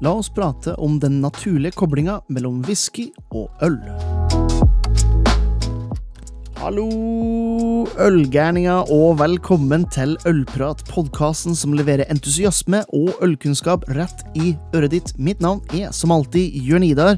La 0.00 0.12
oss 0.14 0.28
prate 0.30 0.74
om 0.74 1.00
den 1.00 1.20
naturlige 1.20 1.74
koblinga 1.74 2.20
mellom 2.28 2.62
whisky 2.62 3.08
og 3.34 3.50
øl. 3.62 3.80
Hallo, 6.68 7.86
ølgærninger, 7.96 8.90
og 8.92 9.14
velkommen 9.22 9.86
til 9.88 10.10
Ølprat, 10.28 10.82
podkasten 10.90 11.54
som 11.56 11.72
leverer 11.72 12.04
entusiasme 12.12 12.82
og 12.92 13.22
ølkunnskap 13.24 13.86
rett 13.96 14.20
i 14.36 14.50
øret 14.76 14.92
ditt. 14.92 15.12
Mitt 15.16 15.40
navn 15.40 15.62
er 15.72 15.94
som 15.96 16.12
alltid 16.12 16.58
Jørn 16.66 16.84
Idar, 16.84 17.16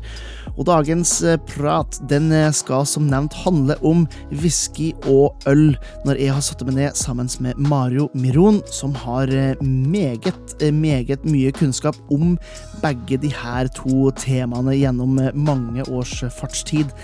og 0.53 0.69
dagens 0.69 1.17
eh, 1.27 1.35
prat 1.51 1.99
den 2.13 2.29
eh, 2.31 2.53
skal 2.55 2.87
som 2.87 3.09
nevnt 3.11 3.35
handle 3.43 3.75
om 3.83 4.05
whisky 4.31 4.93
og 5.11 5.35
øl, 5.51 5.73
når 6.07 6.21
jeg 6.23 6.37
har 6.37 6.47
satt 6.47 6.63
meg 6.69 6.79
ned 6.79 7.01
sammen 7.01 7.33
med 7.43 7.59
Mario 7.59 8.07
Miron, 8.15 8.61
som 8.71 8.95
har 9.03 9.35
eh, 9.35 9.59
meget, 9.67 10.55
meget 10.71 11.27
mye 11.27 11.51
kunnskap 11.59 11.99
om 12.15 12.39
begge 12.85 13.19
de 13.19 13.35
her 13.35 13.73
to 13.75 14.13
temaene 14.23 14.79
gjennom 14.79 15.19
mange 15.35 15.89
års 15.91 16.21
fartstid 16.39 16.95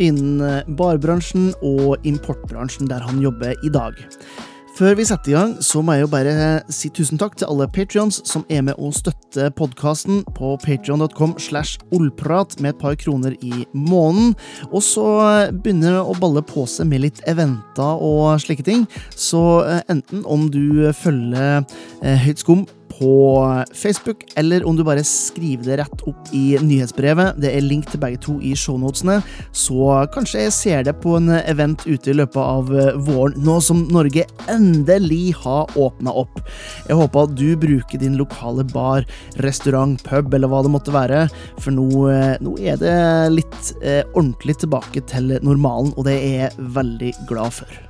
innen 0.00 0.40
eh, 0.44 0.62
barbransjen 0.78 1.52
og 1.62 2.00
importbransjen 2.08 2.90
der 2.90 3.04
han 3.04 3.20
jobber 3.22 3.54
i 3.64 3.72
dag. 3.72 3.98
Før 4.80 4.94
vi 4.96 5.04
setter 5.04 5.32
i 5.32 5.34
gang, 5.34 5.50
så 5.60 5.82
må 5.84 5.92
jeg 5.92 6.06
jo 6.06 6.10
bare 6.12 6.34
si 6.72 6.88
tusen 6.94 7.18
takk 7.20 7.34
til 7.36 7.50
alle 7.50 7.66
patrions 7.68 8.20
som 8.24 8.46
er 8.48 8.62
med 8.64 8.78
og 8.80 8.94
støtter 8.96 9.50
podkasten 9.52 10.22
på 10.38 10.54
patrion.com 10.62 11.34
slash 11.42 11.82
ollprat 11.92 12.56
med 12.62 12.72
et 12.72 12.80
par 12.80 12.96
kroner 12.96 13.36
i 13.44 13.66
måneden. 13.74 14.32
Og 14.70 14.80
så 14.86 15.04
begynner 15.52 15.98
det 15.98 16.04
å 16.06 16.16
balle 16.22 16.40
på 16.46 16.64
seg 16.70 16.88
med 16.88 17.04
litt 17.04 17.20
eventer 17.28 18.00
og 18.00 18.40
slike 18.40 18.64
ting. 18.64 18.86
Så 19.12 19.42
eh, 19.66 19.82
enten 19.92 20.24
om 20.24 20.48
du 20.48 20.88
følger 20.96 21.60
eh, 22.00 22.16
Høyt 22.24 22.40
skum 22.40 22.64
på 23.00 23.64
Facebook, 23.74 24.24
eller 24.36 24.64
om 24.68 24.76
du 24.76 24.84
bare 24.84 25.04
skriver 25.06 25.64
det 25.64 25.78
rett 25.80 26.02
opp 26.08 26.32
i 26.36 26.58
nyhetsbrevet. 26.60 27.38
Det 27.40 27.52
er 27.56 27.64
link 27.64 27.88
til 27.88 28.02
begge 28.02 28.20
to 28.20 28.36
i 28.44 28.52
shownotene, 28.58 29.20
så 29.56 30.04
kanskje 30.12 30.44
jeg 30.44 30.56
ser 30.56 30.84
det 30.84 30.98
på 31.00 31.16
en 31.16 31.32
event 31.40 31.86
ute 31.88 32.12
i 32.12 32.16
løpet 32.18 32.40
av 32.42 32.72
eh, 32.76 32.92
våren, 33.08 33.38
nå 33.40 33.56
som 33.64 33.86
Norge 33.88 34.26
endelig 34.52 35.32
har 35.40 35.72
åpna 35.80 36.12
opp. 36.24 36.42
Jeg 36.90 37.00
håper 37.00 37.24
at 37.24 37.36
du 37.40 37.48
bruker 37.60 38.04
din 38.04 38.20
lokale 38.20 38.66
bar, 38.74 39.08
restaurant, 39.40 40.00
pub 40.04 40.34
eller 40.36 40.52
hva 40.52 40.62
det 40.66 40.74
måtte 40.76 40.94
være, 40.94 41.24
for 41.60 41.76
nå, 41.76 41.88
eh, 42.12 42.34
nå 42.44 42.56
er 42.60 42.80
det 42.80 42.96
litt 43.40 43.76
eh, 43.80 44.02
ordentlig 44.12 44.60
tilbake 44.60 45.06
til 45.08 45.38
normalen, 45.40 45.94
og 45.96 46.04
det 46.10 46.18
er 46.20 46.36
jeg 46.44 46.68
veldig 46.76 47.16
glad 47.30 47.62
for. 47.62 47.89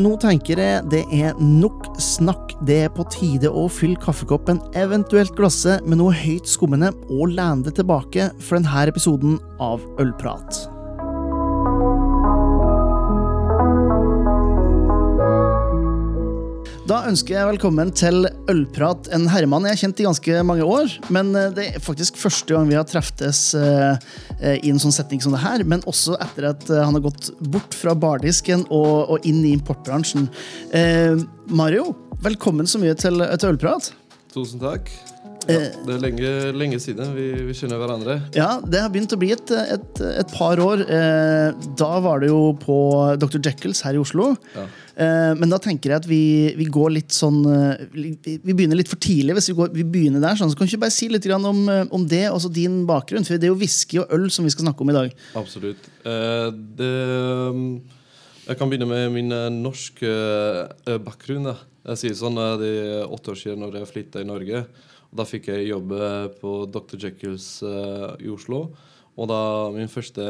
Nå 0.00 0.14
tenker 0.16 0.56
jeg 0.56 0.84
det 0.88 1.02
er 1.12 1.36
nok 1.36 1.90
snakk. 2.00 2.54
Det 2.64 2.78
er 2.86 2.92
på 2.96 3.04
tide 3.12 3.50
å 3.52 3.66
fylle 3.68 4.00
kaffekoppen, 4.00 4.62
eventuelt 4.78 5.34
glasset, 5.36 5.84
med 5.84 6.00
noe 6.00 6.16
høyt 6.16 6.48
skummende, 6.48 6.94
og 7.12 7.34
lene 7.36 7.66
det 7.66 7.76
tilbake 7.76 8.30
for 8.40 8.56
denne 8.56 8.86
episoden 8.88 9.36
av 9.60 9.84
Ølprat. 10.00 10.71
Da 16.92 16.98
ønsker 17.08 17.32
jeg 17.32 17.48
velkommen 17.48 17.88
til 17.96 18.26
Ølprat, 18.52 19.06
en 19.16 19.22
herremann 19.32 19.64
jeg 19.64 19.72
har 19.72 19.80
kjent 19.80 20.00
i 20.02 20.04
ganske 20.04 20.40
mange 20.44 20.66
år. 20.68 20.90
Men 21.14 21.30
eh, 21.38 21.46
det 21.56 21.64
er 21.70 21.80
faktisk 21.80 22.18
første 22.20 22.52
gang 22.52 22.68
vi 22.68 22.76
har 22.76 22.84
treftes 22.84 23.40
uh, 23.56 23.96
i 24.42 24.68
en 24.68 24.82
sånn 24.82 24.92
setning 24.92 25.22
som 25.24 25.32
det 25.32 25.40
her. 25.40 25.64
Men 25.64 25.80
også 25.88 26.18
etter 26.20 26.50
at 26.50 26.66
han 26.68 26.92
har 26.92 27.06
gått 27.06 27.30
bort 27.48 27.72
fra 27.78 27.96
bardisken 27.96 28.66
og, 28.68 29.14
og 29.14 29.24
inn 29.24 29.40
i 29.40 29.54
importbransjen. 29.56 30.28
Mario, 31.48 31.94
velkommen 32.20 32.68
så 32.68 32.82
mye 32.82 32.98
til, 33.00 33.24
til 33.40 33.54
Ølprat. 33.54 33.88
Tusen 34.36 34.60
takk. 34.60 34.92
Ja, 35.50 35.58
det 35.86 35.96
er 35.96 36.02
lenge, 36.02 36.30
lenge 36.54 36.78
siden 36.82 37.14
vi, 37.16 37.28
vi, 37.48 37.56
kjenner 37.56 37.80
hverandre. 37.80 38.18
Ja, 38.36 38.60
det 38.62 38.84
har 38.84 38.92
begynt 38.92 39.14
å 39.14 39.18
bli 39.18 39.32
et, 39.34 39.50
et, 39.50 40.02
et 40.22 40.36
par 40.36 40.60
år. 40.62 40.84
Da 41.78 41.92
var 42.04 42.22
det 42.22 42.30
jo 42.30 42.52
på 42.62 42.78
Dr. 43.18 43.40
Jekylls 43.42 43.82
her 43.86 43.98
i 43.98 44.02
Oslo. 44.02 44.32
Ja. 44.54 44.68
Eh, 44.92 45.32
men 45.38 45.48
da 45.48 45.56
tenker 45.62 45.92
jeg 45.92 46.02
at 46.02 46.08
vi, 46.08 46.24
vi, 46.58 46.66
går 46.68 46.90
litt 46.98 47.14
sånn 47.16 47.38
eh, 47.48 47.84
Vi 47.94 48.52
begynner 48.52 48.76
litt 48.76 48.90
for 48.90 49.00
tidlig. 49.00 49.38
hvis 49.38 49.48
Vi, 49.48 49.56
går, 49.56 49.72
vi 49.72 49.86
begynner 49.88 50.20
der, 50.20 50.36
sånn, 50.36 50.52
så 50.52 50.58
Kan 50.58 50.68
du 50.68 50.74
ikke 50.74 50.84
bare 50.84 50.94
si 50.94 51.08
litt 51.08 51.28
om, 51.32 51.62
eh, 51.72 51.86
om 51.88 52.04
det, 52.08 52.26
også 52.28 52.52
din 52.52 52.82
bakgrunn? 52.88 53.24
For 53.24 53.40
det 53.40 53.48
er 53.48 53.54
jo 53.54 53.60
whisky 53.60 54.02
og 54.02 54.12
øl 54.12 54.28
som 54.32 54.44
vi 54.44 54.52
skal 54.52 54.68
snakke 54.68 54.84
om 54.84 54.92
i 54.92 54.98
dag. 54.98 55.16
Absolutt. 55.38 55.88
Det, 56.02 56.92
jeg 58.42 58.58
kan 58.58 58.70
begynne 58.70 58.88
med 58.90 59.12
min 59.14 59.32
norske 59.62 60.10
bakgrunn. 61.04 61.46
Da. 61.48 61.56
Jeg 61.92 62.00
sier 62.00 62.16
sånn, 62.18 62.40
Det 62.60 62.72
er 62.82 63.06
åtte 63.06 63.32
år 63.32 63.38
siden 63.38 63.62
når 63.62 63.80
jeg 63.80 63.92
flytta 63.94 64.22
i 64.22 64.28
Norge. 64.28 64.64
Da 65.12 65.26
fikk 65.28 65.50
jeg 65.52 65.68
jobbe 65.68 66.00
på 66.40 66.54
Dr. 66.72 66.96
Jekylls 67.04 67.48
i 67.62 68.30
Oslo. 68.32 68.66
Og 69.12 69.28
da 69.28 69.68
min 69.74 69.90
første, 69.92 70.24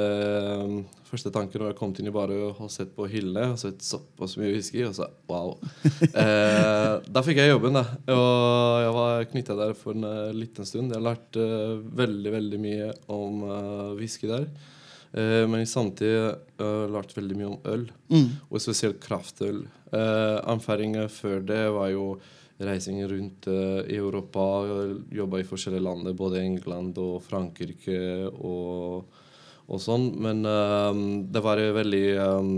første 1.07 1.31
tanke 1.31 1.59
når 1.59 1.71
jeg 1.71 1.79
kom 1.79 1.93
inn 1.95 2.09
i 2.11 2.15
baret 2.15 2.41
og 2.43 2.59
har 2.65 2.71
sett 2.73 2.91
på 2.97 3.07
hyllene 3.11 3.53
og 3.53 3.61
sett 3.61 3.85
såpass 3.87 4.35
mye 4.41 4.51
whisky, 4.57 4.83
og 4.89 4.97
så 4.99 5.07
wow. 5.31 5.55
Eh, 6.23 6.97
da 7.07 7.23
fikk 7.23 7.39
jeg 7.39 7.53
jobben, 7.53 7.79
da. 7.79 7.85
Og 8.11 8.83
jeg 8.83 8.97
var 8.97 9.29
knytta 9.31 9.59
der 9.61 9.77
for 9.79 9.95
en 9.95 10.09
uh, 10.09 10.35
liten 10.35 10.67
stund. 10.67 10.95
Jeg 10.95 11.05
lærte 11.07 11.47
uh, 11.47 11.79
veldig, 12.03 12.35
veldig 12.35 12.61
mye 12.63 12.91
om 13.15 13.47
uh, 13.47 13.95
whisky 13.99 14.27
der. 14.31 14.49
Uh, 15.15 15.47
men 15.47 15.63
samtidig 15.69 16.35
uh, 16.59 16.91
lærte 16.91 17.21
veldig 17.21 17.39
mye 17.39 17.51
om 17.53 17.59
øl, 17.71 17.87
mm. 18.11 18.29
og 18.51 18.65
spesielt 18.65 18.99
kraftøl. 19.05 19.63
Uh, 19.95 20.43
Erfaringen 20.57 21.07
før 21.13 21.45
det 21.47 21.65
var 21.71 21.93
jo 21.95 22.07
reising 22.67 23.01
rundt 23.09 23.49
uh, 23.51 23.83
i 23.87 23.99
Europa. 23.99 24.45
Jobba 25.13 25.43
i 25.43 25.49
forskjellige 25.49 25.85
land, 25.85 26.09
både 26.19 26.43
England 26.43 27.01
og 27.03 27.21
Frankrike 27.27 27.99
og, 28.33 29.19
og 29.69 29.83
sånn. 29.83 30.09
Men 30.23 30.47
um, 30.47 31.05
det 31.33 31.45
var 31.45 31.63
veldig 31.79 32.07
um, 32.23 32.57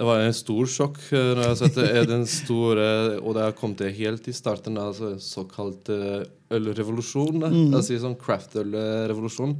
det 0.00 0.06
var 0.08 0.22
en 0.24 0.32
stor 0.32 0.68
sjokk 0.70 0.96
når 1.12 1.42
jeg 1.44 1.56
så 1.60 1.86
den 2.08 2.22
store 2.24 2.86
Og 3.20 3.34
det 3.36 3.50
kom 3.58 3.74
til 3.76 3.92
helt 3.98 4.30
i 4.30 4.32
starten 4.32 4.78
av 4.80 4.94
altså, 4.94 5.10
såkalt 5.20 5.90
ølrevolusjon. 5.92 7.44
Mm. 7.44 7.76
Sier 7.84 8.00
sånn 8.00 8.16
craft-ølrevolusjon. 8.16 9.58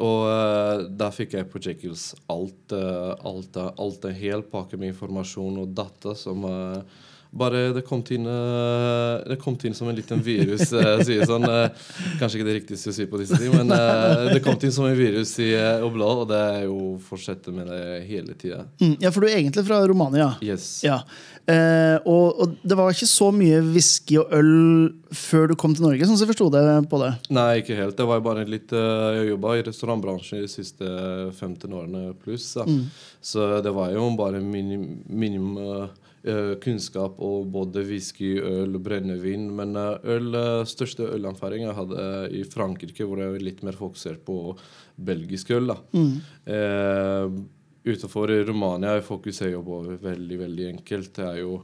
Og 0.00 0.26
uh, 0.26 0.82
da 0.88 1.10
fikk 1.12 1.36
jeg 1.36 1.48
på 1.52 1.60
Jekylls 1.62 2.12
alt, 2.32 2.72
uh, 2.72 3.12
alt, 3.28 3.56
alt, 3.60 4.06
en 4.08 4.16
hel 4.16 4.44
pakke 4.48 4.78
med 4.80 4.94
informasjon 4.94 5.60
og 5.62 5.74
data 5.76 6.14
som 6.18 6.46
uh, 6.48 6.80
bare 7.32 7.70
det 7.72 7.82
kom 7.88 8.02
inn, 8.12 8.26
uh, 8.28 9.22
det 9.24 9.38
kom 9.40 9.56
inn 9.64 9.74
som 9.74 9.88
en 9.88 9.96
liten 9.96 10.20
virus. 10.24 10.68
Uh, 10.72 11.00
sier 11.06 11.24
sånn, 11.28 11.46
uh, 11.48 11.72
kanskje 12.20 12.38
ikke 12.38 12.48
det 12.48 12.56
riktigste 12.58 12.92
å 12.92 12.96
si 12.96 13.06
på 13.08 13.20
disse 13.22 13.38
ting, 13.40 13.54
men 13.56 13.72
det 14.28 14.42
kom 14.44 14.58
til 14.60 14.68
inn 14.68 14.76
som 14.76 14.88
en 14.88 14.96
virus 14.98 15.32
i 15.40 15.50
Oblad, 15.82 16.24
og 16.24 16.32
det 16.32 16.40
er 16.58 16.64
jo 16.66 16.96
fortsetter 17.06 17.54
med 17.56 17.70
det 17.72 18.02
hele 18.08 18.36
tida. 18.36 18.66
Mm, 18.82 18.98
ja, 19.00 19.12
for 19.14 19.24
du 19.24 19.30
er 19.30 19.38
egentlig 19.38 19.64
fra 19.64 19.80
Romania? 19.88 20.34
Yes. 20.44 20.82
Ja. 20.84 21.00
Og, 21.42 22.26
og, 22.38 22.52
det 22.62 22.76
var 22.78 22.92
ikke 22.92 23.08
så 23.10 23.32
mye 23.34 23.58
whisky 23.72 24.14
og 24.20 24.30
øl 24.36 24.52
før 25.16 25.48
du 25.50 25.56
kom 25.58 25.72
til 25.74 25.88
Norge, 25.88 26.06
sånn 26.06 26.20
som 26.20 26.28
jeg 26.28 26.34
forsto 26.34 26.50
det 26.54 26.62
på 26.92 27.00
det? 27.02 27.10
Nei, 27.34 27.48
ikke 27.62 27.78
helt. 27.80 27.96
Det 27.98 28.06
var 28.08 28.22
bare 28.24 28.44
litt 28.48 28.70
Jeg 28.72 29.32
jobba 29.32 29.56
i 29.58 29.64
restaurantbransjen 29.66 30.44
de 30.44 30.52
siste 30.52 30.92
15 31.32 31.66
årene 31.66 32.04
pluss, 32.22 32.52
mm. 32.60 32.84
så 33.24 33.50
det 33.64 33.74
var 33.74 33.90
jo 33.96 34.06
bare 34.20 34.44
minim, 34.44 34.86
minimum 35.08 35.58
uh, 35.58 36.01
kunnskap 36.62 37.18
og 37.22 37.48
både 37.50 37.82
whisky, 37.88 38.36
øl, 38.38 38.78
brennevin. 38.82 39.48
Men 39.58 39.74
uh, 39.78 39.96
øl, 40.04 40.30
uh, 40.36 40.66
største 40.68 41.08
ølerfaring 41.16 41.66
jeg 41.66 41.78
hadde 41.78 42.04
i 42.38 42.44
Frankrike, 42.46 43.06
hvor 43.06 43.22
jeg 43.22 43.34
var 43.34 43.42
litt 43.42 43.64
mer 43.66 43.78
fokusert 43.78 44.22
på 44.26 44.54
belgisk 44.96 45.50
øl. 45.50 45.72
da. 45.72 45.80
Mm. 45.92 47.42
utenfor 47.82 48.30
Romania 48.46 49.00
fokuserer 49.02 49.56
jeg 49.56 49.66
på 49.66 49.82
veldig 50.02 50.38
veldig 50.46 50.66
enkelt. 50.76 51.14
Det 51.16 51.26
er 51.26 51.38
jo 51.42 51.60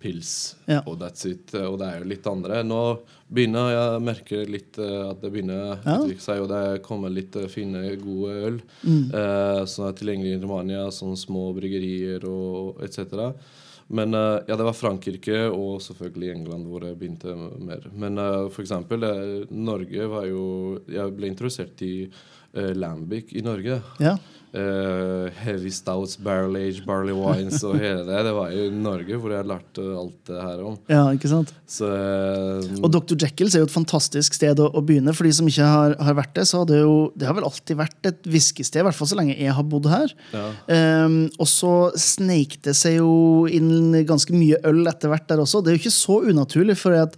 pils, 0.00 0.56
ja. 0.64 0.80
og 0.88 0.96
that's 1.02 1.26
it. 1.28 1.52
Og 1.54 1.76
det 1.80 1.88
er 1.90 2.00
jo 2.00 2.08
litt 2.08 2.26
andre. 2.30 2.62
Nå 2.64 2.80
begynner 3.28 3.68
jeg 3.68 3.80
å 3.98 4.02
merke 4.02 4.42
litt 4.48 4.78
at 4.80 5.20
det 5.20 5.28
begynner 5.28 5.60
å 5.60 5.74
ja. 5.76 5.96
utvikle 5.98 6.24
seg, 6.24 6.40
og 6.40 6.48
det 6.48 6.82
kommer 6.86 7.12
litt 7.12 7.36
fine, 7.52 7.82
gode 8.00 8.36
øl 8.48 8.60
mm. 8.80 9.02
eh, 9.12 9.60
som 9.68 9.90
er 9.90 9.98
tilgjengelig 9.98 10.38
i 10.38 10.40
Romania, 10.40 10.86
sånn 10.94 11.18
små 11.20 11.50
bryggerier 11.58 12.24
og 12.30 12.80
etc. 12.86 13.36
Men 13.90 14.14
uh, 14.14 14.38
ja, 14.46 14.54
det 14.56 14.66
var 14.66 14.76
Frankrike 14.76 15.38
og 15.50 15.80
selvfølgelig 15.82 16.34
England 16.34 16.68
hvor 16.70 16.84
jeg 16.86 16.98
begynte 16.98 17.34
mer. 17.58 17.88
Men 17.90 18.20
uh, 18.22 18.46
for 18.52 18.62
eksempel, 18.62 19.02
uh, 19.02 19.48
Norge 19.50 20.10
var 20.12 20.28
jo 20.30 20.44
Jeg 20.86 21.16
ble 21.16 21.30
introdusert 21.32 21.82
i 21.86 21.94
Lambic 22.50 23.28
i 23.38 23.44
Norge. 23.46 23.76
Ja. 24.02 24.16
Uh, 24.50 25.30
heavy 25.44 25.70
stouts, 25.70 26.16
barrel 26.18 26.56
age, 26.58 26.82
barley 26.82 27.14
wines 27.14 27.60
og 27.62 27.76
hele 27.82 28.02
det. 28.08 28.22
Det 28.26 28.32
var 28.34 28.50
jo 28.50 28.64
i 28.66 28.72
Norge 28.74 29.18
hvor 29.22 29.34
jeg 29.36 29.46
lærte 29.46 29.84
alt 30.00 30.16
det 30.26 30.38
her 30.42 30.62
om. 30.66 30.78
Ja, 30.90 31.04
ikke 31.14 31.30
sant? 31.30 31.52
Så, 31.70 31.86
uh, 31.86 32.80
og 32.80 32.90
Dr. 32.90 33.14
Jekylls 33.14 33.54
er 33.54 33.62
jo 33.62 33.68
et 33.68 33.74
fantastisk 33.74 34.34
sted 34.34 34.58
å, 34.58 34.66
å, 34.74 34.82
begynne. 34.82 35.14
For 35.14 35.28
de 35.28 35.34
som 35.38 35.46
ikke 35.46 35.68
har, 35.70 35.94
har 36.02 36.18
vært 36.18 36.34
det, 36.40 36.48
så 36.50 36.64
har 36.64 36.70
det 36.72 36.80
jo 36.80 36.96
det 37.14 37.28
har 37.28 37.38
vel 37.38 37.46
alltid 37.46 37.78
vært 37.78 38.10
et 38.10 38.26
whiskysted. 38.26 38.82
I 38.82 38.88
hvert 38.88 38.98
fall 38.98 39.12
så 39.12 39.20
lenge 39.20 39.38
jeg 39.38 39.54
har 39.54 39.68
bodd 39.70 39.86
her. 39.92 40.16
Ja. 40.34 40.48
Um, 41.06 41.20
og 41.38 41.46
så 41.50 41.74
sneik 41.94 42.58
det 42.66 42.74
seg 42.78 42.98
jo 42.98 43.12
inn 43.46 43.94
ganske 44.08 44.34
mye 44.34 44.58
øl 44.66 44.82
etter 44.90 45.14
hvert 45.14 45.30
der 45.30 45.44
også. 45.44 45.62
Det 45.62 45.70
er 45.70 45.78
jo 45.78 45.84
ikke 45.84 45.94
så 45.94 46.18
unaturlig, 46.26 46.78
for 46.80 46.98
at 46.98 47.14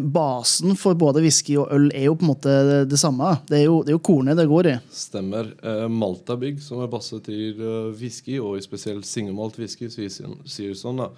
basen 0.00 0.76
for 0.78 0.94
både 0.98 1.22
whisky 1.24 1.56
og 1.58 1.72
øl 1.74 1.88
er 1.90 2.06
jo 2.06 2.14
på 2.18 2.26
en 2.26 2.30
måte 2.30 2.52
det, 2.86 2.98
samme. 3.00 3.32
Det 3.48 3.58
er, 3.58 3.64
jo, 3.66 3.80
det 3.82 3.90
er 3.90 3.96
jo 3.96 4.04
kornet 4.06 4.38
det 4.38 4.46
går 4.50 4.68
i. 4.70 4.74
Stemmer. 4.94 5.50
Eh, 5.58 5.86
Malta 5.90 6.36
bygg 6.38 6.60
som 6.62 6.82
er 6.84 6.90
basert 6.92 7.26
til 7.26 7.58
uh, 7.62 7.90
whisky, 7.96 8.38
og 8.38 8.60
spesielt 8.64 9.08
singelmalt 9.08 9.58
whisky, 9.60 9.90
sier, 9.90 10.76
sånn, 10.78 11.02
da. 11.02 11.10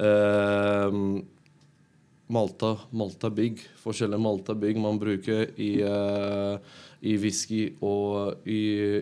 Eh, 0.00 0.98
Malta, 2.30 2.76
Malta 2.94 3.30
Big, 3.34 3.58
forskjellige 3.82 4.22
Malta 4.22 4.54
Big 4.54 4.78
man 4.78 5.00
bruker 5.02 5.48
i, 5.58 5.72
uh, 5.82 6.56
i 7.02 7.16
whisky 7.18 7.64
og 7.82 8.46
i, 8.46 8.60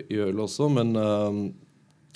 i, 0.09 0.21
øl 0.25 0.41
også, 0.47 0.71
men 0.73 0.95
uh, 0.97 1.43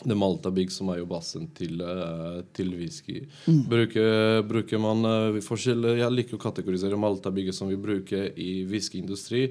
det 0.02 0.16
maltabygg 0.18 0.72
som 0.72 0.88
er 0.90 1.02
jo 1.02 1.08
basen 1.10 1.46
til, 1.54 1.82
uh, 1.84 2.40
til 2.56 2.72
whisky. 2.74 3.20
Mm. 3.46 3.60
Bruker, 3.70 4.40
bruker, 4.48 4.80
man 4.82 5.06
uh, 5.06 5.42
forskjellige 5.44 6.00
Jeg 6.00 6.16
liker 6.16 6.38
å 6.38 6.42
kategorisere 6.42 6.98
Malta 6.98 7.30
Big 7.34 7.52
som 7.54 7.70
vi 7.70 7.78
bruker 7.78 8.32
i 8.40 8.64
whiskyindustri, 8.66 9.44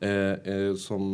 eh, 0.00 0.72
som 0.80 1.12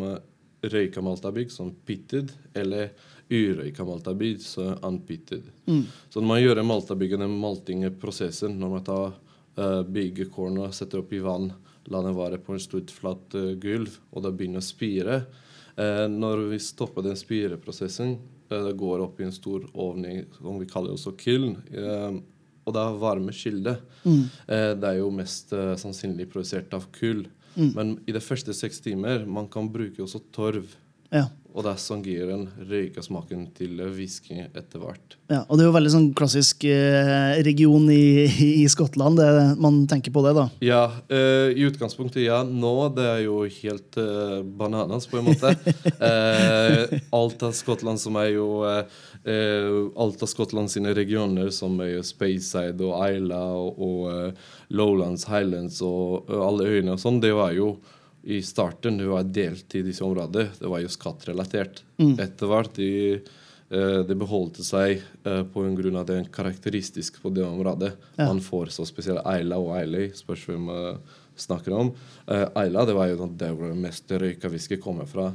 røyka 0.64 1.02
Malta 1.02 1.32
Big, 1.32 1.50
som 1.50 1.72
pitted, 1.86 2.32
eller 2.54 2.92
urøyka 3.28 3.84
Malta 3.84 4.14
Big, 4.14 4.40
som 4.40 4.76
unpitted. 4.82 5.42
Mm. 5.66 5.84
Så 6.10 6.20
når 6.20 6.28
man 6.28 6.42
gjør 6.42 6.62
Malta 6.62 6.94
Big, 6.94 7.18
den 7.18 7.38
maltingprosessen, 7.40 8.58
når 8.60 8.74
man 8.76 8.84
tar 8.84 9.14
uh, 9.58 9.82
og 9.84 10.74
setter 10.74 11.00
opp 11.00 11.12
i 11.12 11.22
vann, 11.24 11.52
la 11.92 12.02
det 12.02 12.14
være 12.16 12.40
på 12.40 12.54
en 12.54 12.62
stort, 12.62 12.92
flatt 12.92 13.34
uh, 13.36 13.54
gulv, 13.60 13.98
og 14.12 14.24
da 14.24 14.32
begynner 14.32 14.62
å 14.62 14.64
spire. 14.64 15.24
eh, 15.76 16.08
når 16.08 16.48
vi 16.52 16.58
stopper 16.58 17.02
den 17.02 17.16
spireprosessen, 17.16 18.18
det 18.52 18.76
går 18.80 19.04
opp 19.04 19.20
i 19.20 19.26
en 19.28 19.34
stor 19.34 19.64
ovning 19.72 20.24
som 20.36 20.58
vi 20.60 20.68
kaller 20.70 20.94
også 20.94 21.14
kiln. 21.18 21.56
og 22.64 22.72
det 22.72 22.80
er 22.80 23.00
varmekilde. 23.00 23.74
Mm. 24.04 24.22
det 24.80 24.88
er 24.88 24.98
jo 24.98 25.10
mest 25.12 25.52
sannsynlig 25.80 26.30
produsert 26.32 26.72
av 26.76 26.86
kull. 26.96 27.26
Mm. 27.54 27.70
Men 27.74 27.92
i 28.08 28.14
de 28.14 28.22
første 28.24 28.54
seks 28.56 28.80
timer 28.84 29.26
man 29.26 29.48
kan 29.52 29.68
bruke 29.72 30.02
også 30.02 30.22
torv. 30.34 30.70
Ja. 31.14 31.28
Og 31.54 31.62
det 31.62 31.76
som 31.78 32.00
gir 32.02 32.32
en 32.34 32.48
røykesmaken 32.66 33.44
til 33.54 33.78
whisky 33.94 34.40
etter 34.42 34.80
hvert. 34.82 35.14
Ja, 35.30 35.44
og 35.46 35.54
det 35.54 35.62
er 35.62 35.68
jo 35.68 35.76
veldig 35.76 35.92
sånn 35.92 36.08
klassisk 36.18 36.66
eh, 36.66 37.36
region 37.46 37.86
i, 37.94 38.26
i, 38.26 38.64
Skottland. 38.70 39.20
Det, 39.22 39.28
man 39.62 39.84
tenker 39.90 40.10
på 40.10 40.24
det, 40.26 40.32
da. 40.34 40.48
Ja, 40.66 40.80
eh, 41.06 41.54
i 41.54 41.62
utgangspunktet 41.68 42.24
ja. 42.24 42.40
Nå 42.42 42.74
det 42.96 43.06
er 43.06 43.22
jo 43.28 43.38
helt 43.46 44.00
eh, 44.02 44.40
bananas, 44.42 45.06
på 45.10 45.22
en 45.22 45.30
måte. 45.30 45.54
Eh, 46.04 46.90
alt 47.14 47.42
av 47.46 47.52
Skottland 47.56 48.00
som 48.00 48.16
er 48.18 48.32
jo 48.34 48.46
eh, 48.66 48.82
Alt 50.00 50.22
av 50.24 50.28
Skottland 50.28 50.68
sine 50.72 50.92
regioner, 50.96 51.48
som 51.54 51.78
er 51.80 51.94
jo 51.94 52.02
Speyside 52.04 52.82
og 52.84 52.98
Isla 53.06 53.40
og, 53.56 53.78
og 53.78 54.74
Lowlands, 54.74 55.24
Highlands 55.30 55.80
og, 55.86 56.26
og 56.28 56.42
alle 56.48 56.68
øyene 56.74 56.96
og 56.96 57.00
sånn, 57.00 57.22
det 57.24 57.32
var 57.36 57.54
jo 57.56 57.76
i 58.24 58.40
starten 58.44 58.98
det 59.00 59.08
var 59.08 59.26
delt 59.28 59.74
i 59.76 59.82
disse 59.84 60.04
områdene. 60.04 60.54
Det 60.58 60.68
var 60.70 60.80
jo 60.82 60.92
skattrelatert. 60.92 61.82
Mm. 62.00 62.14
Etter 62.24 62.50
hvert 62.50 62.76
de, 62.78 62.90
de 63.68 64.04
det 64.08 64.16
beholdt 64.20 64.62
seg 64.64 65.02
eh, 65.02 65.42
på 65.50 65.64
en 65.64 65.76
grunn 65.76 65.98
av 66.00 66.06
det 66.08 66.20
er 66.20 66.30
karakteristisk 66.32 67.20
på 67.22 67.32
det 67.34 67.44
området. 67.46 67.92
Ja. 68.16 68.28
Man 68.30 68.42
får 68.44 68.72
så 68.76 68.86
spesielt 68.88 69.24
Eila 69.28 69.60
og 69.60 69.74
Eiley, 69.78 70.12
spørs 70.16 70.46
hvem 70.48 70.70
man 70.70 71.02
snakker 71.36 71.74
om. 71.74 71.90
Eila 72.30 72.84
det 72.86 72.94
var 72.94 73.08
jo 73.10 73.18
sånn 73.18 73.36
der 73.40 73.56
hvor 73.56 73.72
det 73.72 73.80
mest 73.82 74.12
røykavisket 74.12 74.82
kommer 74.84 75.08
fra. 75.10 75.32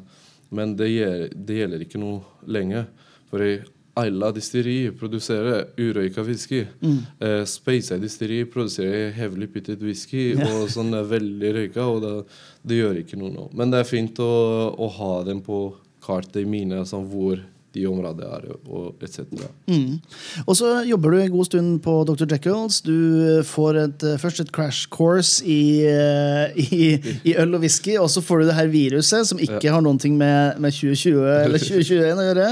Men 0.56 0.77
det, 0.80 0.88
det 1.36 1.59
gjelder 1.59 1.83
ikke 1.86 2.01
noe 2.01 2.47
lenge. 2.50 2.86
For 3.30 3.44
i 3.45 3.59
Ayla 4.00 4.31
distilleri 4.36 4.92
produserer 4.96 5.69
urøyka 5.80 6.24
whisky. 6.25 6.63
Mm. 6.81 6.98
Eh, 7.25 7.44
Speyside 7.50 8.01
distilleri 8.04 8.48
produserer 8.50 9.13
hevlig 9.18 9.51
pyttet 9.54 9.84
whisky 9.84 10.31
ja. 10.34 10.48
og 10.48 10.69
sånn 10.74 10.94
er 10.98 11.07
veldig 11.10 11.54
røyka. 11.57 11.86
Og 11.86 12.01
det, 12.06 12.16
det, 12.63 12.81
gjør 12.81 13.01
ikke 13.04 13.19
noe 13.19 13.34
nå. 13.36 13.48
Men 13.60 13.74
det 13.74 13.84
er 13.84 13.90
fint 13.90 14.22
å, 14.24 14.34
å 14.74 14.92
ha 15.00 15.13
dem 15.28 15.44
på 15.46 15.62
kartet 16.06 16.44
i 16.44 16.50
mine, 16.50 16.84
sånn 16.88 17.07
hvor 17.12 17.42
de 17.75 17.86
områdene 17.86 18.25
er, 18.25 18.45
og 18.66 19.04
etc. 19.06 19.27
Mm. 19.69 20.00
Og 20.45 20.56
så 20.57 20.71
jobber 20.88 21.13
du 21.13 21.19
en 21.19 21.33
god 21.33 21.48
stund 21.50 21.75
på 21.86 21.95
Dr. 22.07 22.25
Jekylls. 22.31 22.80
Du 22.86 23.44
får 23.45 23.80
et, 23.83 24.06
eh, 24.07 24.18
først 24.21 24.42
et 24.42 24.51
crash 24.56 24.89
course 24.89 25.45
i, 25.45 25.86
eh, 25.86 26.57
i, 26.80 26.81
i, 27.24 27.36
øl 27.38 27.54
og 27.57 27.62
whisky, 27.66 27.98
og 28.01 28.10
så 28.10 28.24
får 28.25 28.42
du 28.42 28.50
det 28.50 28.57
her 28.57 28.71
viruset, 28.74 29.27
som 29.30 29.42
ikke 29.42 29.62
ja. 29.68 29.75
har 29.75 29.86
noen 29.86 30.01
ting 30.01 30.18
med, 30.18 30.57
med 30.62 30.74
2020 30.74 31.21
eller 31.45 31.62
2021 31.62 32.24
å 32.24 32.27
gjøre. 32.30 32.50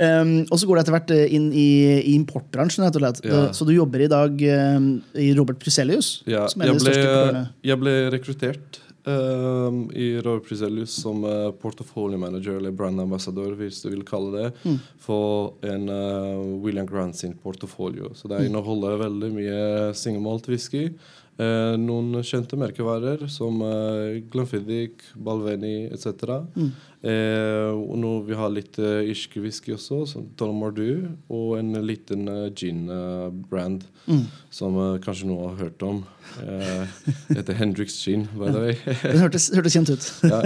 Um, 0.00 0.32
og 0.50 0.56
så 0.58 0.68
går 0.68 0.78
det 0.78 0.86
etter 0.86 0.96
hvert 0.96 1.14
inn 1.26 1.50
i, 1.52 1.68
i 2.00 2.16
importbransjen. 2.16 2.86
Ja. 2.86 3.44
Så 3.56 3.66
du 3.68 3.74
jobber 3.74 4.04
i 4.04 4.10
dag 4.10 4.42
um, 4.76 4.90
i 5.18 5.30
Robert 5.36 5.60
Priselius? 5.62 6.20
Ja, 6.28 6.46
jeg 6.48 6.80
ble, 6.80 7.46
jeg 7.66 7.82
ble 7.82 7.96
rekruttert 8.14 8.80
Uh, 9.06 9.86
i 9.94 10.18
Roar 10.18 10.40
Priselius 10.42 10.90
som 10.90 11.24
uh, 11.24 11.52
portfolio 11.62 12.18
manager, 12.18 12.56
eller 12.58 12.70
brand 12.74 13.00
ambassador, 13.00 13.52
hvis 13.54 13.78
du 13.84 13.92
vil 13.92 14.02
kalle 14.02 14.32
det, 14.34 14.48
mm. 14.64 14.78
for 14.98 15.52
en 15.62 15.86
uh, 15.88 16.40
William 16.64 16.86
Grant 16.86 17.14
sin 17.16 17.36
portfolio. 17.38 18.10
Så 18.14 18.26
det 18.28 18.40
mm. 18.40 18.48
inneholder 18.48 18.98
veldig 19.04 19.30
mye 19.36 19.60
singelmalt 19.94 20.48
whisky. 20.50 20.88
Eh, 21.36 21.74
noen 21.76 22.22
kjente 22.24 22.56
merkevarer 22.56 23.26
som 23.28 23.58
eh, 23.60 24.22
Glenfiddich, 24.32 25.10
Balvenie 25.20 25.90
etc. 25.92 26.38
Mm. 26.56 26.70
Eh, 27.06 27.68
og 27.76 27.98
nå 28.00 28.12
vi 28.24 28.38
har 28.38 28.54
litt 28.54 28.78
eh, 28.80 29.10
irsk 29.12 29.36
whisky 29.44 29.74
også, 29.76 30.00
som 30.08 30.24
Tom 30.40 30.56
Mardu, 30.62 31.10
og 31.28 31.58
en 31.58 31.76
liten 31.84 32.24
eh, 32.32 32.48
gin-brand 32.56 33.84
mm. 34.08 34.24
som 34.48 34.80
uh, 34.80 34.96
kanskje 35.04 35.28
noen 35.28 35.52
har 35.52 35.60
hørt 35.66 35.84
om. 35.84 36.02
Det 36.40 37.36
heter 37.36 37.60
Hendrix 37.60 38.00
Gin, 38.00 38.24
by 38.32 38.48
the 38.48 38.62
way. 38.64 38.74
Den 39.04 39.20
hørtes, 39.20 39.50
hørtes 39.52 39.76
kjent 39.76 39.92
ut. 39.92 40.08
ja. 40.32 40.40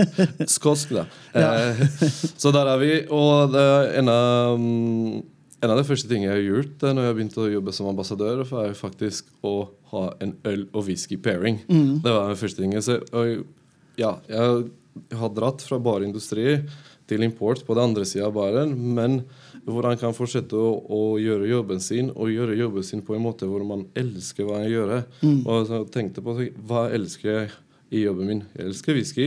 Skotsk, 0.50 0.96
da. 0.98 1.06
Ja. 1.38 1.52
så 2.34 2.50
der 2.50 2.74
er 2.74 2.82
vi. 2.82 2.94
Og 3.14 3.54
det 3.54 3.68
en 4.02 4.10
av 4.10 4.58
um, 4.58 5.22
en 5.60 5.72
av 5.72 5.76
de 5.76 5.84
første 5.84 6.08
tingene 6.08 6.30
jeg 6.30 6.38
har 6.38 6.46
gjort 6.46 6.84
når 6.88 7.06
jeg 7.06 7.16
begynte 7.18 7.42
å 7.42 7.50
jobbe 7.52 7.74
som 7.76 7.88
ambassadør, 7.90 8.44
er 8.64 8.76
faktisk 8.78 9.28
å 9.44 9.54
ha 9.92 10.04
en 10.24 10.34
øl- 10.48 10.68
og 10.72 10.86
whisky-pairing. 10.86 11.60
Mm. 11.68 12.00
Det 12.04 12.14
var 12.14 12.30
den 12.30 12.40
første 12.40 12.62
tingen. 12.62 12.84
Så, 12.84 12.96
og, 13.12 13.44
ja, 14.00 14.14
jeg 14.30 15.18
har 15.20 15.34
dratt 15.36 15.64
fra 15.66 15.78
bareindustri 15.82 16.62
til 17.10 17.26
import 17.26 17.64
på 17.66 17.76
den 17.76 17.90
andre 17.90 18.06
sida 18.08 18.28
av 18.28 18.36
baren, 18.38 18.72
men 18.96 19.20
hvor 19.66 19.84
han 19.88 19.98
kan 20.00 20.14
fortsette 20.16 20.56
å, 20.56 20.70
å, 20.80 21.00
gjøre 21.20 21.50
jobben 21.50 21.82
sin, 21.84 22.08
og 22.14 22.32
gjøre 22.32 22.56
jobben 22.58 22.86
sin 22.86 23.02
på 23.04 23.16
en 23.16 23.24
måte 23.26 23.48
hvor 23.50 23.64
man 23.66 23.84
elsker 23.98 24.46
hva 24.48 24.62
han 24.62 24.70
gjør. 24.70 24.94
Mm. 25.20 25.42
Og 25.44 25.66
så 25.68 25.82
tenkte 25.92 26.24
på 26.24 26.38
hva 26.70 26.86
elsker 26.94 27.34
jeg 27.34 27.50
i 27.90 28.04
jobben 28.04 28.28
min. 28.28 28.40
Jeg 28.54 28.68
elsker 28.70 28.94
whisky, 28.94 29.24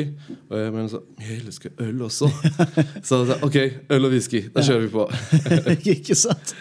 og 0.48 0.56
jeg 0.56 0.72
men 0.72 0.86
så, 0.88 1.02
jeg 1.20 1.42
elsker 1.42 1.74
øl 1.84 2.02
også. 2.06 2.30
så 3.08 3.18
jeg 3.20 3.28
sa 3.28 3.36
OK, 3.44 3.58
øl 3.92 4.08
og 4.08 4.14
whisky. 4.14 4.40
Da 4.54 4.64
kjører 4.64 4.86
vi 4.86 4.92
på. 4.94 5.04
ikke 5.98 6.16
sant? 6.16 6.54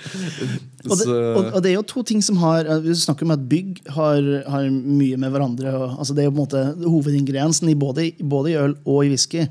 Og 0.82 0.96
det, 0.98 1.06
og, 1.06 1.44
og 1.44 1.60
det, 1.62 1.70
er 1.70 1.76
jo 1.76 1.84
to 1.86 2.02
ting 2.02 2.18
som 2.26 2.40
har 2.42 2.66
Vi 2.82 2.94
snakker 2.98 3.22
om 3.22 3.34
at 3.36 3.44
bygg 3.46 3.84
har, 3.94 4.24
har 4.50 4.64
mye 4.66 5.14
med 5.20 5.30
hverandre 5.30 5.70
og, 5.70 5.84
altså 6.02 6.16
Det 6.16 6.24
er 6.24 6.26
jo 6.26 6.32
på 6.32 6.40
en 6.40 6.42
måte 6.42 6.62
hovedingrediensen 6.82 7.70
i 7.70 7.76
både, 7.78 8.08
både, 8.18 8.50
i 8.50 8.56
øl 8.58 8.74
og 8.82 9.04
i 9.06 9.12
whisky. 9.12 9.44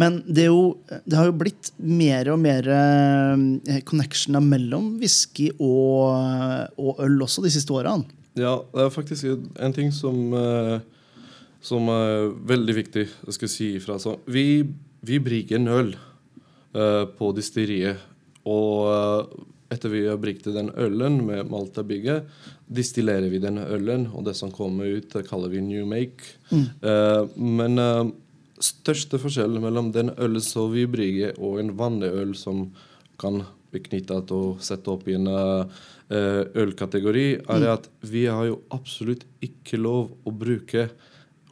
Men 0.00 0.22
det, 0.24 0.46
jo, 0.48 0.78
det 1.04 1.18
har 1.18 1.28
jo 1.28 1.36
blitt 1.36 1.72
mer 1.76 2.30
og 2.32 2.40
mer 2.40 2.70
eh, 2.72 3.82
connectioner 3.84 4.40
mellom 4.40 4.94
whisky 5.02 5.50
og, 5.58 6.96
øl 7.04 7.20
også 7.28 7.44
de 7.44 7.52
siste 7.52 7.76
årene. 7.76 8.08
Ja, 8.38 8.56
det 8.72 8.86
er 8.86 8.94
faktisk 8.94 9.26
en 9.60 9.76
ting 9.76 9.90
som 9.92 10.32
uh, 10.32 10.78
som 11.60 11.90
er 11.92 12.30
veldig 12.48 12.76
viktig 12.76 13.04
jeg 13.06 13.36
skal 13.36 13.52
si 13.52 13.68
ifra. 13.76 13.98
Så 14.00 14.16
vi, 14.30 14.62
vi 15.04 15.20
bruker 15.22 15.58
en 15.58 15.72
øl 15.72 15.92
uh, 15.94 17.04
på 17.16 17.32
distilleriet. 17.36 18.00
Og 18.48 18.88
uh, 18.88 19.42
etter 19.70 19.92
vi 19.92 20.06
har 20.08 20.18
brygget 20.18 20.56
den 20.56 20.72
ølen 20.80 21.20
med 21.28 21.50
Malta-bygget, 21.52 22.26
distillerer 22.66 23.28
vi 23.30 23.42
den 23.42 23.60
ølen, 23.62 24.08
og 24.10 24.24
det 24.26 24.34
som 24.38 24.50
kommer 24.54 24.88
ut, 24.88 25.12
det 25.12 25.28
kaller 25.28 25.52
vi 25.52 25.62
new 25.62 25.84
make. 25.86 26.32
Mm. 26.50 26.64
Uh, 26.82 27.28
men 27.38 27.78
største 28.60 29.20
forskjell 29.20 29.60
mellom 29.62 29.92
den 29.94 30.10
ølen 30.18 30.42
som 30.42 30.72
vi 30.74 30.88
brygger, 30.90 31.38
og 31.38 31.60
en 31.60 31.76
vanlig 31.78 32.10
øl 32.24 32.34
som 32.38 32.66
kan 33.20 33.44
bli 33.70 33.84
knyttet 33.84 34.32
og 34.34 34.58
sette 34.64 34.90
opp 34.90 35.06
i 35.06 35.14
en 35.14 35.28
ølkategori, 36.10 37.26
er 37.38 37.62
mm. 37.62 37.68
at 37.70 37.86
vi 38.10 38.24
har 38.26 38.48
jo 38.48 38.56
absolutt 38.74 39.22
ikke 39.46 39.78
lov 39.78 40.08
å 40.26 40.32
bruke 40.34 40.88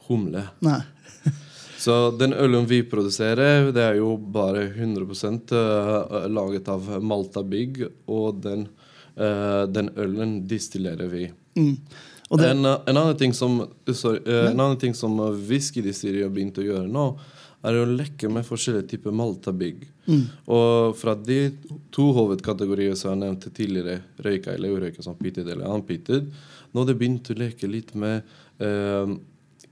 humle. 0.09 0.45
Nei. 0.65 0.81
Så 1.79 2.11
den 2.19 2.35
ølen 2.35 2.67
vi 2.67 2.83
produserer, 2.91 3.71
det 3.73 3.85
er 3.85 3.99
jo 4.01 4.17
bare 4.19 4.67
100 4.73 5.05
uh, 5.53 6.27
laget 6.27 6.69
av 6.69 6.91
Malta 7.03 7.45
Big, 7.47 7.85
og 8.11 8.41
den, 8.43 8.67
uh, 9.15 9.63
den 9.71 9.93
ølen 9.95 10.41
distillerer 10.51 11.07
vi. 11.13 11.29
Mm. 11.55 11.77
En, 12.35 12.67
en, 12.67 12.97
annen 12.97 13.17
ting 13.17 13.33
som, 13.33 13.61
sorry, 13.95 14.25
uh, 14.27 14.51
en 14.51 14.59
annen 14.59 14.81
ting 14.81 14.95
som 14.95 15.15
whiskydistilleriet 15.49 16.27
har 16.27 16.35
begynt 16.35 16.59
å 16.59 16.67
gjøre 16.67 16.91
nå, 16.91 17.07
er 17.67 17.79
å 17.79 17.87
leke 17.91 18.29
med 18.31 18.47
forskjellige 18.47 18.93
typer 18.93 19.15
Malta 19.15 19.53
Big. 19.55 19.87
Mm. 20.07 20.27
Og 20.55 20.99
fra 20.99 21.15
de 21.19 21.41
to 21.95 22.11
hovedkategorier 22.17 22.95
som 22.99 23.15
jeg 23.15 23.23
nevnte 23.23 23.53
tidligere, 23.55 24.03
røyka 24.25 24.55
eller 24.55 24.77
urøyka 24.77 25.05
som 25.05 25.19
pitted 25.19 25.49
eller 25.49 25.71
unpitted, 25.73 26.31
nå 26.73 26.83
har 26.83 26.89
det 26.91 26.99
begynt 27.01 27.31
å 27.33 27.39
leke 27.39 27.71
litt 27.71 27.95
med 27.99 28.21
eh, 28.63 29.15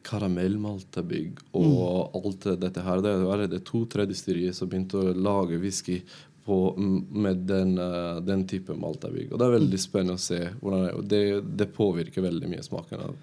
karamellmaltabygg 0.07 1.43
og 1.59 2.17
alt 2.21 2.49
dette 2.63 2.85
her. 2.87 3.03
Det 3.05 3.13
er 3.35 3.45
det 3.51 3.65
to-tre 3.67 4.07
distillerier 4.09 4.55
som 4.57 4.71
begynte 4.71 5.01
å 5.01 5.15
lage 5.15 5.61
whisky 5.63 6.01
på, 6.47 6.59
med 6.77 7.47
den, 7.49 7.79
uh, 7.79 8.23
den 8.23 8.45
type 8.49 8.75
maltabygg. 8.79 9.33
Og 9.33 9.41
det 9.41 9.47
er 9.47 9.57
veldig 9.57 9.81
spennende 9.83 10.19
å 10.19 10.23
se 10.23 10.45
hvordan 10.61 11.09
det 11.11 11.23
det, 11.59 11.73
påvirker 11.75 12.23
veldig 12.23 12.53
mye 12.53 12.63
smaken. 12.63 13.03
av 13.09 13.17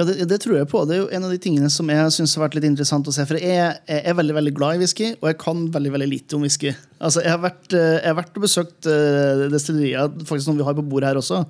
ja, 0.00 0.06
det, 0.08 0.24
det, 0.24 0.38
tror 0.40 0.56
jeg 0.56 0.68
på. 0.72 0.80
Det 0.88 0.96
er 0.96 1.00
jo 1.02 1.10
en 1.14 1.26
av 1.28 1.30
de 1.34 1.38
tingene 1.42 1.68
som 1.70 1.90
jeg 1.92 2.14
synes 2.16 2.32
har 2.34 2.46
vært 2.46 2.56
litt 2.56 2.66
interessant 2.66 3.06
å 3.06 3.12
se. 3.14 3.26
For 3.28 3.38
jeg, 3.38 3.76
jeg, 3.86 4.00
er 4.08 4.16
veldig 4.18 4.34
veldig 4.38 4.54
glad 4.56 4.78
i 4.78 4.82
whisky, 4.82 5.12
og 5.20 5.28
jeg 5.28 5.38
kan 5.42 5.66
veldig 5.74 5.92
veldig 5.94 6.08
lite 6.08 6.38
om 6.38 6.46
whisky. 6.46 6.72
Altså, 6.96 7.20
jeg, 7.22 7.30
har 7.30 7.42
vært, 7.44 7.68
eh, 7.76 7.98
jeg 8.00 8.08
har 8.08 8.18
vært 8.18 8.40
og 8.40 8.46
besøkt 8.46 8.88
uh, 8.88 9.44
destillerier, 9.52 10.10
faktisk 10.26 10.48
noen 10.48 10.62
vi 10.62 10.66
har 10.70 10.78
på 10.80 10.86
bordet 10.88 11.12
her 11.12 11.20
også. 11.20 11.42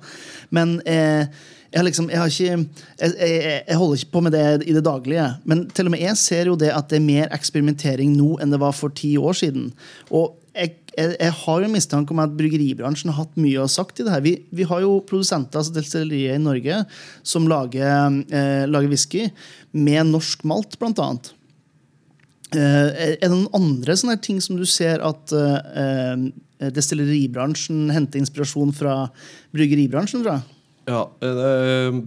Men 0.53 0.75
uh, 0.83 1.47
jeg, 1.73 1.85
liksom, 1.87 2.09
jeg, 2.13 2.29
ikke, 2.29 2.85
jeg, 3.01 3.41
jeg, 3.67 3.77
holder 3.79 3.97
ikke 3.97 4.13
på 4.13 4.21
med 4.27 4.35
det 4.35 4.45
i 4.69 4.75
det 4.75 4.85
daglige. 4.85 5.25
Men 5.49 5.65
til 5.73 5.89
og 5.89 5.95
med 5.95 6.03
jeg 6.03 6.19
ser 6.21 6.51
jo 6.51 6.55
det 6.59 6.69
at 6.73 6.91
det 6.91 6.99
er 6.99 7.05
mer 7.07 7.33
eksperimentering 7.33 8.13
nå 8.13 8.35
enn 8.41 8.53
det 8.53 8.61
var 8.61 8.75
for 8.77 8.93
ti 8.93 9.15
år 9.17 9.37
siden. 9.41 9.71
Og 10.13 10.35
jeg, 10.53 11.31
har 11.33 11.63
jo 11.63 11.71
mistanke 11.73 12.13
om 12.13 12.21
at 12.21 12.35
bryggeribransjen 12.37 13.09
har 13.09 13.23
hatt 13.23 13.39
mye 13.41 13.63
å 13.63 13.69
sagt 13.71 13.97
i 13.97 14.05
det 14.05 14.13
her. 14.13 14.21
Vi, 14.25 14.35
vi 14.53 14.67
har 14.69 14.83
jo 14.83 14.99
produsenter, 15.09 15.59
altså 15.59 15.73
destillerier 15.73 16.37
i 16.37 16.43
Norge, 16.43 16.83
som 17.25 17.49
lager, 17.49 18.19
eh, 18.29 18.65
lager 18.69 18.91
whisky 18.91 19.25
med 19.73 20.11
norsk 20.11 20.45
malt, 20.45 20.77
blant 20.77 21.01
annet. 21.01 21.33
Eh, 22.53 22.89
er 23.15 23.17
det 23.17 23.33
noen 23.33 23.49
andre 23.57 23.97
sånne 23.97 24.19
ting 24.21 24.37
som 24.45 24.59
du 24.59 24.67
ser 24.69 25.01
at 25.01 25.33
eh, 25.33 26.27
destilleribransjen 26.73 27.89
henter 27.95 28.21
inspirasjon 28.21 28.75
fra 28.77 29.07
bryggeribransjen 29.57 30.21
fra? 30.21 30.43
Ja, 30.89 31.07
det 31.19 32.03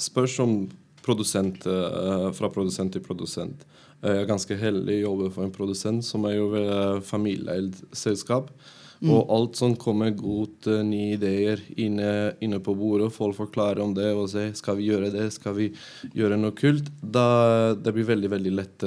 spørs 0.00 0.36
om 0.42 0.58
produsent 1.04 1.66
eh, 1.66 2.26
fra 2.36 2.50
produsent 2.52 2.92
til 2.94 3.04
produsent. 3.04 3.64
Jeg 4.00 4.22
er 4.22 4.28
ganske 4.28 4.56
heldig 4.56 5.00
å 5.00 5.06
jobbe 5.10 5.30
for 5.34 5.44
en 5.44 5.52
produsent 5.52 6.04
som 6.06 6.24
er 6.28 6.38
jo 6.38 7.00
familieeid 7.04 7.76
selskap. 7.92 8.48
Mm. 9.00 9.10
Og 9.14 9.32
alt 9.32 9.56
som 9.56 9.74
kommer 9.80 10.12
godt 10.12 10.68
nye 10.84 11.14
ideer 11.16 11.60
inne, 11.80 12.34
inne, 12.44 12.58
på 12.60 12.74
bordet, 12.76 13.08
folk 13.12 13.36
forklarer 13.38 13.80
om 13.80 13.94
det 13.96 14.10
og 14.12 14.26
sier 14.32 14.52
skal 14.56 14.76
vi 14.76 14.90
gjøre 14.90 15.08
det, 15.12 15.26
skal 15.32 15.56
vi 15.56 15.70
gjøre 16.16 16.36
noe 16.40 16.52
kult, 16.56 16.90
da 17.00 17.72
det 17.80 17.94
blir 17.96 18.08
veldig 18.10 18.32
veldig 18.32 18.52
lett 18.58 18.84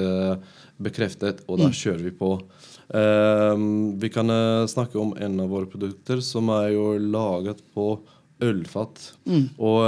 bekreftet, 0.77 1.41
og 1.47 1.63
da 1.63 1.71
mm. 1.71 1.77
kjører 1.79 2.05
vi 2.05 2.13
på. 2.17 2.35
Um, 2.93 3.95
vi 3.97 4.09
kan 4.13 4.29
snakke 4.69 4.99
om 5.01 5.15
en 5.17 5.39
av 5.41 5.49
våre 5.49 5.69
produkter 5.69 6.21
som 6.21 6.51
er 6.53 6.73
jo 6.75 6.91
laget 7.01 7.63
på 7.73 7.95
ølfat. 8.41 9.11
Mm. 9.29 9.49
Og 9.61 9.81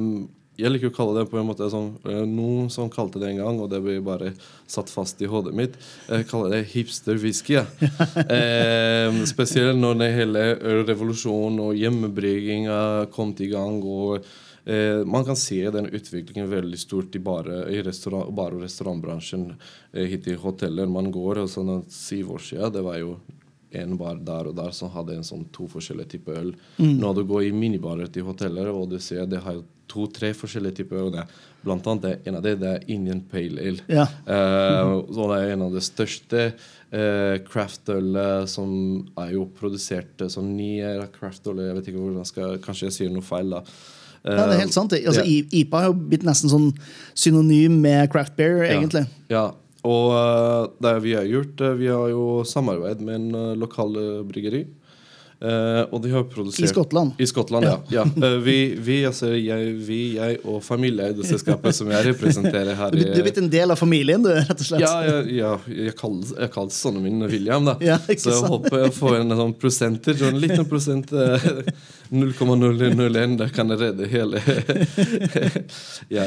um, 0.00 0.12
jeg 0.60 0.72
liker 0.74 0.90
å 0.90 0.94
kalle 0.94 1.20
det 1.20 1.30
på 1.30 1.38
en 1.40 1.48
måte 1.48 1.68
sånn 1.72 1.94
eh, 2.04 2.22
Noen 2.28 2.68
som 2.72 2.90
kalte 2.92 3.20
det 3.20 3.30
en 3.30 3.40
gang, 3.40 3.60
og 3.62 3.70
det 3.72 3.80
ble 3.84 3.96
bare 4.04 4.34
satt 4.70 4.92
fast 4.92 5.20
i 5.24 5.28
hodet 5.30 5.54
mitt. 5.56 5.78
Jeg 6.08 6.28
kaller 6.30 6.52
det 6.54 6.66
hipster-whisky. 6.74 7.56
Ja. 7.56 7.64
eh, 8.36 9.22
spesielt 9.30 9.78
når 9.80 9.98
det 10.02 10.12
hele 10.18 10.44
revolusjonen 10.88 11.62
og 11.64 11.80
hjemmebrygginga 11.80 13.08
kom 13.14 13.32
i 13.40 13.50
gang. 13.52 13.80
og 13.80 14.20
eh, 14.66 15.00
Man 15.06 15.26
kan 15.28 15.38
se 15.38 15.62
den 15.72 15.88
utviklingen 15.88 16.50
veldig 16.50 16.80
stort 16.80 17.16
i 17.16 17.24
bare, 17.24 17.64
i 17.72 17.80
restaurant, 17.86 18.28
bar- 18.34 18.56
og 18.58 18.66
restaurantbransjen. 18.66 19.52
Eh, 19.94 20.10
hit 20.12 20.28
i 20.28 20.38
hoteller 20.38 20.90
man 20.92 21.12
går. 21.14 21.44
og 21.44 21.52
sånn 21.52 21.86
Syv 21.88 22.36
år 22.36 22.48
siden 22.50 22.76
det 22.76 22.84
var 22.84 23.00
jo 23.00 23.16
en 23.70 23.96
bar 23.98 24.18
der 24.26 24.50
og 24.50 24.56
der 24.58 24.72
som 24.76 24.90
hadde 24.94 25.18
en 25.18 25.26
sånn 25.26 25.46
to 25.54 25.68
forskjellige 25.70 26.16
typer 26.16 26.40
øl. 26.40 26.54
Mm. 26.78 26.96
Når 27.02 27.20
du 27.20 27.22
går 27.28 27.46
i 27.48 27.52
minibarer 27.54 28.10
til 28.12 28.26
hoteller, 28.26 28.72
og 28.72 28.90
du 28.90 28.98
ser 29.02 29.28
det 29.30 29.42
har 29.44 29.60
to-tre 29.90 30.32
forskjellige 30.36 30.80
typer 30.80 31.04
øl. 31.04 31.20
Blant 31.64 31.86
annet 31.90 32.26
en 32.28 32.38
av 32.38 32.44
det, 32.44 32.56
det 32.62 32.72
er 32.72 32.90
Indian 32.92 33.22
Pale 33.30 33.62
Ale. 33.70 33.86
Ja. 33.90 34.08
Uh, 34.30 35.00
så 35.10 35.26
det 35.30 35.38
er 35.40 35.54
en 35.54 35.64
av 35.66 35.74
de 35.74 35.80
største 35.82 36.42
uh, 36.50 37.36
craftøl 37.46 38.18
som 38.50 38.70
er 39.18 39.32
jo 39.34 39.46
produsert 39.58 40.22
uh, 40.22 40.28
som 40.32 40.46
nye 40.54 40.92
craftøl. 41.14 41.62
Jeg 41.66 41.78
vet 41.78 41.90
ikke 41.90 42.02
hvordan 42.02 42.20
jeg 42.22 42.30
skal 42.30 42.60
Kanskje 42.62 42.88
jeg 42.88 42.96
sier 42.96 43.14
noe 43.14 43.26
feil, 43.26 43.50
da. 43.56 43.64
Ja, 44.20 44.44
det 44.44 44.58
er 44.58 44.62
helt 44.66 44.76
sant. 44.76 44.92
Altså, 44.92 45.24
yeah. 45.24 45.48
IPA 45.62 45.80
har 45.80 45.88
jo 45.88 45.96
blitt 46.10 46.24
nesten 46.28 46.52
sånn 46.52 46.68
synonym 47.16 47.78
med 47.80 48.10
craft 48.12 48.36
beer, 48.36 48.60
egentlig. 48.68 49.06
Ja, 49.32 49.46
ja. 49.46 49.46
Og 49.86 50.12
uh, 50.12 50.68
det 50.82 50.98
vi 51.04 51.16
har 51.16 51.28
gjort, 51.28 51.62
uh, 51.64 51.72
vi 51.78 51.88
har 51.88 52.10
jo 52.12 52.42
samarbeid 52.44 53.00
med 53.04 53.16
en 53.16 53.32
uh, 53.36 53.56
lokal 53.58 53.96
bryggeri. 54.28 54.66
Og 55.40 56.02
de 56.04 56.10
har 56.12 56.26
produsert 56.28 56.66
I 56.66 56.68
Skottland? 56.68 57.14
I 57.16 57.24
Skottland, 57.24 57.64
ja. 57.64 57.78
ja. 57.88 58.02
Vi, 58.44 58.74
vi, 58.76 58.98
altså, 59.08 59.30
jeg, 59.32 59.70
vi, 59.86 60.18
jeg 60.18 60.36
og 60.44 60.58
familieeide 60.60 61.24
selskapet 61.24 61.78
som 61.78 61.88
jeg 61.88 62.10
representerer 62.10 62.76
her 62.76 62.92
Du, 62.92 63.00
du 63.00 63.14
er 63.14 63.24
blitt 63.24 63.40
en 63.40 63.48
del 63.48 63.72
av 63.72 63.80
familien, 63.80 64.20
du, 64.20 64.28
rett 64.36 64.52
og 64.52 64.68
slett? 64.68 64.84
Ja, 64.84 64.98
ja, 65.00 65.22
ja 65.32 65.54
jeg 65.72 65.94
kaller, 65.96 66.34
jeg 66.44 66.76
sønnen 66.76 67.06
min 67.06 67.24
William, 67.24 67.64
da. 67.70 67.78
Ja, 67.80 67.96
så 68.04 68.34
jeg 68.34 68.52
håper 68.52 68.82
jeg 68.84 68.92
får 68.98 69.16
en 69.22 69.36
sånn 69.40 69.56
prosenter, 69.64 70.20
en 70.28 70.42
liten 70.44 70.68
prosent. 70.68 71.16
0,001, 72.10 73.36
der 73.38 73.52
kan 73.54 73.70
jeg 73.70 73.80
redde 73.80 74.08
hele 74.10 74.40
Ja. 76.16 76.26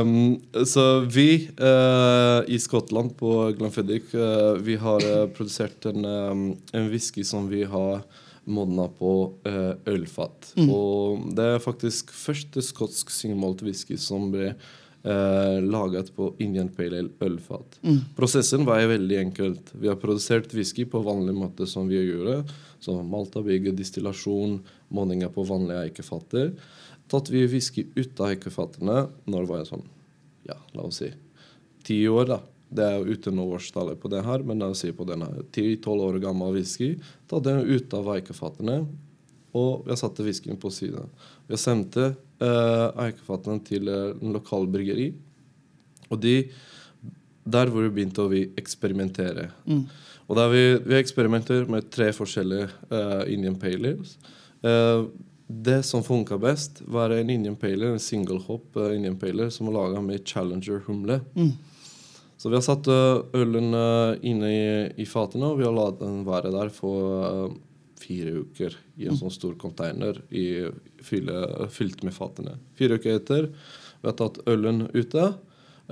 Um, 0.00 0.36
så 0.68 0.84
vi 1.08 1.48
uh, 1.60 2.44
i 2.48 2.58
Skottland, 2.60 3.14
på 3.16 3.32
Glenfiddich, 3.56 4.12
vi 4.60 4.76
har 4.76 5.08
produsert 5.36 5.88
en, 5.88 6.04
um, 6.04 6.46
en 6.76 6.88
whisky 6.92 7.24
som 7.24 7.48
vi 7.48 7.64
har 7.64 8.04
modna 8.46 8.88
på 8.88 9.12
uh, 9.46 9.74
ølfat. 9.90 10.52
Mm. 10.56 10.70
Og 10.70 11.30
det 11.36 11.46
er 11.54 11.62
faktisk 11.62 12.12
første 12.14 12.62
skotsk 12.62 13.10
singelmalt 13.10 13.64
whisky 13.66 13.98
som 14.00 14.28
ble 14.34 14.52
uh, 14.52 15.58
laget 15.62 16.12
på 16.16 16.30
Indian 16.42 16.70
Pale 16.72 17.02
Ale 17.02 17.26
ølfat. 17.26 17.80
Mm. 17.82 18.00
Prosessen 18.18 18.66
var 18.68 18.86
veldig 18.90 19.18
enkelt. 19.24 19.74
Vi 19.74 19.90
har 19.90 19.98
produsert 20.02 20.54
whisky 20.54 20.86
på 20.90 21.02
vanlig 21.06 21.34
måte 21.36 21.66
som 21.70 21.90
vi 21.90 21.98
gjør. 21.98 22.44
Så 22.86 22.94
maltabygge, 23.02 23.74
distillasjon, 23.74 24.60
modninger 24.94 25.30
på 25.34 25.42
vanlige 25.48 25.88
eikefatter. 25.88 26.52
Tatt 27.10 27.30
vi 27.34 27.42
whisky 27.50 27.88
ut 27.96 28.20
av 28.22 28.30
eikefatene 28.30 29.08
når 29.26 29.48
var 29.50 29.62
jeg 29.62 29.72
sånn, 29.72 29.86
ja, 30.46 30.58
la 30.74 30.86
oss 30.86 31.02
si 31.02 31.10
ti 31.86 32.02
år, 32.10 32.28
da. 32.30 32.40
Det 32.66 32.82
er 32.82 32.96
jo 32.98 33.14
uten 33.14 33.38
årstallet 33.44 33.98
på 34.02 34.10
det 34.10 34.24
her, 34.26 34.42
men 34.46 34.62
la 34.62 34.72
oss 34.72 34.82
si 34.82 34.90
på 34.94 35.06
denne 35.06 35.28
10-12 35.54 36.00
år 36.08 36.16
gammel 36.22 36.56
whisky. 36.56 36.96
Tatt 37.30 37.46
den 37.46 37.62
ut 37.62 37.94
av 37.94 38.10
eikefatene, 38.16 38.80
og 39.56 39.86
jeg 39.88 40.00
satte 40.00 40.26
whiskyen 40.26 40.58
på 40.60 40.72
siden. 40.74 41.06
Jeg 41.48 41.62
sendte 41.62 42.08
eh, 42.42 42.88
eikefatene 43.06 43.62
til 43.66 43.90
eh, 43.92 44.16
en 44.18 44.34
lokal 44.34 44.66
bryggeri. 44.70 45.12
Og 46.10 46.18
de, 46.22 46.34
der 47.46 47.70
hvor 47.70 47.86
vi 47.86 47.92
begynte 47.94 48.24
å 48.24 48.32
vi 48.32 48.46
eksperimentere. 48.58 49.50
Mm. 49.68 49.84
Og 50.26 50.40
vi, 50.50 50.64
vi 50.82 50.98
eksperimenterer 50.98 51.68
med 51.70 51.86
tre 51.94 52.10
forskjellige 52.14 52.66
uh, 52.90 53.22
Indian 53.30 53.56
Pale 53.60 53.94
Ales. 53.94 54.16
Uh, 54.64 55.06
det 55.46 55.78
som 55.86 56.02
funka 56.02 56.38
best, 56.42 56.80
var 56.90 57.14
en 57.14 57.30
Indian 57.30 57.54
Pale 57.54 57.92
en 57.92 58.02
single 58.02 58.40
hop 58.48 58.74
uh, 58.74 58.90
Indian 58.90 59.18
Pale 59.20 59.46
som 59.54 59.70
var 59.70 59.76
laga 59.78 60.02
med 60.02 60.26
Challenger-humle. 60.26 61.20
Mm. 61.38 61.52
Så 62.36 62.50
vi 62.50 62.58
har 62.58 62.66
satt 62.66 62.88
ølen 63.32 63.70
inne 64.28 64.48
i, 64.52 64.64
i 65.00 65.06
fatene, 65.08 65.48
og 65.48 65.56
vi 65.56 65.64
har 65.64 65.72
latt 65.72 66.02
den 66.02 66.18
være 66.26 66.50
der 66.52 66.68
for 66.74 67.54
fire 67.96 68.42
uker 68.42 68.74
i 69.00 69.06
en 69.06 69.14
mm. 69.14 69.20
sånn 69.22 69.32
stor 69.32 69.54
container 69.56 70.18
i, 70.28 70.66
fylle, 71.00 71.70
fylt 71.72 72.04
med 72.04 72.12
fatene. 72.12 72.58
Fire 72.76 72.98
uker 73.00 73.16
etter 73.16 73.48
vi 73.48 74.10
har 74.10 74.16
tatt 74.18 74.42
ølen 74.46 74.84
ute, 74.92 75.30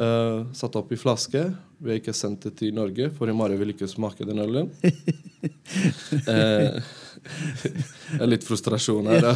uh, 0.01 0.45
satt 0.57 0.77
opp 0.81 0.93
i 0.93 1.01
flaske. 1.01 1.47
Vi 1.79 1.93
har 1.93 2.01
ikke 2.01 2.17
sendt 2.17 2.47
det 2.47 2.57
til 2.61 2.75
Norge, 2.77 3.11
for 3.15 3.31
Mari 3.37 3.59
vil 3.61 3.75
ikke 3.75 3.91
smake 3.91 4.27
den 4.29 4.43
ølen. 4.45 4.71
uh, 6.29 6.79
litt 8.33 8.45
frustrasjon 8.45 9.09
her. 9.09 9.27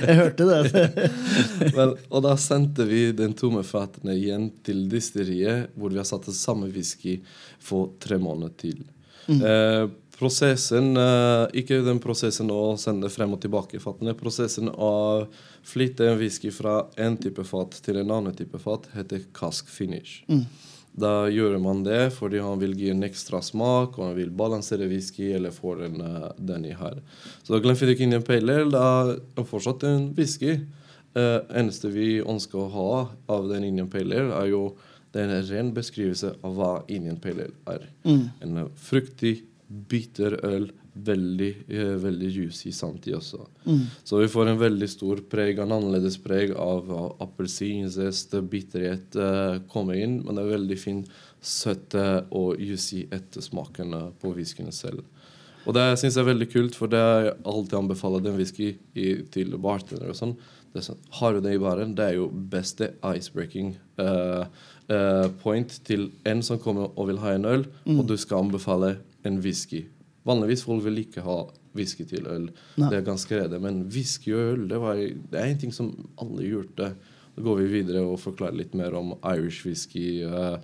jeg 0.00 0.16
hørte 0.18 0.46
det. 0.48 0.84
Men, 1.76 1.94
og 2.08 2.24
da 2.26 2.34
sendte 2.40 2.86
vi 2.88 3.10
den 3.16 3.34
tomme 3.38 3.62
fatene 3.66 4.16
igjen 4.18 4.48
til 4.66 4.86
distilleriet, 4.90 5.74
hvor 5.76 5.92
vi 5.92 6.00
har 6.00 6.08
satt 6.08 6.28
samme 6.34 6.70
whisky 6.72 7.18
for 7.62 7.94
tre 8.02 8.18
måneder 8.20 8.54
til. 8.60 8.82
Mm. 9.30 9.40
Eh, 9.40 9.84
prosessen, 10.20 10.92
eh, 11.00 11.60
Ikke 11.62 11.80
den 11.84 12.00
prosessen 12.02 12.50
å 12.52 12.76
sende 12.78 13.08
frem 13.10 13.32
og 13.32 13.40
tilbake 13.40 13.80
fatene. 13.80 14.14
Prosessen 14.14 14.68
å 14.68 15.26
flytte 15.66 16.08
en 16.08 16.18
whisky 16.20 16.52
fra 16.52 16.86
en 16.96 17.16
type 17.16 17.44
fat 17.44 17.80
til 17.82 18.00
en 18.00 18.10
annen 18.18 18.36
type 18.36 18.58
fat 18.60 18.88
heter 18.94 19.24
cask 19.32 19.68
finish. 19.68 20.22
Mm. 20.28 20.44
Da 21.00 21.28
gjør 21.30 21.58
man 21.62 21.84
det 21.86 22.10
fordi 22.16 22.40
han 22.42 22.58
vil 22.60 22.74
gi 22.78 22.90
en 22.90 23.04
ekstra 23.06 23.40
smak 23.44 23.98
og 23.98 24.08
han 24.08 24.16
vil 24.16 24.32
balansere 24.34 24.88
whisky 24.90 25.30
eller 25.36 25.54
få 25.54 25.76
den, 25.78 26.00
uh, 26.02 26.32
den 26.36 26.66
i 26.66 26.74
her. 26.74 26.98
Så 27.46 27.60
Glenfiddich 27.62 28.02
Indian 28.02 28.26
Pale 28.26 28.60
Ale 28.64 29.18
er 29.38 29.46
fortsatt 29.46 29.86
en 29.86 30.10
whisky. 30.18 30.58
Uh, 31.14 31.42
eneste 31.58 31.90
vi 31.90 32.18
ønsker 32.22 32.58
å 32.58 32.70
ha 32.74 32.90
av 33.34 33.48
den 33.50 33.68
Indian 33.70 33.90
Pale 33.90 34.18
Ale, 34.18 34.34
er 34.42 34.54
jo 34.54 34.64
Det 35.10 35.18
er 35.18 35.30
en 35.34 35.46
ren 35.48 35.70
beskrivelse 35.74 36.28
av 36.46 36.52
hva 36.54 36.84
Indian 36.86 37.16
Pale 37.18 37.48
Ale 37.66 37.80
er. 37.80 37.86
Mm. 38.04 38.26
En 38.44 38.58
eh, 38.60 38.68
fruktig, 38.78 39.40
bitter 39.70 40.38
øl. 40.44 40.70
Veldig, 40.90 41.50
eh, 41.70 41.94
veldig 42.02 42.28
juicy 42.28 42.72
samtidig 42.74 43.16
også. 43.20 43.44
Mm. 43.64 43.84
Så 44.04 44.18
vi 44.18 44.28
får 44.28 44.48
en 44.50 44.58
veldig 44.58 44.88
stor 44.90 45.20
preg, 45.30 45.60
en 45.62 45.72
annerledes 45.72 46.18
preg 46.18 46.50
av, 46.58 46.90
appelsinzest, 47.22 48.34
bitterhet 48.50 49.14
uh, 49.16 49.60
kommer 49.70 49.94
inn. 49.94 50.18
Men 50.24 50.36
det 50.36 50.44
er 50.44 50.56
veldig 50.56 50.78
fin 50.82 51.04
søtte 51.40 52.26
og 52.36 52.60
juicy 52.60 53.06
ettersmaken 53.14 53.94
eh, 53.96 54.08
på 54.20 54.34
whiskyen 54.34 54.72
selv. 54.74 55.06
Og 55.68 55.76
det 55.76 55.86
syns 56.00 56.16
jeg 56.16 56.24
er 56.24 56.32
veldig 56.32 56.48
kult, 56.50 56.76
for 56.76 56.90
det 56.90 57.00
jeg 57.00 57.36
alltid 57.48 57.78
anbefaler 57.82 58.24
den 58.24 58.38
whisky 58.38 58.72
i, 58.96 59.10
til 59.32 59.54
bartender 59.60 60.10
og 60.10 60.18
sånn. 60.18 60.34
Det 60.70 60.80
er 60.80 60.86
sånn, 60.86 61.00
Har 61.18 61.34
du 61.34 61.40
det 61.44 61.54
i 61.56 61.60
baren, 61.62 61.94
det 61.98 62.06
er 62.06 62.18
jo 62.18 62.28
beste 62.30 62.92
icebreaking 63.02 63.74
uh, 64.00 64.46
uh, 64.90 65.26
point 65.42 65.72
til 65.86 66.10
en 66.28 66.42
som 66.46 66.60
kommer 66.62 66.92
og 66.94 67.10
vil 67.10 67.20
ha 67.22 67.34
en 67.36 67.48
øl, 67.48 67.66
og 67.90 68.04
du 68.08 68.16
skal 68.20 68.46
anbefale 68.46 68.96
en 69.26 69.40
whisky. 69.44 69.84
Vanligvis 70.26 70.64
folk 70.66 70.84
vil 70.84 71.02
ikke 71.04 71.24
ha 71.24 71.38
whisky 71.76 72.04
til 72.08 72.26
øl. 72.28 72.50
Nei. 72.80 72.90
Det 72.90 72.98
er 72.98 73.06
ganske 73.06 73.36
redde. 73.36 73.60
Men 73.62 73.84
whisky 73.92 74.34
og 74.34 74.52
øl, 74.54 74.66
det, 74.70 74.80
var, 74.82 75.00
det 75.00 75.40
er 75.40 75.48
en 75.48 75.62
ting 75.62 75.74
som 75.74 75.92
alle 76.20 76.48
gjorde. 76.48 76.90
Da 77.36 77.44
går 77.44 77.60
vi 77.62 77.68
videre 77.78 78.02
og 78.04 78.20
forklarer 78.20 78.58
litt 78.58 78.74
mer 78.76 78.96
om 78.98 79.14
Irish 79.22 79.64
whisky 79.66 80.22
eh, 80.26 80.56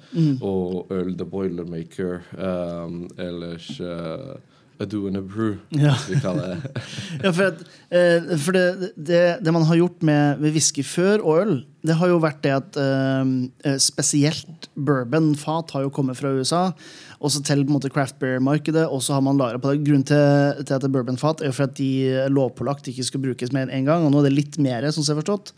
og 0.44 0.92
øl, 0.92 1.14
The 1.16 1.26
Boilermaker, 1.30 2.26
um, 2.36 3.04
ellers 3.22 3.70
eh, 3.80 4.34
A 4.80 4.84
do 4.84 5.06
and 5.08 5.16
a 5.16 5.22
brew, 5.24 5.56
Ja. 5.72 5.94
vi 6.08 6.18
kaller 6.20 6.54
det. 6.56 6.82
Ja, 7.24 7.30
for, 7.32 7.44
at, 7.48 7.62
eh, 7.90 8.36
for 8.42 8.52
det, 8.52 8.92
det, 8.96 9.22
det 9.44 9.52
man 9.56 9.64
har 9.64 9.78
gjort 9.80 10.02
med, 10.04 10.40
med 10.42 10.52
whisky 10.52 10.82
før 10.84 11.22
og 11.24 11.38
øl, 11.40 11.54
det 11.86 11.94
har 12.00 12.10
jo 12.10 12.18
vært 12.20 12.40
det 12.44 12.52
at 12.52 12.76
eh, 12.82 13.32
eh, 13.70 13.76
spesielt 13.80 14.66
bourbon-fat 14.76 15.70
har 15.76 15.84
jo 15.86 15.92
kommet 15.94 16.18
fra 16.18 16.32
USA. 16.34 16.64
Også 17.24 17.40
til 17.46 17.62
på 17.64 17.70
en 17.70 17.76
måte 17.78 17.88
craft 17.94 18.18
beer-markedet. 18.20 18.82
Og 18.92 19.00
så 19.06 19.14
har 19.16 19.22
man 19.24 19.38
lagra 19.40 19.60
på 19.62 19.70
det. 19.72 19.84
Grunnen 19.86 20.04
til, 20.04 20.64
til 20.66 20.74
at 20.76 20.82
det 20.82 20.88
er 20.90 20.92
bourbon-fat 20.96 21.40
er 21.40 21.48
jo 21.48 21.54
for 21.56 21.68
at 21.70 21.76
de 21.78 21.88
lovpålagt 22.34 22.90
ikke 22.90 23.06
skal 23.06 23.22
brukes 23.22 23.54
mer 23.54 23.64
enn 23.70 23.78
én 23.78 23.88
gang. 23.88 24.04
Og 24.04 24.12
nå 24.12 24.20
er 24.20 24.26
det 24.28 24.34
litt 24.36 24.58
mer, 24.62 24.84
sånn 24.92 25.06
som 25.06 25.14
jeg 25.14 25.20
har 25.20 25.22
forstått. 25.22 25.54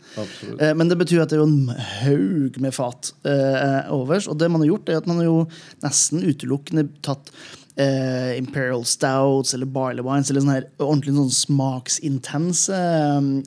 Eh, 0.61 0.71
Men 0.79 0.87
det 0.93 0.99
betyr 1.01 1.25
at 1.25 1.33
det 1.33 1.39
er 1.39 1.43
jo 1.43 1.49
en 1.49 1.73
haug 2.05 2.61
med 2.63 2.77
fat 2.77 3.11
eh, 3.27 3.89
overs. 3.97 4.29
Og 4.31 4.37
det 4.39 4.51
man 4.53 4.63
har 4.63 4.69
gjort, 4.71 4.93
er 4.93 5.01
at 5.01 5.09
man 5.09 5.19
har 5.23 5.27
jo 5.31 5.39
nesten 5.83 6.23
utelukkende 6.29 6.87
tatt 7.05 7.33
eh, 7.79 8.37
Imperial 8.37 8.85
Stouts 8.85 9.53
eller 9.55 9.69
Barley 9.69 10.03
Wines 10.05 10.29
eller 10.29 10.43
sånn 10.43 10.55
her 10.57 10.67
ordentlig 10.81 11.15
sånn 11.15 11.33
smaksintense 11.35 12.79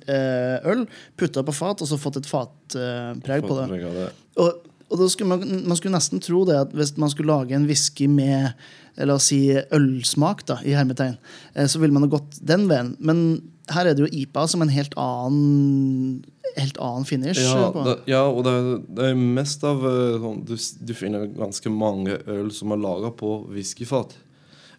eh, 0.08 0.72
øl. 0.72 0.86
Putta 1.20 1.44
på 1.46 1.54
fat, 1.56 1.84
og 1.84 1.90
så 1.90 2.00
fått 2.00 2.20
et 2.22 2.30
fatpreg 2.30 3.46
på 3.46 3.58
det. 3.60 3.68
Preg 3.70 3.88
av 3.88 3.98
det. 4.00 4.10
Og, 4.42 4.68
og 4.92 4.99
da 5.00 5.08
skulle 5.08 5.32
man, 5.32 5.64
man 5.70 5.78
skulle 5.80 5.96
nesten 5.96 6.20
tro 6.20 6.44
det 6.49 6.58
at 6.61 6.75
hvis 6.76 6.92
man 7.00 7.11
skulle 7.12 7.32
lage 7.32 7.56
en 7.56 7.64
whisky 7.66 8.06
med 8.12 8.52
eh, 8.52 9.06
la 9.08 9.16
oss 9.16 9.30
si 9.32 9.40
ølsmak, 9.72 10.44
da, 10.46 10.58
i 10.68 10.75
hermetegn, 10.76 11.16
eh, 11.56 11.66
så 11.66 11.80
ville 11.80 11.96
man 11.96 12.04
ha 12.04 12.12
gått 12.12 12.37
den 12.44 12.68
veien. 12.68 12.92
Men 13.00 13.40
her 13.72 13.87
er 13.88 13.94
det 13.96 14.04
jo 14.04 14.11
IPA 14.22 14.44
som 14.52 14.61
en 14.64 14.72
helt 14.75 14.92
annen 15.00 16.25
helt 16.58 16.76
annen 16.84 17.06
finish. 17.08 17.40
Ja, 17.40 17.70
det, 17.87 17.94
ja 18.12 18.26
og 18.28 18.42
det, 18.44 18.52
er- 18.52 18.82
det 18.99 19.06
er 19.08 19.14
mest 19.16 19.62
av 19.64 19.80
eh, 19.88 20.18
sånn, 20.20 20.42
du, 20.44 20.52
du 20.84 20.92
finner 20.99 21.25
ganske 21.32 21.70
mange 21.72 22.18
øl 22.28 22.50
som 22.52 22.75
er 22.76 22.82
laga 22.82 23.08
på 23.16 23.30
whiskyfat. 23.49 24.12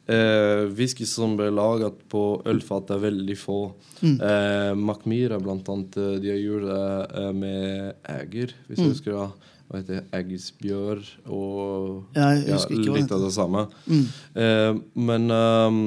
Eh, 0.05 0.65
whisky 0.75 1.05
som 1.07 1.37
ble 1.39 1.47
laget 1.55 2.01
på 2.11 2.21
ølfat, 2.51 2.91
er 2.91 2.99
veldig 3.05 3.37
få. 3.39 3.57
Mm. 4.03 4.17
Eh, 4.19 4.73
Macmira, 4.75 5.37
blant 5.41 5.69
annet, 5.71 5.95
eh, 5.97 6.17
de 6.19 6.33
har 6.33 6.41
gjort 6.43 6.65
det 6.67 7.21
eh, 7.23 7.31
med 7.39 8.09
Eger, 8.19 8.53
hvis 8.67 8.77
Mm. 8.79 8.83
du 8.83 8.91
husker 8.91 9.17
det. 9.17 9.29
Hva 9.73 9.79
heter 9.81 10.03
Eggsbjørn 10.13 11.07
og 11.33 12.03
Ja, 12.13 12.27
hva 12.45 12.59
litt 12.93 13.09
av 13.15 13.23
det 13.25 13.31
samme. 13.33 13.63
Mm. 13.89 14.03
Eh, 14.37 14.73
men 15.01 15.25
um, 15.33 15.79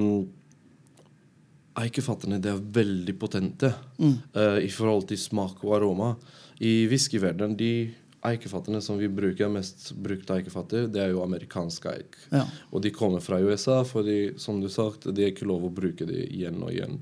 eikefattene 1.78 2.40
det 2.42 2.50
er 2.50 2.64
veldig 2.80 3.14
potente 3.20 3.70
Mm. 4.00 4.16
eh, 4.34 4.58
i 4.66 4.68
forhold 4.74 5.06
til 5.06 5.16
smak 5.22 5.62
og 5.62 5.76
aroma. 5.78 6.16
I 6.60 6.88
whiskyverdenen, 6.90 7.56
de 7.56 7.92
eikefattene 8.26 8.82
som 8.82 8.98
vi 8.98 9.06
bruker 9.06 9.48
mest 9.48 9.92
brukte 10.02 10.34
eikefatter, 10.34 10.88
det 10.90 11.00
er 11.04 11.10
jo 11.14 11.22
amerikanske 11.22 11.86
eik. 11.94 12.16
Ja. 12.32 12.42
Og 12.72 12.82
de 12.82 12.90
kommer 12.90 13.20
fra 13.22 13.38
USA, 13.38 13.84
fordi 13.84 14.34
som 14.36 14.60
du 14.60 14.68
sagt, 14.68 15.06
det 15.14 15.22
er 15.22 15.30
ikke 15.30 15.46
lov 15.46 15.62
å 15.68 15.70
bruke 15.72 16.04
de 16.08 16.26
igjen 16.26 16.58
og 16.60 16.72
igjen. 16.74 16.98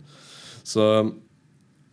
Så 0.63 1.15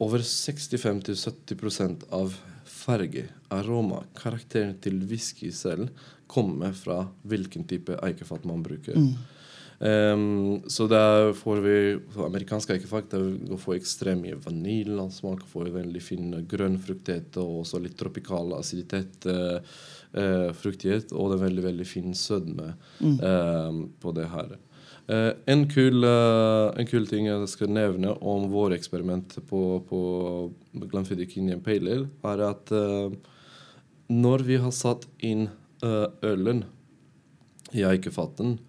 over 0.01 0.19
65-70% 0.19 2.03
av 2.11 2.35
farge, 2.81 3.27
aroma, 3.53 4.01
karakteren 4.17 4.77
til 4.81 5.01
whisky 5.07 5.51
selv 5.53 5.91
kommer 6.31 6.73
fra 6.73 7.03
hvilken 7.27 7.67
type 7.67 7.97
eikefat 8.01 8.47
man 8.47 8.63
bruker. 8.65 8.97
Um, 9.81 10.61
så 10.69 10.85
der 10.85 11.31
får 11.33 11.61
vi 11.65 11.75
amerikansk 12.21 12.75
eikefat 12.75 13.15
der 13.15 13.57
får 13.57 13.79
ekstremt 13.79 14.21
mye 14.21 14.37
vaniljesmak, 14.43 15.41
får 15.49 15.71
veldig 15.73 16.03
fin 16.05 16.35
grønn 16.49 16.77
fruktighet 16.81 17.39
og 17.41 17.63
også 17.63 17.81
litt 17.81 17.97
tropikal 17.99 18.53
aciditet, 18.59 19.25
Uh, 19.25 19.59
uh, 20.17 20.51
fruktighet, 20.57 21.13
og 21.13 21.31
det 21.31 21.37
er 21.37 21.45
veldig, 21.45 21.63
veldig 21.69 21.87
fin 21.87 22.13
sødme 22.17 22.73
eh, 23.01 23.77
på 24.01 24.13
det 24.17 24.27
her. 24.31 24.55
Eh, 25.11 25.33
en, 25.45 25.69
kul, 25.69 26.03
eh, 26.03 26.79
en 26.79 26.87
kul 26.87 27.07
ting 27.09 27.25
jeg 27.27 27.47
skal 27.51 27.71
nevne 27.73 28.13
om 28.23 28.45
våre 28.51 28.77
eksperiment 28.79 29.33
på, 29.49 29.61
på 29.89 30.01
Glenfiddich 30.87 31.35
Indian 31.41 31.63
Pale 31.65 31.97
Ale, 31.97 32.11
er 32.31 32.43
at 32.47 32.71
eh, 32.71 33.15
når 34.11 34.45
vi 34.47 34.59
har 34.61 34.71
satt 34.75 35.07
inn 35.23 35.49
ølen 35.81 36.59
i 37.73 37.81
eikefatten 37.87 38.59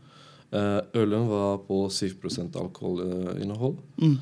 eh, 0.54 0.78
Ølen 0.96 1.26
var 1.28 1.58
på 1.66 1.82
7 1.92 2.14
alkoholinnhold. 2.56 3.76
Mm. 4.00 4.14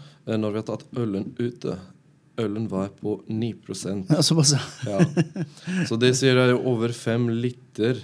Når 0.42 0.50
vi 0.50 0.58
har 0.58 0.66
tatt 0.66 0.86
ølen 0.98 1.28
ute, 1.38 1.76
ølen 2.40 2.66
var 2.68 2.88
på 2.98 3.20
9 3.28 3.52
Ja, 4.08 4.22
såpass, 4.22 4.56
ja. 4.86 4.98
Så 5.88 6.00
det 6.00 6.16
sier 6.18 6.40
jeg 6.40 6.58
over 6.58 6.92
fem 6.92 7.28
liter 7.30 8.00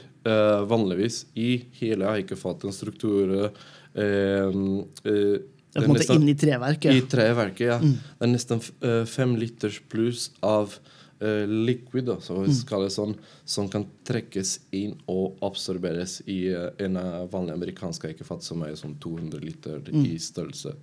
vanligvis 0.68 1.24
i 1.35 1.64
hele 1.81 2.12
eikefatens 2.18 2.79
struktur. 2.79 3.50
Eh, 3.96 4.50
eh, 4.52 5.38
Det 5.76 5.82
er 5.82 5.82
det 5.82 5.82
på 5.82 5.85
en 5.85 5.92
måte 5.94 6.14
inn 6.14 6.22
inni 6.24 6.37
treverket. 6.40 6.92
I 6.94 7.02
treverket, 7.11 7.66
ja. 7.68 7.78
Det 7.80 8.24
er 8.24 8.30
nesten 8.32 8.62
eh, 8.80 9.02
fem 9.09 9.35
liters 9.40 9.80
pluss 9.92 10.30
av 10.44 10.78
eh, 11.20 11.44
liquid, 11.48 12.06
da, 12.09 12.18
så 12.20 12.38
vi 12.42 12.54
kaller 12.68 12.88
det 12.88 12.96
sånn, 12.96 13.14
som 13.44 13.68
kan 13.72 13.85
trekkes 14.09 14.59
inn 14.76 14.96
og 15.12 15.40
absorberes 15.44 16.20
i 16.32 16.46
uh, 16.54 16.70
en 16.82 16.96
eh, 17.00 17.22
vanlig 17.32 17.56
amerikansk 17.56 18.09
eikefat, 18.11 18.44
som 18.46 18.64
er 18.64 18.76
sånn 18.78 18.96
200 19.02 19.44
liter 19.44 19.85
i 19.92 20.16
størrelse. 20.22 20.76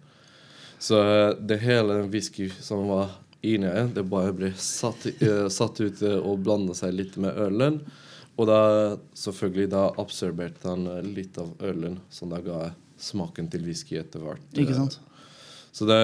Så 0.83 1.01
uh, 1.01 1.33
det 1.37 1.61
hele 1.63 2.03
whisky 2.11 2.49
som 2.61 2.85
var 2.91 3.13
inni 3.43 3.67
her, 3.67 3.89
det 3.91 4.05
bare 4.07 4.33
ble 4.35 4.53
satt, 4.57 5.05
uh, 5.21 5.47
satt 5.51 5.81
ut 5.83 6.01
eh, 6.01 6.17
og 6.17 6.41
blanda 6.45 6.75
seg 6.77 6.95
litt 6.95 7.17
med 7.21 7.35
ølen. 7.47 7.81
Og 8.39 8.47
da 8.49 8.61
selvfølgelig 9.19 9.69
da 9.69 9.83
absorberte 10.01 10.69
han 10.71 10.87
eh, 10.89 11.03
litt 11.19 11.37
av 11.41 11.51
ølen, 11.61 11.99
som 12.09 12.31
da 12.33 12.39
ga 12.41 12.61
smaken 13.03 13.49
til 13.51 13.65
whisky 13.67 13.99
etter 14.01 14.23
hvert. 14.23 14.43
Ikke 14.55 14.75
eh, 14.75 14.79
sant? 14.83 14.99
så 15.73 15.87
det, 15.89 16.01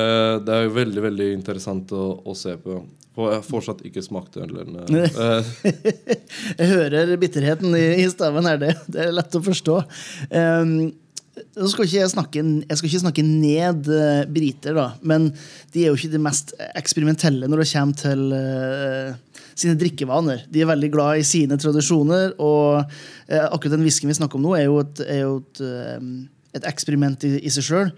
det 0.48 0.56
er 0.56 0.72
veldig 0.74 1.04
veldig 1.06 1.28
interessant 1.36 1.92
å, 1.94 2.06
å 2.26 2.34
se 2.38 2.56
på. 2.62 2.80
Og 3.20 3.28
jeg 3.28 3.36
har 3.36 3.46
fortsatt 3.46 3.84
ikke 3.86 4.02
smakt 4.06 4.40
ølen. 4.40 4.80
eh, 4.80 5.52
eh, 5.70 6.16
Jeg 6.62 6.72
hører 6.72 7.14
bitterheten 7.22 7.76
i, 7.78 7.86
i 8.02 8.08
staven 8.10 8.48
her. 8.50 8.58
Det, 8.62 8.74
det 8.90 9.06
er 9.06 9.14
lett 9.14 9.38
å 9.38 9.44
forstå. 9.46 9.78
Um, 10.32 10.74
skal 11.70 11.88
jeg, 11.88 12.10
snakke, 12.12 12.42
jeg 12.42 12.80
skal 12.80 12.90
ikke 12.90 13.02
snakke 13.04 13.24
ned 13.26 13.88
eh, 13.94 14.24
briter, 14.32 14.76
da, 14.76 14.88
men 15.06 15.30
de 15.74 15.84
er 15.84 15.92
jo 15.92 16.00
ikke 16.00 16.14
de 16.16 16.22
mest 16.24 16.54
eksperimentelle 16.76 17.48
når 17.50 17.64
det 17.64 17.70
kommer 17.72 18.00
til 18.02 18.26
uh, 18.34 19.46
sine 19.60 19.78
drikkevaner. 19.80 20.44
De 20.52 20.64
er 20.64 20.70
veldig 20.70 20.90
glad 20.94 21.22
i 21.22 21.28
sine 21.28 21.60
tradisjoner, 21.60 22.36
og 22.40 22.82
uh, 22.82 23.46
akkurat 23.50 23.78
den 23.78 23.86
whiskyen 23.88 24.12
vi 24.12 24.18
snakker 24.20 24.40
om 24.40 24.48
nå, 24.48 24.56
er 24.58 24.68
jo 24.68 24.82
et, 24.84 25.04
er 25.06 25.24
jo 25.24 25.40
et 25.44 25.64
eh, 25.64 26.12
et 26.58 26.66
eksperiment 26.66 27.24
i, 27.28 27.36
i 27.46 27.52
seg 27.54 27.66
sjøl. 27.68 27.92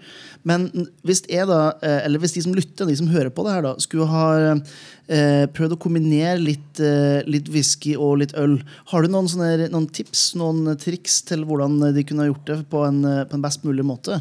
Men 0.48 0.68
hvis 1.06 1.24
da, 1.26 1.60
eh, 1.80 2.08
hvis 2.20 2.36
de 2.36 2.44
som 2.44 2.56
lytter, 2.56 2.88
de 2.88 2.96
som 2.98 3.10
hører 3.12 3.32
på 3.32 3.46
det 3.46 3.56
her, 3.56 3.64
da, 3.64 3.74
skulle 3.80 4.08
ha 4.10 4.26
eh, 4.52 5.44
prøvd 5.52 5.76
å 5.76 5.80
kombinere 5.80 6.38
litt, 6.40 6.80
eh, 6.82 7.22
litt 7.28 7.48
whisky 7.52 7.96
og 7.96 8.20
litt 8.22 8.36
øl, 8.38 8.58
har 8.92 9.02
du 9.02 9.12
noen, 9.12 9.30
sånne, 9.32 9.70
noen 9.72 9.88
tips, 9.88 10.32
noen 10.40 10.74
triks 10.80 11.22
til 11.28 11.46
hvordan 11.48 11.80
de 11.96 12.06
kunne 12.08 12.28
gjort 12.28 12.48
det 12.50 12.62
på 12.72 12.84
en, 12.88 13.04
eh, 13.08 13.22
på 13.28 13.38
en 13.38 13.46
best 13.46 13.64
mulig 13.68 13.86
måte? 13.88 14.20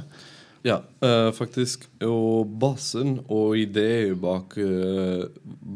ja, 0.61 0.81
eh, 1.01 1.31
faktisk. 1.33 1.87
Og 2.05 2.49
basen 2.61 3.19
og 3.27 3.57
ideen 3.59 4.17
bak 4.21 4.57
eh, 4.61 5.25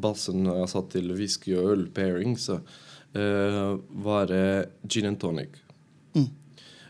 basen 0.05 0.45
jeg 0.49 0.71
satt 0.71 0.91
til 0.93 1.13
whisky 1.17 1.55
og 1.57 1.71
øl 1.73 1.85
pairing, 1.93 2.37
så 2.39 2.59
eh, 3.17 3.75
var 4.05 4.33
gin 4.87 5.11
and 5.11 5.19
tonic. 5.21 5.61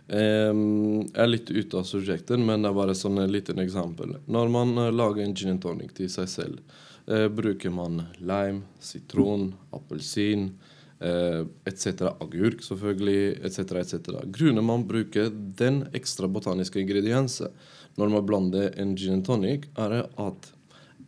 Mm. 0.06 1.08
Jeg 1.10 1.22
er 1.24 1.30
litt 1.32 1.50
ute 1.50 1.80
av 1.80 1.88
subjektet, 1.90 2.38
men 2.38 2.62
det 2.62 2.70
er 2.70 2.78
bare 2.78 2.96
sånn 2.98 3.18
et 3.24 3.32
liten 3.34 3.62
eksempel. 3.64 4.18
Når 4.30 4.52
man 4.54 4.78
eh, 4.78 4.94
lager 4.94 5.24
en 5.24 5.36
gin 5.36 5.56
and 5.56 5.64
tonic 5.64 5.96
til 5.98 6.10
seg 6.14 6.30
selv, 6.30 6.80
eh, 7.10 7.28
bruker 7.34 7.74
man 7.74 8.04
lime, 8.20 8.64
sitron, 8.80 9.50
appelsin, 9.74 10.52
eh, 11.00 11.42
etc. 11.66 12.12
Agurk, 12.22 12.62
selvfølgelig, 12.68 13.40
etc. 13.50 13.80
etc. 13.82 14.20
Grunnen 14.30 14.68
man 14.68 14.86
bruker 14.86 15.32
den 15.34 15.88
ekstra 15.98 16.30
botaniske 16.30 16.82
ingrediensen 16.84 17.50
når 17.96 18.12
man 18.12 18.28
blander 18.28 18.74
en 18.78 18.94
gin 19.00 19.18
and 19.18 19.26
tonic, 19.26 19.70
er 19.80 20.04
at 20.04 20.52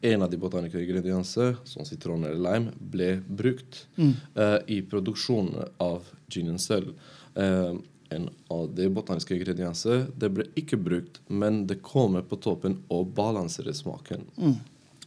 en 0.07 0.21
av 0.21 0.29
de 0.31 0.37
botaniske 0.39 0.79
ingrediensene, 0.79 1.57
som 1.65 1.85
sitron 1.85 2.23
eller 2.23 2.39
lime, 2.39 2.73
ble 2.79 3.09
brukt 3.27 3.85
eh, 3.97 4.59
i 4.71 4.81
produksjonen 4.85 5.67
av 5.83 6.05
ginen 6.31 6.59
selv. 6.61 6.93
Eh, 7.35 7.73
en 8.13 8.29
av 8.53 8.69
de 8.75 8.87
botaniske 8.93 9.35
ingrediensene 9.35 10.07
det 10.19 10.29
ble 10.35 10.47
ikke 10.59 10.79
brukt, 10.79 11.19
men 11.27 11.65
det 11.67 11.81
kommer 11.85 12.23
på 12.25 12.39
toppen 12.43 12.79
og 12.93 13.13
balanserer 13.17 13.75
smaken. 13.75 14.27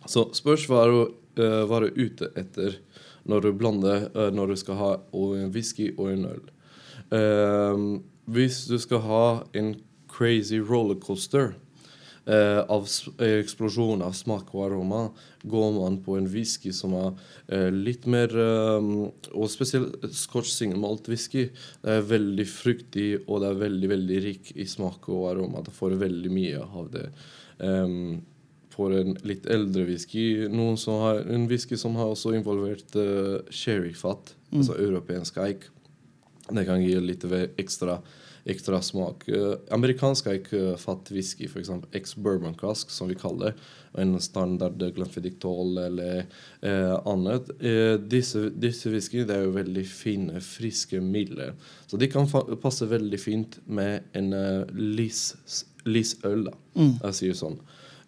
Så 0.08 0.28
spørs 0.36 0.68
hva 0.70 0.84
du 0.88 0.98
uh, 1.40 1.64
hva 1.68 1.82
du 1.82 1.90
er 1.90 1.98
ute 1.98 2.30
etter 2.38 2.78
når 3.28 3.44
du 3.44 3.50
blander 3.56 4.08
uh, 4.16 4.28
når 4.34 4.52
du 4.52 4.56
skal 4.60 4.80
ha 4.80 4.92
en 5.12 5.52
whisky 5.54 5.90
og 5.96 6.12
en 6.14 6.26
øl. 6.30 6.44
Uh, 7.10 8.00
hvis 8.30 8.64
du 8.70 8.78
skal 8.78 9.04
ha 9.06 9.24
en 9.56 9.74
crazy 10.10 10.60
rollercoaster 10.60 11.54
av 12.68 12.84
s- 12.84 13.08
eh, 13.18 13.38
eksplosjon 13.40 14.02
av 14.02 14.12
smak 14.12 14.54
og 14.54 14.66
aroma, 14.66 15.10
går 15.44 15.72
man 15.78 15.98
på 16.04 16.18
en 16.18 16.26
whisky 16.28 16.72
som 16.72 16.92
er 16.94 17.12
eh, 17.48 17.70
litt 17.72 18.04
mer 18.06 18.28
eh, 18.28 18.88
Og 19.34 19.48
spesielt 19.50 20.04
scotch 20.12 20.50
single 20.52 20.78
malt 20.78 21.08
whisky. 21.08 21.48
Det 21.82 21.90
er 21.96 22.02
veldig 22.02 22.46
fruktig, 22.46 23.08
og 23.26 23.40
det 23.40 23.50
er 23.50 23.62
veldig 23.64 23.88
veldig 23.88 24.20
rik 24.26 24.52
i 24.56 24.64
smak 24.68 25.08
og 25.08 25.30
aroma. 25.30 25.62
Det 25.64 25.72
får 25.72 25.96
veldig 25.98 26.30
mye 26.30 26.60
av 26.60 26.90
det. 26.92 27.06
Um, 27.60 28.22
for 28.70 28.92
en 28.96 29.16
litt 29.26 29.44
eldre 29.50 29.84
whisky. 29.88 30.46
Noen 30.48 30.78
som 30.80 31.00
har, 31.02 31.24
en 31.28 31.48
whisky 31.50 31.76
som 31.76 31.96
har 31.96 32.08
også 32.12 32.32
involvert 32.36 32.94
uh, 32.96 33.40
sherryfat, 33.52 34.34
altså 34.54 34.76
europeisk 34.80 35.36
eik. 35.42 35.66
Det 36.50 36.64
kan 36.66 36.80
gi 36.82 36.94
litt 37.00 37.24
ekstra, 37.60 38.00
ekstra 38.50 38.80
smak. 38.84 39.26
Amerikansk 39.74 40.28
er 40.28 40.40
ikke 40.40 40.74
fatt 40.80 41.10
whisky, 41.14 41.48
f.eks. 41.48 41.70
ex-bourbon 41.96 42.56
cask, 42.58 42.90
som 42.92 43.10
vi 43.10 43.18
kaller 43.18 43.50
det, 43.50 43.68
en 44.02 44.14
standard 44.22 44.78
Glenfiddich 44.94 45.38
12 45.42 45.78
eller 45.84 46.22
eh, 46.60 46.94
annet. 47.10 47.50
Eh, 47.58 47.96
disse, 48.12 48.48
disse 48.54 48.92
whisky 48.92 49.24
er 49.24 49.44
jo 49.46 49.56
veldig 49.56 49.84
fine, 49.88 50.42
friske, 50.44 51.00
milde. 51.02 51.52
Så 51.90 51.98
de 52.00 52.10
kan 52.10 52.28
passe 52.62 52.88
veldig 52.90 53.20
fint 53.20 53.58
med 53.66 54.10
en 54.16 54.32
uh, 54.32 54.62
lis-øl, 54.78 56.46
da. 56.46 56.56
Jeg 56.76 57.18
sier 57.18 57.38
sånn. 57.38 57.58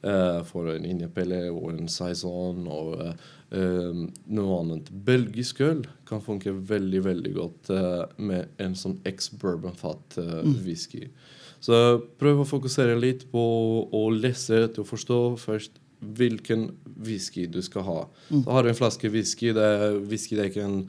Eh, 0.02 0.40
for 0.48 0.66
en 0.66 0.86
Injapelle 0.86 1.44
og 1.52 1.68
en 1.70 1.86
Saison 1.86 2.64
og 2.66 2.96
eh, 3.04 3.12
eh, 3.54 4.00
noe. 4.36 4.78
Belgisk 5.06 5.60
øl 5.64 5.84
kan 6.08 6.22
funke 6.24 6.52
veldig 6.52 7.04
veldig 7.04 7.34
godt 7.36 7.70
uh, 7.72 8.02
med 8.18 8.50
en 8.62 8.74
sånn 8.78 8.98
ex-bourbon-fat 9.08 10.18
eh, 10.22 10.50
whisky. 10.66 11.06
Så 11.62 11.76
prøv 12.18 12.42
å 12.42 12.48
fokusere 12.48 12.98
litt 12.98 13.28
på 13.30 13.42
å 13.86 14.02
lese 14.10 14.64
til 14.74 14.82
å 14.82 14.88
forstå 14.88 15.20
først 15.38 15.78
hvilken 16.02 16.72
whisky 17.06 17.46
du 17.46 17.60
skal 17.62 17.86
ha. 17.86 18.00
Så 18.32 18.42
har 18.50 18.64
du 18.64 18.72
en 18.72 18.78
flaske 18.78 19.10
whisky. 19.12 19.52
Det 19.54 19.62
er, 19.62 20.00
whisky 20.10 20.34
det 20.34 20.42
er 20.44 20.50
ikke 20.50 20.66
en 20.66 20.80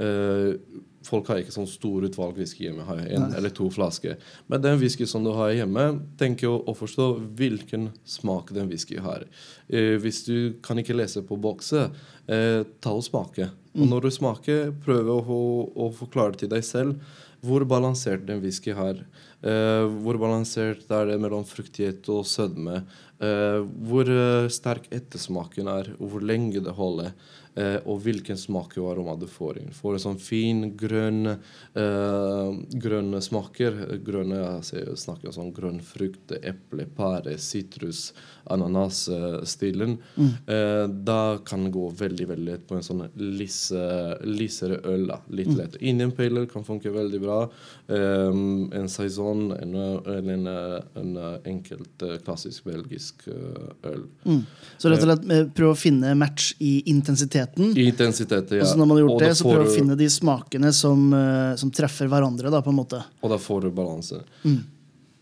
eh, 0.00 0.80
Folk 1.06 1.30
har 1.30 1.42
ikke 1.42 1.54
sånn 1.54 1.68
stor 1.70 2.04
utvalg 2.08 2.38
whisky 2.38 2.66
hjemme. 2.66 2.86
Har 2.88 3.00
en 3.02 3.28
eller 3.36 3.52
to 3.54 3.68
flasker. 3.72 4.18
Men 4.50 4.62
den 4.64 4.78
whisky 4.80 5.06
som 5.08 5.24
du 5.24 5.32
har 5.36 5.54
hjemme, 5.54 5.88
tenk 6.20 6.44
å, 6.48 6.54
å 6.68 6.76
forstå 6.76 7.08
hvilken 7.38 7.90
smak 8.04 8.54
den 8.56 8.70
whisky 8.70 9.00
har. 9.02 9.26
Eh, 9.68 9.96
hvis 10.02 10.22
du 10.28 10.36
kan 10.64 10.80
ikke 10.82 10.96
lese 10.96 11.24
på 11.26 11.38
bokset, 11.40 11.92
eh, 12.26 12.62
ta 12.80 12.94
og 12.94 13.04
smake. 13.06 13.50
Og 13.72 13.88
når 13.88 14.06
du 14.06 14.12
smaker, 14.12 14.72
prøv 14.84 15.08
å, 15.08 15.20
å, 15.22 15.42
å 15.86 15.92
forklare 15.96 16.36
til 16.36 16.50
deg 16.52 16.64
selv 16.66 16.98
hvor 17.42 17.64
balansert 17.66 18.26
den 18.28 18.42
whisky 18.42 18.74
har. 18.76 19.00
Eh, 19.42 19.84
hvor 20.04 20.18
balansert 20.22 20.86
er 20.94 21.08
det 21.10 21.18
mellom 21.18 21.42
fruktighet 21.46 22.06
og 22.14 22.26
sødme. 22.30 22.84
Eh, 23.18 23.58
hvor 23.88 24.06
eh, 24.06 24.50
sterk 24.52 24.86
ettersmaken 24.94 25.70
er, 25.72 25.90
og 25.98 26.12
hvor 26.12 26.26
lenge 26.26 26.62
det 26.62 26.76
holder. 26.76 27.10
Eh, 27.52 27.78
og 27.84 27.98
hvilken 28.06 28.38
smak 28.40 28.78
og 28.80 28.94
aroma 28.94 29.12
du 29.20 29.26
får 29.28 29.58
inn. 29.60 29.72
Får 29.76 29.98
en 29.98 30.02
sånn 30.06 30.20
fin, 30.22 30.62
grønn 30.78 31.34
eh, 31.34 32.52
grønne 32.80 33.20
smaker. 33.20 33.76
Grønne, 34.04 34.38
jeg 34.64 34.96
snakker 34.96 35.28
om 35.28 35.36
sånn 35.36 35.52
grønn 35.52 35.82
frukt, 35.84 36.32
eple, 36.40 36.86
pære, 36.96 37.36
sitrus, 37.36 38.14
ananas-stilen. 38.52 39.98
Eh, 40.16 40.86
da 41.04 41.18
kan 41.44 41.66
det 41.66 41.74
gå 41.76 41.90
veldig 41.98 42.28
veldig 42.32 42.48
lett 42.48 42.64
på 42.68 42.78
en 42.78 42.86
sånn 42.86 43.04
lisse, 43.20 43.84
lissere 44.24 44.80
øl. 44.88 45.06
da, 45.12 45.20
Litt 45.36 45.52
lett. 45.58 45.76
Indian 45.80 46.14
Paler 46.16 46.48
kan 46.48 46.64
funke 46.64 46.92
veldig 46.94 47.20
bra. 47.20 47.38
Eh, 47.92 48.32
en 48.80 48.88
saison 48.88 49.50
eller 49.58 50.08
en, 50.16 50.48
en, 50.48 51.12
enkelt 51.52 52.08
klassisk 52.24 52.64
belgisk 52.64 53.26
øl. 53.28 54.06
øl. 54.24 54.42
Så 54.80 54.88
rett 54.88 55.04
og 55.04 55.10
slett 55.10 55.54
prøv 55.56 55.74
å 55.74 55.78
finne 55.78 56.16
match 56.16 56.54
i 56.64 56.78
intensiteten. 57.42 57.72
I 57.76 57.88
intensiteten, 57.90 58.58
ja. 58.58 58.64
Og 58.64 58.70
så 58.70 58.78
når 58.78 58.86
man 58.86 58.96
har 58.96 59.02
gjort 59.02 59.14
Og 59.14 59.24
det, 59.24 59.32
så 59.36 59.44
prøver 59.48 59.64
prøv 59.64 59.72
å 59.72 59.74
finne 59.76 59.96
de 59.98 60.08
smakene 60.12 60.72
som, 60.76 61.08
eh, 61.16 61.56
som 61.60 61.72
treffer 61.74 62.10
hverandre, 62.12 62.52
da, 62.52 62.62
på 62.62 62.72
en 62.72 62.78
måte. 62.78 63.02
Og 63.22 63.32
da 63.32 63.38
får 63.40 63.66
du 63.66 63.70
balanse. 63.76 64.22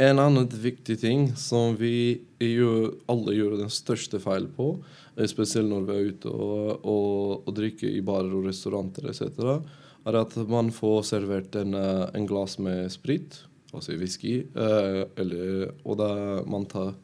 En 0.01 0.19
annen 0.19 0.47
viktig 0.49 0.97
ting 1.01 1.27
som 1.37 1.75
vi 1.77 2.23
gjør, 2.41 2.95
alle 3.13 3.35
gjør 3.37 3.59
den 3.61 3.73
største 3.73 4.21
feil 4.23 4.47
på, 4.57 4.73
eh, 5.17 5.29
spesielt 5.29 5.69
når 5.69 5.85
vi 5.89 5.97
er 5.97 6.09
ute 6.15 6.33
og, 6.33 6.87
og, 6.89 7.43
og 7.45 7.55
drikker 7.57 7.91
i 7.91 8.01
barer 8.01 8.33
og 8.33 8.49
restauranter 8.49 9.11
etc., 9.13 9.61
er 10.09 10.17
at 10.17 10.37
man 10.49 10.71
får 10.73 11.03
servert 11.11 11.57
en, 11.61 11.77
eh, 11.77 12.07
en 12.17 12.27
glass 12.27 12.57
med 12.59 12.89
sprit, 12.93 13.43
altså 13.75 13.99
whisky, 14.01 14.39
eh, 14.49 15.03
eller, 15.21 15.75
og 15.85 16.01
da 16.01 16.11
man 16.49 16.65
tar 16.71 16.95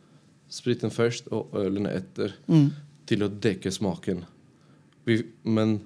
spriten 0.48 0.92
først 0.94 1.29
og 1.35 1.52
ølen 1.59 1.88
etter, 1.90 2.33
til 3.07 3.22
å 3.26 3.29
dekke 3.29 3.70
smaken. 3.74 4.24
Vi, 5.06 5.20
men 5.46 5.76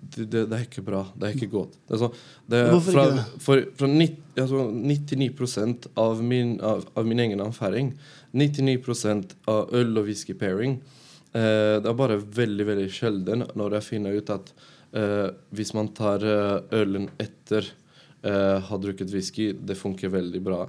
det, 0.00 0.24
det, 0.30 0.44
det 0.50 0.56
er 0.58 0.64
ikke 0.66 0.84
bra. 0.86 1.00
Det 1.18 1.28
er 1.28 1.34
ikke 1.36 1.50
godt. 1.52 1.74
Det 1.88 1.96
er 1.96 2.00
så, 2.04 2.08
det 2.50 2.60
er 2.62 2.70
Hvorfor 2.74 2.94
fra, 2.96 3.04
ikke 3.08 3.16
det? 3.18 3.42
For, 3.44 3.64
fra 3.80 3.88
nitt- 3.90 4.38
altså 4.38 4.64
99% 4.74 5.88
av 5.98 6.22
min, 6.24 6.56
av, 6.64 6.84
av 6.98 7.06
min 7.08 7.22
egen 7.24 7.42
erfaring 7.44 7.92
99% 8.36 9.34
av 9.50 9.72
øl- 9.74 9.98
og 9.98 10.06
whisky-pairing 10.08 10.76
eh, 11.32 11.76
Det 11.82 11.88
er 11.90 11.96
bare 11.98 12.18
veldig 12.20 12.66
veldig 12.68 12.88
sjelden 12.94 13.46
når 13.58 13.78
jeg 13.78 13.86
finner 13.88 14.18
ut 14.18 14.30
at 14.34 14.52
eh, 14.92 15.28
hvis 15.56 15.74
man 15.76 15.90
tar 15.96 16.24
eh, 16.28 16.58
ølen 16.78 17.08
etter 17.18 17.66
eh, 18.22 18.58
har 18.68 18.82
drukket 18.84 19.10
whisky, 19.14 19.50
det 19.52 19.78
funker 19.80 20.12
veldig 20.14 20.42
bra. 20.44 20.62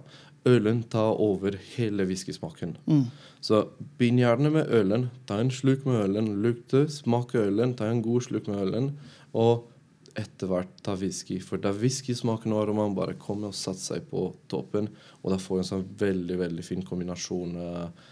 Ølen 0.48 0.84
tar 0.88 1.18
over 1.20 1.58
hele 1.76 2.06
whiskysmaken. 2.08 2.78
Så 3.42 3.66
begynn 3.98 4.22
gjerne 4.22 4.52
med 4.54 4.70
ølen. 4.72 5.10
Ta 5.28 5.40
en 5.40 5.52
sluk 5.52 5.86
med 5.86 6.04
ølen. 6.04 6.42
Lukte, 6.44 6.88
smak 6.88 7.36
ølen. 7.36 7.76
Ta 7.76 7.90
en 7.90 8.02
god 8.02 8.22
sluk 8.22 8.48
med 8.48 8.62
ølen. 8.68 8.94
Og 9.34 9.68
etter 10.18 10.50
hvert 10.50 10.72
ta 10.84 10.96
whisky. 11.00 11.40
For 11.44 11.62
da 11.62 11.72
whiskysmaken 11.76 12.54
og 12.54 12.64
aromaen 12.64 12.96
bare 12.98 13.18
kommer 13.20 13.52
og 13.52 13.58
setter 13.58 13.96
seg 13.96 14.08
på 14.10 14.26
toppen, 14.52 14.90
og 15.22 15.34
da 15.34 15.40
får 15.42 15.62
en 15.62 15.70
sånn 15.72 15.86
veldig 16.00 16.40
veldig 16.40 16.66
fin 16.66 16.86
kombinasjon 16.86 17.58
eh, 17.60 18.08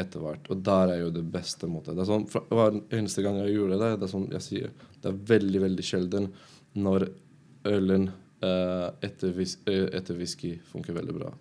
etter 0.00 0.24
hvert. 0.24 0.50
Og 0.50 0.64
der 0.66 0.94
er 0.94 1.02
jo 1.04 1.12
det 1.14 1.24
beste 1.34 1.70
måte. 1.70 1.94
Det 1.94 2.04
er 2.04 2.10
sånn, 2.10 2.26
Hver 2.28 2.80
eneste 2.98 3.24
gang 3.24 3.40
jeg 3.42 3.56
gjorde 3.56 3.80
det, 3.82 3.92
det 4.00 4.08
er 4.08 4.14
sånn 4.14 4.28
jeg 4.34 4.48
sier, 4.48 4.74
det 5.00 5.10
er 5.10 5.24
veldig 5.34 5.64
veldig 5.68 5.86
sjelden 5.86 6.30
når 6.74 7.08
ølen 7.70 8.10
etter, 9.04 9.32
whis 9.36 9.56
eh, 9.70 9.86
etter 9.98 10.16
whisky 10.18 10.56
funker 10.72 10.96
veldig 10.96 11.16
bra. 11.16 11.32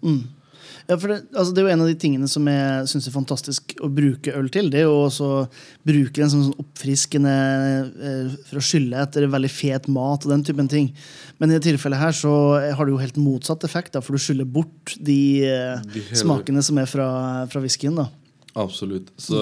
Ja, 0.88 0.96
for 0.98 1.12
det, 1.12 1.18
altså 1.36 1.52
det 1.54 1.60
er 1.62 1.66
jo 1.68 1.72
en 1.74 1.82
av 1.84 1.90
de 1.90 1.96
tingene 2.00 2.28
som 2.32 2.46
jeg 2.48 2.88
syns 2.92 3.08
er 3.10 3.14
fantastisk 3.16 3.74
å 3.84 3.90
bruke 3.92 4.32
øl 4.40 4.48
til. 4.52 4.70
Det 4.72 4.80
er 4.82 4.86
jo 4.88 5.02
også 5.10 5.28
bruke 5.86 6.16
den 6.22 6.32
som 6.32 6.46
sånn 6.46 6.60
oppfriskende 6.64 7.34
eh, 8.00 8.32
for 8.48 8.60
å 8.62 8.64
skylle 8.64 9.02
etter 9.04 9.28
veldig 9.32 9.52
fet 9.52 9.90
mat 9.92 10.24
og 10.26 10.32
den 10.34 10.46
typen 10.48 10.72
ting. 10.72 10.90
Men 11.40 11.52
i 11.52 11.58
dette 11.58 11.68
tilfellet 11.70 12.00
her 12.00 12.16
så 12.16 12.34
har 12.78 12.86
det 12.88 12.96
jo 12.96 13.02
helt 13.04 13.20
motsatt 13.20 13.64
effekt, 13.68 13.94
da, 13.98 14.02
for 14.04 14.16
du 14.16 14.24
skyller 14.24 14.48
bort 14.50 14.96
de, 15.00 15.20
eh, 15.52 15.80
De 15.94 16.00
hele- 16.08 16.22
smakene 16.24 16.64
som 16.64 16.80
er 16.80 16.88
fra, 16.90 17.10
fra 17.52 17.64
whiskyen. 17.64 18.00
da. 18.00 18.08
Absolutt. 18.56 19.12
Så 19.18 19.36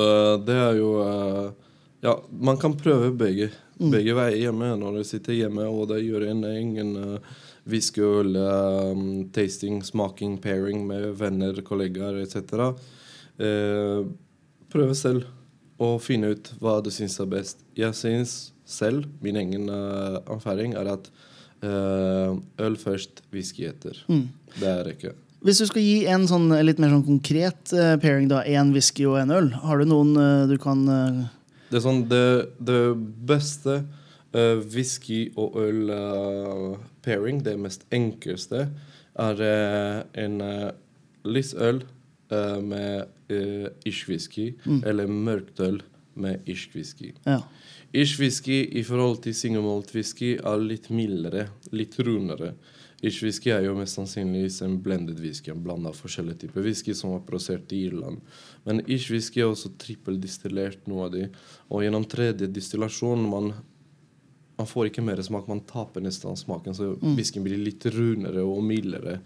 det 0.47 0.55
er 0.57 0.77
jo 0.81 0.91
eh, 1.05 1.51
Ja, 2.01 2.15
man 2.33 2.57
kan 2.57 2.73
prøve 2.77 3.11
begge, 3.13 3.51
begge 3.77 4.15
veier 4.17 4.39
hjemme 4.47 4.71
når 4.79 4.97
du 4.97 5.03
sitter 5.05 5.37
hjemme 5.37 5.67
og 5.69 5.91
det 5.91 6.01
gjør 6.01 6.25
en 6.31 6.43
egen 6.49 6.95
uh, 6.97 7.35
whisky, 7.69 8.01
øl, 8.01 8.33
eh, 8.41 9.01
tasting, 9.35 9.83
smaking, 9.85 10.39
pairing 10.41 10.81
med 10.87 11.11
venner, 11.19 11.61
kollegaer 11.61 12.17
etc. 12.23 12.71
Uh, 13.37 14.09
prøve 14.73 14.97
selv 14.97 15.27
og 15.81 15.99
finne 16.01 16.33
ut 16.33 16.51
hva 16.61 16.79
du 16.81 16.89
syns 16.93 17.19
er 17.21 17.29
best. 17.29 17.61
Jeg 17.77 17.93
syns 17.97 18.35
selv, 18.65 19.05
min 19.21 19.37
egen 19.37 19.69
uh, 19.69 20.21
erfaring, 20.25 20.73
er 20.77 20.89
at 20.95 21.09
uh, 21.65 22.37
øl 22.61 22.77
først, 22.81 23.21
whisky 23.33 23.67
etter. 23.69 23.97
Det 24.57 24.69
er 24.69 24.89
ikke. 24.95 25.13
Hvis 25.41 25.57
du 25.57 25.65
skal 25.65 25.81
gi 25.81 26.05
en 26.05 26.27
sånn 26.29 26.51
litt 26.61 26.77
mer 26.81 26.91
sånn 26.93 27.05
konkret 27.07 27.73
uh, 27.73 27.95
pairing, 28.01 28.27
da, 28.29 28.43
én 28.45 28.73
whisky 28.75 29.07
og 29.09 29.17
en 29.23 29.33
øl, 29.33 29.49
har 29.63 29.81
du 29.81 29.89
noen 29.89 30.13
uh, 30.17 30.49
du 30.49 30.53
kan 30.61 30.83
eh, 30.85 31.21
Det 31.71 31.79
er 31.79 31.83
sånn 31.85 32.03
det, 32.11 32.51
det 32.59 32.81
beste 33.27 33.81
uh, 34.35 34.59
whisky 34.73 35.29
og 35.39 35.55
øl 35.61 35.91
eh, 35.95 36.79
pairing, 37.05 37.39
det 37.45 37.55
mest 37.59 37.85
enkleste, 37.95 38.65
er 39.19 39.39
uh, 39.39 40.01
en 40.19 40.35
uh, 40.43 40.69
lysøl 41.27 41.83
eh, 42.31 42.59
med 42.63 43.07
uh, 43.31 43.67
irsk 43.87 44.11
whisky, 44.11 44.51
eller 44.87 45.07
mørktøl 45.07 45.81
med 46.21 46.47
irsk 46.49 46.75
whisky. 46.75 47.11
Ja. 47.25 47.41
Irsk 47.93 48.19
whisky 48.19 48.61
i 48.79 48.83
forhold 48.87 49.21
til 49.25 49.35
single 49.35 49.63
malt 49.65 49.91
whisky 49.95 50.33
er 50.37 50.63
litt 50.63 50.89
mildere, 50.93 51.49
litt 51.75 51.97
rundere. 51.99 52.53
Irsk 53.01 53.25
whisky 53.25 53.49
er 53.53 53.65
jo 53.65 53.73
mest 53.77 53.97
sannsynligvis 53.97 54.59
en 54.65 54.77
blended 54.83 55.19
whisky, 55.21 55.49
en 55.51 55.63
blanda 55.65 55.93
forskjellige 55.95 56.43
typer 56.43 56.65
whisky 56.65 56.93
som 56.97 57.15
var 57.15 57.23
produsert 57.25 57.73
i 57.73 57.85
Irland. 57.87 58.21
Men 58.67 58.83
irsk 58.85 59.15
whisky 59.15 59.41
er 59.41 59.49
også 59.49 59.73
trippeldistillert, 59.81 60.85
noe 60.91 61.07
av 61.07 61.15
de. 61.15 61.25
Og 61.71 61.85
gjennom 61.85 62.05
tredje 62.09 62.49
distillasjon 62.51 63.25
man 63.31 63.53
man 64.61 64.67
får 64.69 64.91
ikke 64.91 65.01
mer 65.01 65.17
smak, 65.25 65.47
man 65.49 65.63
taper 65.65 66.03
nesten 66.05 66.37
smaken. 66.37 66.75
Så 66.77 66.91
whiskyen 67.01 67.45
blir 67.45 67.57
litt 67.57 67.85
runere 67.95 68.43
og 68.45 68.61
mildere. 68.65 69.17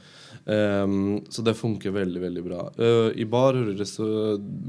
Um, 0.46 1.26
så 1.28 1.44
det 1.44 1.58
funker 1.60 1.92
veldig, 1.96 2.22
veldig 2.24 2.44
bra. 2.46 2.62
Uh, 2.80 3.10
I 3.12 3.28
barer 3.28 3.74
er 3.74 3.80
det 3.82 3.90
så 3.90 4.08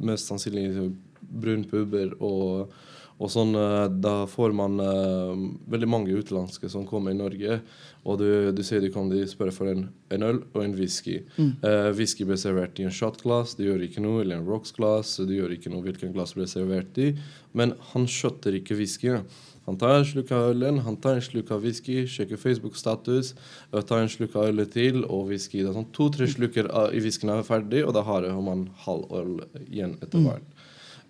mest 0.06 0.32
sannsynlig 0.32 0.90
brunpuber 1.20 2.16
og, 2.18 2.74
og 3.16 3.32
sånn. 3.32 3.54
eh, 3.56 3.86
da 4.02 4.26
får 4.28 4.52
man 4.56 4.80
uh, 4.82 5.32
veldig 5.72 5.88
mange 5.88 6.16
utenlandske 6.16 6.68
som 6.72 6.84
kommer 6.88 7.14
i 7.14 7.18
Norge. 7.18 7.60
Og 8.06 8.20
du, 8.20 8.28
du 8.54 8.62
sier 8.62 8.84
de 8.84 8.92
kan 8.92 9.08
spørre 9.26 9.54
for 9.54 9.70
en, 9.70 9.88
en 10.14 10.26
øl 10.26 10.42
og 10.52 10.60
en 10.62 10.76
whisky. 10.78 11.22
Eh, 11.40 11.88
whisky 11.96 12.26
blir 12.28 12.38
servert 12.38 12.78
i 12.78 12.86
en 12.86 12.94
shotglass, 12.94 13.56
det 13.58 13.66
gjør 13.66 13.82
ikke 13.88 14.04
noe. 14.04 14.20
Eller 14.22 14.38
en 14.38 14.46
rocks-glass, 14.46 15.16
det 15.26 15.40
gjør 15.40 15.56
ikke 15.56 15.72
noe 15.72 15.82
hvilken 15.88 16.14
glass 16.14 16.36
blir 16.36 16.46
servert 16.50 17.00
i. 17.02 17.14
Men 17.56 17.74
han 17.90 18.06
skjøtter 18.06 18.60
ikke 18.60 18.78
whiskyen. 18.78 19.26
Han 19.66 19.78
tar 19.80 19.96
en 19.96 20.06
slurk 20.06 20.30
av 20.30 20.52
ølen, 20.52 20.78
han 20.86 20.94
tar 21.02 21.16
en 21.18 21.24
slurk 21.26 21.48
av 21.50 21.64
whisky, 21.66 22.04
sjekker 22.06 22.38
Facebook-status, 22.38 23.32
tar 23.74 23.98
en 23.98 24.12
slurk 24.12 24.36
av 24.38 24.52
ølet 24.52 24.70
til 24.76 25.00
og 25.02 25.32
whisky. 25.32 25.64
Det 25.64 25.72
er 25.72 25.74
sånn 25.80 25.88
To-tre 25.96 26.28
slukker 26.30 26.68
i 26.94 27.02
whiskyen 27.02 27.34
er 27.34 27.42
ferdig, 27.48 27.82
og 27.82 27.96
da 27.96 28.04
har 28.06 28.28
man 28.46 28.68
halv 28.84 29.10
øl 29.18 29.32
igjen 29.66 29.96
etter 29.98 30.22
hvert. 30.22 30.46
Eh, 30.46 30.55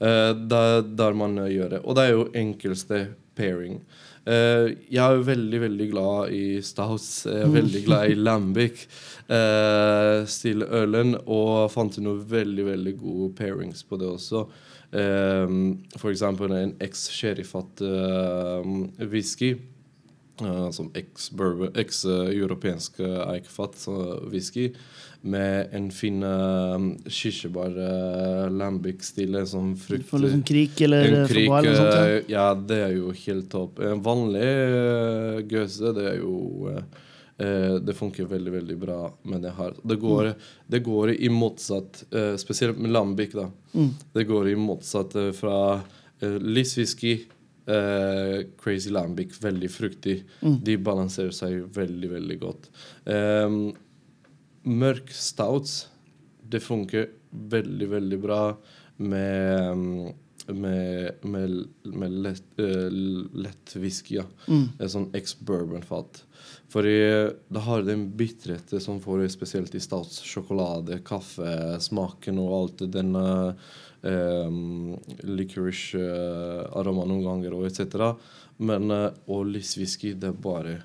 der, 0.00 0.82
der 0.82 1.16
man 1.16 1.38
eh, 1.38 1.54
gjør 1.54 1.76
det. 1.76 1.80
Og 1.84 1.96
det 1.96 2.04
er 2.04 2.12
jo 2.12 2.26
enkelste 2.36 3.06
pairing. 3.36 3.80
Uh, 4.26 4.72
jeg 4.90 4.98
er 4.98 5.14
jo 5.14 5.26
veldig, 5.28 5.58
veldig 5.62 5.86
glad 5.92 6.32
i 6.34 6.60
Staus. 6.66 7.26
Jeg 7.28 7.44
er 7.44 7.52
veldig 7.52 7.82
glad 7.86 8.10
i 8.10 8.16
lambic. 8.18 8.86
Uh, 9.30 10.26
Stille-ølen. 10.26 11.14
Og 11.26 11.70
fant 11.70 12.00
noen 12.02 12.24
veldig, 12.26 12.66
veldig 12.72 12.96
gode 12.98 13.30
pairings 13.38 13.84
på 13.86 14.00
det 14.00 14.10
også. 14.10 14.42
Um, 14.96 15.86
for 15.98 16.10
eksempel 16.10 16.52
en 16.56 16.74
eks-sherryfat 16.82 17.86
uh, 17.86 18.66
whisky. 19.06 19.54
Uh, 20.36 20.68
som 20.74 20.90
eks-europeisk 20.92 22.98
uh, 23.00 23.22
eikefat 23.30 23.78
uh, 23.88 24.18
whisky. 24.28 24.66
Med 25.26 25.72
en 25.74 25.88
fin 25.90 26.20
uh, 26.22 26.76
kirsebær 27.10 27.74
uh, 27.74 28.44
lambic-stil. 28.54 29.34
Sånn 29.50 29.72
frukt... 29.80 30.06
For 30.10 30.22
liksom 30.22 30.44
krik 30.46 30.80
eller 30.86 31.08
En 31.22 31.26
krik, 31.30 31.50
eller 31.50 31.74
sånt. 31.74 31.96
eh, 31.98 32.30
ja, 32.30 32.46
det 32.54 32.78
er 32.84 32.94
jo 32.94 33.10
helt 33.24 33.50
topp. 33.50 33.82
En 33.82 34.02
vanlig 34.06 34.46
uh, 34.46 35.40
gøse, 35.50 35.92
det 35.96 36.06
er 36.12 36.18
jo 36.20 36.70
eh, 36.70 36.82
eh, 37.42 37.76
Det 37.82 37.96
funker 37.98 38.28
veldig, 38.30 38.52
veldig 38.60 38.76
bra 38.86 38.98
med 39.32 39.42
det 39.48 39.54
her. 39.58 39.74
Det 39.82 39.98
går, 40.02 40.32
det 40.72 40.82
går 40.86 41.14
i 41.16 41.30
motsatt 41.32 42.04
uh, 42.14 42.34
Spesielt 42.40 42.78
med 42.78 42.94
lambic, 42.94 43.34
da. 43.34 43.48
Det 44.14 44.24
går 44.30 44.52
i 44.52 44.58
motsatt 44.60 45.16
uh, 45.18 45.32
fra 45.36 45.56
uh, 45.80 46.38
lyswhisky 46.40 47.16
eh, 47.66 48.44
Crazy 48.62 48.90
Lambic, 48.94 49.34
veldig 49.42 49.68
fruktig. 49.74 50.20
De 50.62 50.76
balanserer 50.78 51.34
seg 51.34 51.64
veldig, 51.74 52.10
veldig 52.12 52.36
godt. 52.38 52.68
Um, 53.10 53.72
mørk 54.66 55.12
stouts, 55.14 55.86
det 56.46 56.62
funker 56.62 57.10
veldig, 57.30 57.90
veldig 57.96 58.20
bra 58.22 58.40
med 59.02 60.14
med, 60.46 61.10
med, 61.22 61.66
med 61.82 62.12
lett, 62.12 62.44
uh, 62.58 62.90
lett 63.34 63.76
whisky. 63.76 64.20
Ja. 64.20 64.26
En 64.46 64.90
sånn 64.90 65.08
ex-bourbon-fat. 65.16 66.22
For 66.70 66.86
da 66.86 67.62
har 67.66 67.82
den 67.86 68.08
bitterheten 68.18 68.82
som 68.82 69.00
får 69.02 69.24
spesielt 69.34 69.74
i 69.74 69.82
stouts, 69.82 70.20
sjokolade, 70.26 71.00
kaffe, 71.06 71.80
smaken 71.82 72.40
og 72.42 72.54
alt 72.56 72.84
denne 72.94 73.24
um, 74.02 74.96
licorice 75.26 75.98
uh, 75.98 76.92
noen 76.92 77.22
ganger 77.24 77.56
og 77.56 77.68
etc. 77.68 78.12
Men 78.58 78.90
uh, 78.90 79.08
og 79.30 79.46
lyswhisky, 79.50 80.14
det 80.14 80.32
er 80.32 80.44
bare 80.46 80.76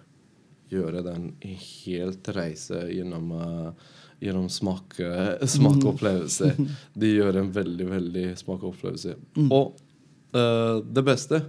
gjøre 0.72 1.04
den 1.06 1.32
en 1.36 1.58
helt 1.62 2.30
reise 2.36 2.86
gjennom, 2.92 3.32
uh, 3.36 3.98
gjennom 4.24 4.48
smak, 4.52 4.98
uh, 5.00 5.36
smakopplevelse. 5.56 6.54
De 7.02 7.14
gjør 7.16 7.42
en 7.42 7.52
veldig, 7.56 7.88
veldig 7.92 8.26
smakopplevelse. 8.40 9.18
Og 9.50 9.76
uh, 10.36 10.80
det 10.82 11.06
beste, 11.08 11.44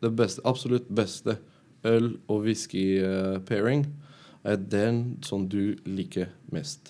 det 0.00 0.12
beste, 0.16 0.44
absolutt 0.48 0.88
beste 0.88 1.38
øl- 1.86 2.16
og 2.28 2.44
whisky-pairing 2.46 3.86
er 4.44 4.56
den 4.56 5.18
som 5.24 5.44
du 5.48 5.76
liker 5.84 6.30
mest. 6.52 6.88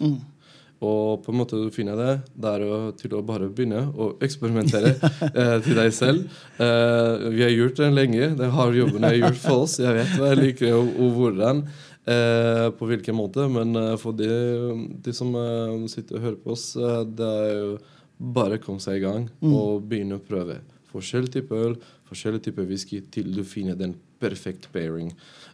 Og 0.80 1.20
på 1.20 1.32
en 1.32 1.36
måte 1.36 1.58
du 1.60 1.68
finner 1.74 1.98
det, 1.98 2.12
det 2.40 2.50
er 2.54 2.62
jo 2.64 2.76
til 2.96 3.12
å 3.18 3.20
bare 3.26 3.50
begynne 3.52 3.82
å 3.92 4.14
eksperimentere 4.24 4.94
eh, 5.28 5.56
til 5.64 5.76
deg 5.76 5.92
selv. 5.92 6.40
Eh, 6.56 7.28
vi 7.36 7.44
har 7.44 7.52
gjort 7.52 7.82
det 7.82 7.90
lenge. 7.92 8.30
Det 8.38 8.48
har 8.54 8.78
jobben 8.78 9.04
jeg 9.04 9.20
har 9.20 9.28
gjort 9.28 9.42
for 9.42 9.66
oss. 9.66 9.76
Jeg 9.82 9.98
vet 9.98 10.16
hva 10.16 10.32
jeg 10.32 10.40
liker 10.40 10.78
og, 10.78 10.92
og 10.96 11.14
hvordan. 11.18 11.62
Eh, 12.08 12.66
på 12.80 12.88
hvilken 12.88 13.18
måte. 13.18 13.44
Men 13.52 13.76
eh, 13.76 13.94
for 14.00 14.16
de, 14.16 14.30
de 15.04 15.16
som 15.16 15.36
eh, 15.36 15.76
sitter 15.92 16.16
og 16.16 16.26
hører 16.26 16.40
på 16.40 16.54
oss, 16.56 16.70
eh, 16.80 17.00
det 17.04 17.32
er 17.44 17.56
jo 17.58 17.72
bare 18.20 18.56
å 18.56 18.64
komme 18.64 18.80
seg 18.80 19.00
i 19.00 19.04
gang 19.04 19.28
og 19.44 19.84
begynne 19.88 20.16
å 20.16 20.24
prøve. 20.24 20.62
Forskjellig 20.90 21.32
type 21.36 21.56
øl, 21.56 21.76
forskjellig 22.08 22.40
type 22.48 22.64
whisky, 22.68 23.04
til 23.12 23.30
du 23.36 23.44
finner 23.46 23.76
den 23.78 23.94
perfekte 24.20 24.70
pairing 24.72 25.10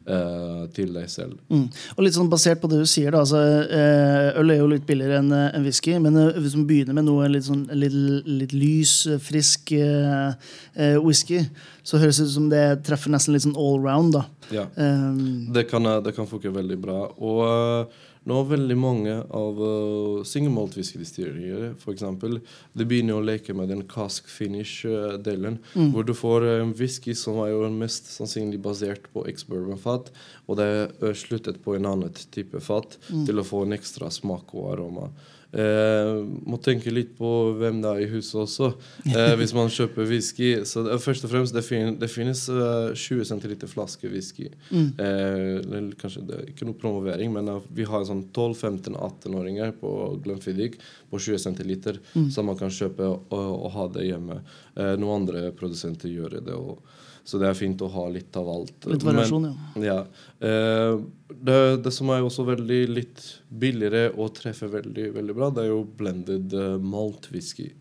eh, 0.06 0.62
til 0.76 0.92
deg 0.94 1.08
selv. 1.10 1.38
Mm. 1.50 1.66
Og 1.96 2.02
litt 2.04 2.16
sånn 2.16 2.30
basert 2.30 2.60
på 2.62 2.70
det 2.70 2.80
du 2.82 2.88
sier, 2.90 3.14
da. 3.14 3.22
Altså, 3.24 3.40
eh, 3.64 4.40
øl 4.40 4.52
er 4.54 4.60
jo 4.60 4.68
litt 4.70 4.86
billigere 4.88 5.20
enn 5.22 5.32
en 5.36 5.66
whisky. 5.66 5.96
Men 6.02 6.18
eh, 6.20 6.40
hvis 6.42 6.56
man 6.58 6.66
begynner 6.68 6.98
med 6.98 7.08
noe 7.08 7.28
litt, 7.32 7.46
sånn, 7.48 7.66
litt, 7.78 7.96
litt 8.26 8.54
lys, 8.56 8.96
eh, 9.10 9.22
frisk 9.22 9.72
eh, 9.78 10.34
eh, 10.74 10.98
whisky, 11.02 11.44
så 11.86 12.00
høres 12.02 12.18
det 12.20 12.28
ut 12.28 12.34
som 12.34 12.50
det 12.52 12.64
treffer 12.86 13.14
nesten 13.14 13.36
litt 13.36 13.46
sånn 13.46 13.58
all 13.58 13.78
round, 13.82 14.18
da. 14.18 14.26
Ja. 14.54 14.66
Um, 14.76 15.52
Det 15.54 15.66
kan, 15.70 15.86
eh, 15.86 16.02
det 16.02 16.14
kan 16.18 16.28
funke 16.30 16.52
veldig 16.54 16.78
bra. 16.82 17.00
Og 17.18 17.40
eh, 17.46 18.04
nå 18.26 18.40
har 18.40 18.48
veldig 18.50 18.76
mange 18.78 19.14
av 19.38 19.60
uh, 19.62 20.24
single 20.26 20.52
malt 20.54 20.74
whiskydistillerier 20.78 21.76
for 21.78 21.94
eksempel, 21.94 22.40
de 22.74 22.86
begynner 22.88 23.20
å 23.20 23.24
leke 23.24 23.54
med 23.56 23.70
den 23.70 23.84
cask 23.90 24.26
finish-delen, 24.30 25.60
hvor 25.94 26.06
du 26.06 26.12
får 26.16 26.48
en 26.56 26.74
whisky 26.76 27.14
som 27.18 27.38
er 27.44 27.52
jo 27.52 27.70
mest 27.72 28.10
sannsynlig 28.12 28.60
basert 28.64 29.06
på 29.14 29.24
ex-bourbon-fat, 29.30 30.10
og 30.46 30.60
det 30.60 30.68
er 30.74 31.18
sluttet 31.18 31.62
på 31.62 31.76
en 31.76 31.88
annen 31.92 32.14
type 32.34 32.60
fat 32.64 32.98
til 33.08 33.38
å 33.38 33.46
få 33.46 33.64
en 33.66 33.76
ekstra 33.78 34.10
smak 34.12 34.54
og 34.56 34.72
aroma. 34.74 35.10
Eh, 35.56 36.12
må 36.44 36.58
tenke 36.60 36.92
litt 36.92 37.14
på 37.16 37.30
hvem 37.56 37.80
det 37.84 37.92
er 37.92 38.02
i 38.04 38.10
huset 38.12 38.42
også, 38.42 38.70
eh, 39.08 39.32
hvis 39.40 39.54
man 39.56 39.72
kjøper 39.72 40.08
whisky. 40.10 40.50
Så 40.68 40.84
det, 40.84 40.98
først 41.04 41.24
og 41.24 41.32
fremst, 41.32 41.56
det, 41.56 41.64
fin, 41.64 41.94
det 42.00 42.10
finnes 42.12 42.44
uh, 42.52 42.92
20 42.92 43.24
centiliter 43.28 43.70
flaske 43.70 44.10
whisky. 44.12 44.50
Eh, 44.70 45.90
kanskje 45.96 46.26
det 46.28 46.36
er 46.36 46.52
ikke 46.52 46.68
noe 46.68 46.78
promovering, 46.80 47.32
men 47.32 47.48
uh, 47.48 47.60
vi 47.72 47.88
har 47.88 48.04
sånn 48.08 48.26
12-15-18-åringer 48.36 49.74
på 49.80 49.92
Glenfiddich 50.24 50.76
på 51.10 51.20
20 51.22 51.42
centiliter 51.46 52.00
som 52.32 52.48
man 52.50 52.58
kan 52.58 52.72
kjøpe 52.72 53.06
og, 53.06 53.32
og 53.32 53.70
ha 53.76 53.88
det 53.96 54.08
hjemme. 54.10 54.40
Eh, 54.76 54.94
noen 55.00 55.22
andre 55.22 55.50
produsenter 55.56 56.12
gjør 56.12 56.38
det. 56.40 56.54
Og, 56.56 56.80
så 57.26 57.40
det 57.42 57.48
er 57.48 57.58
fint 57.58 57.82
å 57.82 57.88
ha 57.90 58.06
litt 58.14 58.36
av 58.38 58.48
alt. 58.52 58.86
litt 58.86 59.02
variasjon, 59.06 59.48
ja. 59.50 59.82
Ja. 59.82 59.98
Eh, 60.46 61.00
det, 61.26 61.58
det 61.82 61.92
som 61.94 62.10
er 62.14 62.22
også 62.22 62.46
veldig 62.46 62.80
litt 62.92 63.24
billigere 63.50 64.12
og 64.14 64.30
treffer 64.38 64.70
veldig, 64.70 65.10
veldig 65.16 65.36
bra, 65.36 65.50
det 65.50 65.66
er 65.66 65.72
jo 65.72 65.82
blended 65.98 66.54
uh, 66.54 66.76
malt 66.78 67.26
whisky. 67.32 67.72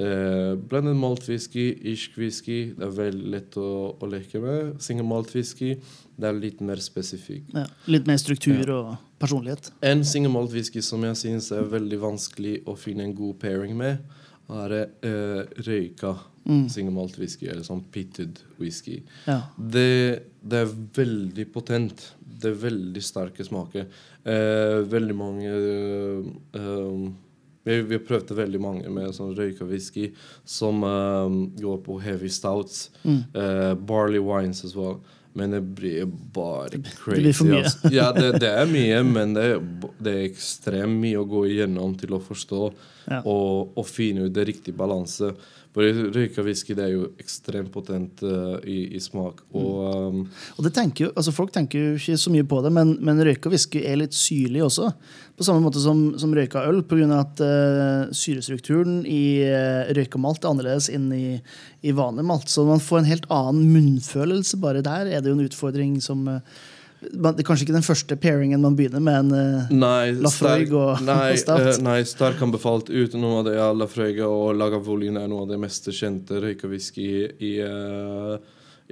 Eh, 0.00 0.54
blended 0.70 0.94
malt 0.96 1.26
whisky, 1.28 1.66
irsk 1.90 2.14
whisky, 2.20 2.60
det 2.78 2.86
er 2.86 2.94
veldig 2.94 3.32
lett 3.34 3.58
å, 3.58 3.70
å 3.98 4.08
leke 4.08 4.40
med. 4.42 4.78
Single 4.82 5.08
malt 5.10 5.34
whisky, 5.34 5.74
det 6.14 6.30
er 6.30 6.38
litt 6.38 6.62
mer 6.64 6.80
spesifikk. 6.82 7.50
Ja. 7.56 7.66
Litt 7.90 8.06
mer 8.08 8.20
struktur 8.22 8.70
og 8.76 8.94
personlighet. 9.20 9.72
En 9.84 10.06
single 10.06 10.32
malt 10.36 10.54
whisky 10.54 10.82
som 10.84 11.04
jeg 11.08 11.18
syns 11.20 11.50
er 11.56 11.66
veldig 11.74 12.00
vanskelig 12.06 12.60
å 12.70 12.78
finne 12.78 13.08
en 13.08 13.16
god 13.18 13.40
pairing 13.42 13.74
med, 13.76 14.00
er 14.50 14.76
eh, 14.80 15.42
røyka 15.66 16.14
single 16.72 16.94
malt 16.94 17.18
whisky, 17.20 17.46
eller 17.52 17.62
sånn 17.66 17.82
pitted 17.92 18.40
whisky. 18.58 19.02
Ja. 19.26 19.40
Det, 19.56 20.22
det 20.42 20.62
er 20.64 20.72
veldig 20.96 21.44
potent. 21.52 22.06
Det 22.20 22.50
er 22.50 22.56
veldig 22.62 23.02
sterke 23.04 23.44
smaker. 23.44 23.86
Eh, 24.24 24.80
veldig 24.90 25.14
mange 25.16 25.50
eh, 26.56 27.10
vi, 27.64 27.76
vi 27.82 27.98
prøvde 28.02 28.34
veldig 28.38 28.60
mange 28.62 28.90
med 28.92 29.12
sånn 29.16 29.34
røyka 29.36 29.66
whisky 29.68 30.10
som 30.48 30.82
eh, 30.86 31.38
går 31.60 31.80
på 31.86 31.98
heavy 32.02 32.28
stouts. 32.32 32.88
eh, 33.04 33.74
barley 33.76 34.18
wines 34.24 34.64
as 34.64 34.74
well. 34.76 35.00
Men 35.32 35.52
det 35.54 35.60
blir 35.78 36.08
bare 36.34 36.80
crazy. 37.04 37.20
blir 37.22 37.32
for 37.38 37.46
mye. 37.46 37.60
altså. 37.62 37.90
Ja, 37.94 38.08
det, 38.16 38.32
det 38.42 38.48
er 38.50 38.66
mye, 38.66 38.96
men 39.06 39.36
det, 39.36 39.44
det 40.02 40.14
er 40.16 40.24
ekstremt 40.26 40.96
mye 41.04 41.20
å 41.20 41.28
gå 41.30 41.44
igjennom 41.52 41.94
til 42.00 42.16
å 42.16 42.22
forstå 42.24 42.62
Ja. 43.10 43.20
og, 43.26 43.70
og 43.78 43.86
finne 43.86 44.26
ut 44.26 44.34
det 44.34 44.48
riktige 44.50 44.74
balanse. 44.76 45.30
For 45.70 45.86
røyka 45.86 46.42
whisky 46.42 46.74
det 46.74 46.82
er 46.88 46.94
jo 46.96 47.08
ekstremt 47.22 47.70
potent 47.70 48.24
uh, 48.26 48.56
i, 48.66 48.96
i 48.96 49.00
smak. 49.02 49.44
Og 49.54 49.76
um, 50.10 50.24
Og 50.58 50.66
det 50.66 50.72
tenker 50.74 51.06
jo, 51.06 51.10
altså 51.14 51.34
Folk 51.34 51.52
tenker 51.54 51.78
jo 51.78 51.92
ikke 52.00 52.18
så 52.18 52.32
mye 52.34 52.46
på 52.50 52.58
det, 52.64 52.72
men, 52.74 52.96
men 53.06 53.22
røyka 53.22 53.52
whisky 53.52 53.84
er 53.86 54.00
litt 54.00 54.16
syrlig 54.18 54.64
også. 54.66 54.90
På 55.38 55.46
samme 55.46 55.62
måte 55.62 55.82
som, 55.82 56.02
som 56.18 56.34
røyka 56.34 56.64
øl, 56.66 56.82
pga. 56.90 57.06
at 57.20 57.44
uh, 57.44 58.10
syrestrukturen 58.10 59.04
i 59.06 59.46
uh, 59.46 59.86
røyka 59.94 60.18
malt 60.18 60.42
er 60.42 60.50
annerledes 60.50 60.90
enn 60.90 61.06
i, 61.14 61.38
i 61.86 61.94
vanlig 61.94 62.26
malt. 62.26 62.50
Så 62.50 62.66
man 62.66 62.82
får 62.82 63.02
en 63.04 63.12
helt 63.12 63.30
annen 63.30 63.70
munnfølelse 63.70 64.58
bare 64.60 64.82
der. 64.82 65.06
er 65.06 65.22
det 65.22 65.30
jo 65.30 65.38
en 65.38 65.46
utfordring 65.46 66.00
som 66.02 66.26
eh, 66.28 66.40
man, 66.40 66.79
Det 67.00 67.30
er 67.40 67.46
kanskje 67.48 67.64
ikke 67.64 67.76
den 67.78 67.86
første 67.86 68.16
pairingen 68.20 68.60
man 68.60 68.74
begynner 68.76 69.00
med. 69.00 69.14
en 69.18 69.32
eh, 69.32 69.70
Nei, 69.72 70.10
Lafroig 70.12 70.72
og- 70.76 71.00
nei, 71.06 71.32
og 71.32 71.38
stout. 71.40 71.78
Uh, 71.78 71.82
nei, 71.86 72.02
sterk 72.04 72.42
anbefalt 72.44 72.90
uten 72.92 73.20
noe 73.24 73.38
av 73.40 73.44
det. 73.46 73.54
ja, 73.56 73.70
Lafroig 73.72 74.20
og 74.26 74.54
Lagavulin 74.58 75.16
er 75.16 75.28
noe 75.28 75.42
av 75.46 75.48
det 75.48 75.58
mest 75.62 75.88
kjente 75.88 76.40
røyka 76.44 76.68
whisky 76.68 77.08
i, 77.40 77.54
uh, 77.64 78.36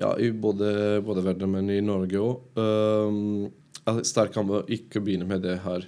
ja, 0.01 0.15
i 0.17 0.31
både, 0.33 1.03
både 1.05 1.25
verden, 1.27 1.53
men 1.53 1.69
i 1.71 1.81
Norge 1.85 2.17
òg. 2.17 2.41
Um, 2.57 3.51
sterk 4.05 4.33
kan 4.33 4.47
man 4.49 4.63
ikke 4.69 5.01
begynne 5.05 5.29
med 5.29 5.43
det 5.43 5.59
her. 5.65 5.85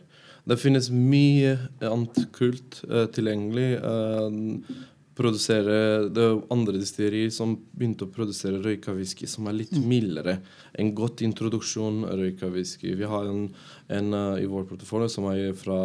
Det 0.48 0.56
finnes 0.59 0.90
mye 0.90 1.56
annet 1.85 2.16
kult 2.33 2.80
uh, 2.90 3.04
tilgjengelig. 3.12 3.74
eh, 3.76 4.78
produsere, 5.20 6.09
det 6.09 6.22
er 6.24 6.38
andre 6.52 6.80
distillerier 6.80 7.33
som 7.35 7.52
begynte 7.76 8.06
å 8.06 8.12
produsere 8.12 8.61
røyka 8.64 8.94
whisky 8.96 9.28
som 9.28 9.48
er 9.50 9.59
litt 9.59 9.74
mildere. 9.92 10.38
En 10.80 10.92
godt 10.96 11.22
introduksjon 11.26 12.06
av 12.09 12.20
røyka 12.22 12.48
whisky. 12.54 12.94
Vi 12.96 13.09
har 13.09 13.28
en, 13.28 13.48
en 13.92 14.14
uh, 14.16 14.40
i 14.40 14.48
vår 14.48 14.66
portefølje 14.70 15.11
som 15.12 15.28
er 15.33 15.52
fra 15.59 15.78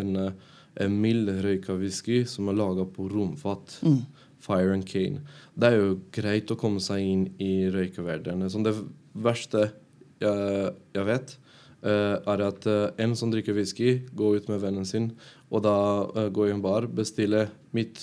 en, 0.00 0.16
eh, 0.26 0.58
en 0.84 0.98
mild 1.00 1.30
røyka 1.44 1.76
whisky 1.80 2.22
som 2.28 2.50
er 2.50 2.58
laga 2.58 2.86
på 2.88 3.08
romfat. 3.12 3.80
Fire 4.42 4.72
and 4.74 4.86
Cane. 4.88 5.20
Det 5.54 5.68
er 5.70 5.76
jo 5.78 6.00
greit 6.10 6.50
å 6.50 6.58
komme 6.58 6.82
seg 6.82 7.04
inn 7.06 7.28
i 7.38 7.68
røykeverdenen. 7.70 8.50
Sånn 8.50 8.66
det 8.66 8.74
verste 9.14 9.68
jeg, 10.22 10.72
jeg 10.96 11.06
vet, 11.06 11.36
uh, 11.86 12.16
er 12.32 12.42
at 12.48 12.66
uh, 12.66 12.88
en 13.02 13.14
som 13.18 13.30
drikker 13.30 13.54
whisky, 13.56 14.00
går 14.18 14.40
ut 14.40 14.50
med 14.50 14.64
vennen 14.64 14.88
sin, 14.88 15.12
og 15.50 15.62
da 15.66 15.76
uh, 16.10 16.26
går 16.34 16.50
i 16.50 16.56
en 16.56 16.64
bar, 16.64 16.88
bestiller 16.90 17.52
midt 17.76 18.02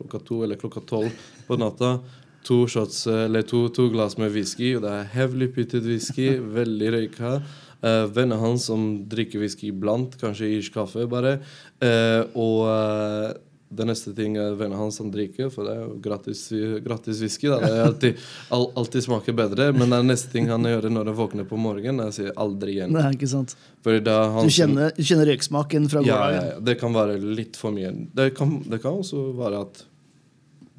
klokka 0.00 0.24
to 0.26 0.42
eller 0.46 0.58
klokka 0.60 0.82
tolv 0.88 1.28
på 1.46 1.60
natta 1.60 1.98
to 2.42 2.68
shots, 2.68 3.06
eh, 3.06 3.24
eller 3.24 3.42
to, 3.42 3.68
to 3.68 3.88
glass 3.88 4.16
med 4.18 4.32
whisky, 4.32 4.74
og 4.76 4.84
det 4.86 4.94
er 4.94 5.10
heavily 5.14 5.50
pitted 5.52 5.86
whisky, 5.88 6.32
veldig 6.60 6.94
røyka. 6.96 7.40
Uh, 7.80 8.04
Vennen 8.12 8.36
hans 8.36 8.66
som 8.68 8.82
drikker 9.08 9.40
whisky 9.40 9.70
iblant, 9.70 10.18
kanskje 10.20 10.50
irsk 10.58 10.74
kaffe, 10.74 11.06
bare. 11.08 11.38
Uh, 11.80 12.26
og 12.36 12.66
uh, 12.68 13.30
det 13.70 13.86
neste 13.86 14.12
ting 14.12 14.34
er 14.36 14.56
vennen 14.58 14.76
hans 14.76 14.98
som 15.00 15.08
drikker, 15.14 15.48
for 15.54 15.64
det 15.64 15.76
er 15.78 15.84
jo 15.86 15.94
gratis, 16.02 16.42
gratis 16.84 17.22
whisky. 17.22 17.46
Da. 17.48 17.60
Det 17.62 17.82
alltid, 17.86 18.24
all, 18.52 18.66
alltid 18.82 19.06
smaker 19.06 19.36
bedre. 19.38 19.70
Men 19.72 19.94
det 19.94 20.00
er 20.00 20.08
neste 20.10 20.32
ting 20.32 20.50
han 20.50 20.66
gjør 20.66 20.90
når 20.90 21.12
han 21.12 21.16
våkner 21.16 21.46
på 21.48 21.56
morgenen, 21.60 22.02
jeg 22.10 22.16
sier 22.18 22.34
aldri 22.44 22.74
igjen. 22.74 22.92
Nei, 22.98 23.06
ikke 23.14 23.30
sant? 23.30 23.54
For 23.86 24.02
da 24.04 24.18
han 24.34 24.50
Du 24.50 24.56
kjenner, 24.58 24.90
du 24.96 25.06
kjenner 25.06 25.30
røyksmaken 25.30 25.86
fra 25.92 26.02
ja, 26.04 26.18
ja, 26.34 26.42
ja, 26.50 26.58
det 26.66 26.76
kan 26.82 26.98
være 26.98 27.16
litt 27.22 27.56
for 27.60 27.72
mye. 27.72 27.94
Det 28.18 28.32
kan, 28.36 28.58
det 28.66 28.82
kan 28.82 28.98
også 29.04 29.30
være 29.38 29.62
at 29.62 29.84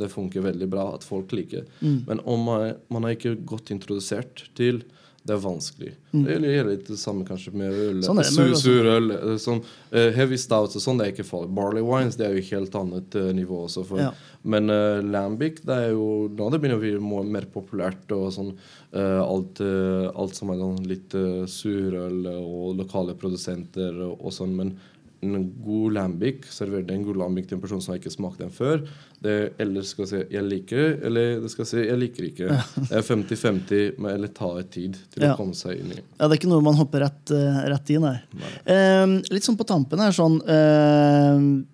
det 0.01 0.11
funker 0.13 0.43
veldig 0.45 0.69
bra, 0.71 0.89
at 0.95 1.05
folk 1.07 1.33
liker. 1.37 1.67
Mm. 1.79 1.99
Men 2.07 2.23
om 2.29 2.47
man, 2.49 2.73
man 2.91 3.07
er 3.07 3.17
ikke 3.17 3.37
godt 3.47 3.73
introdusert 3.73 4.47
til 4.57 4.83
det 5.21 5.35
er 5.35 5.41
vanskelig. 5.43 5.91
Det 6.11 6.33
gjelder 6.33 6.65
litt 6.65 6.87
det 6.89 6.97
samme 6.97 7.25
kanskje 7.27 7.51
med 7.53 7.69
øl. 7.69 7.99
Mm. 7.99 8.05
Sånn 8.07 8.21
altså. 8.23 8.45
sur 8.57 8.87
øl. 8.89 9.11
eh, 9.13 9.35
Sånn, 9.41 9.59
uh, 9.93 10.07
heavy 10.15 10.39
stouts 10.41 10.79
og 10.79 10.81
sånn, 10.81 10.97
det 10.97 11.05
er 11.05 11.13
ikke 11.13 11.27
farlig. 11.27 11.51
Barley 11.59 11.85
wines 11.85 12.17
det 12.17 12.25
er 12.25 12.33
jo 12.33 12.45
helt 12.47 12.77
annet 12.79 13.17
uh, 13.19 13.27
nivå 13.37 13.59
også. 13.67 13.83
For. 13.85 14.01
Ja. 14.01 14.09
Men 14.41 14.73
uh, 14.73 14.97
lambic 15.05 15.61
det 15.67 15.77
er 15.77 15.93
jo 15.93 16.07
nå 16.33 16.49
det 16.49 16.61
begynner 16.63 16.81
å 16.81 16.81
bli 16.81 17.29
mer 17.35 17.45
populært. 17.53 18.09
og 18.17 18.31
sånn 18.33 18.55
alt, 18.91 19.61
alt 19.63 20.35
som 20.35 20.49
er 20.51 20.57
sånn 20.59 20.81
litt 20.83 21.13
surøl 21.47 22.25
og 22.33 22.73
lokale 22.75 23.13
produsenter 23.15 24.01
og, 24.03 24.17
og 24.19 24.33
sånn. 24.35 24.51
Men 24.57 24.73
en 25.21 25.51
god 25.63 25.93
lambic, 25.93 26.45
server 26.49 26.83
en 26.91 27.03
god 27.05 27.17
lambic 27.21 27.47
til 27.47 27.57
en 27.57 27.61
person 27.61 27.81
som 27.81 27.93
har 27.93 27.99
ikke 28.01 28.13
smakt 28.13 28.39
den 28.41 28.49
før. 28.49 28.81
Det 29.21 29.53
eller 29.61 29.81
skal 29.85 30.07
si 30.07 30.15
'jeg 30.31 30.43
liker', 30.43 31.03
eller 31.05 31.41
det 31.41 31.51
skal 31.51 31.65
si 31.65 31.77
'jeg 31.77 31.97
liker 31.99 32.23
ikke'. 32.23 32.49
Det 32.89 32.91
er 32.91 33.01
50-50, 33.01 34.09
eller 34.13 34.27
ta 34.27 34.57
et 34.57 34.71
tid 34.71 34.97
til 35.11 35.23
Ja. 35.23 35.33
å 35.33 35.37
komme 35.37 35.53
seg 35.53 35.77
inn 35.79 35.91
i. 35.91 35.99
Ja, 36.19 36.27
Det 36.27 36.31
er 36.31 36.39
ikke 36.41 36.49
noe 36.49 36.61
man 36.61 36.73
hopper 36.75 36.99
rett, 37.01 37.31
eh, 37.31 37.69
rett 37.69 37.89
i, 37.91 37.97
nei. 37.99 38.19
Nei. 38.33 38.73
Eh, 38.73 39.05
litt 39.31 39.43
sånn 39.43 39.57
på 39.57 39.65
tampen 39.67 39.99
her, 39.99 40.11
sånn 40.11 40.41
eh, 40.47 41.65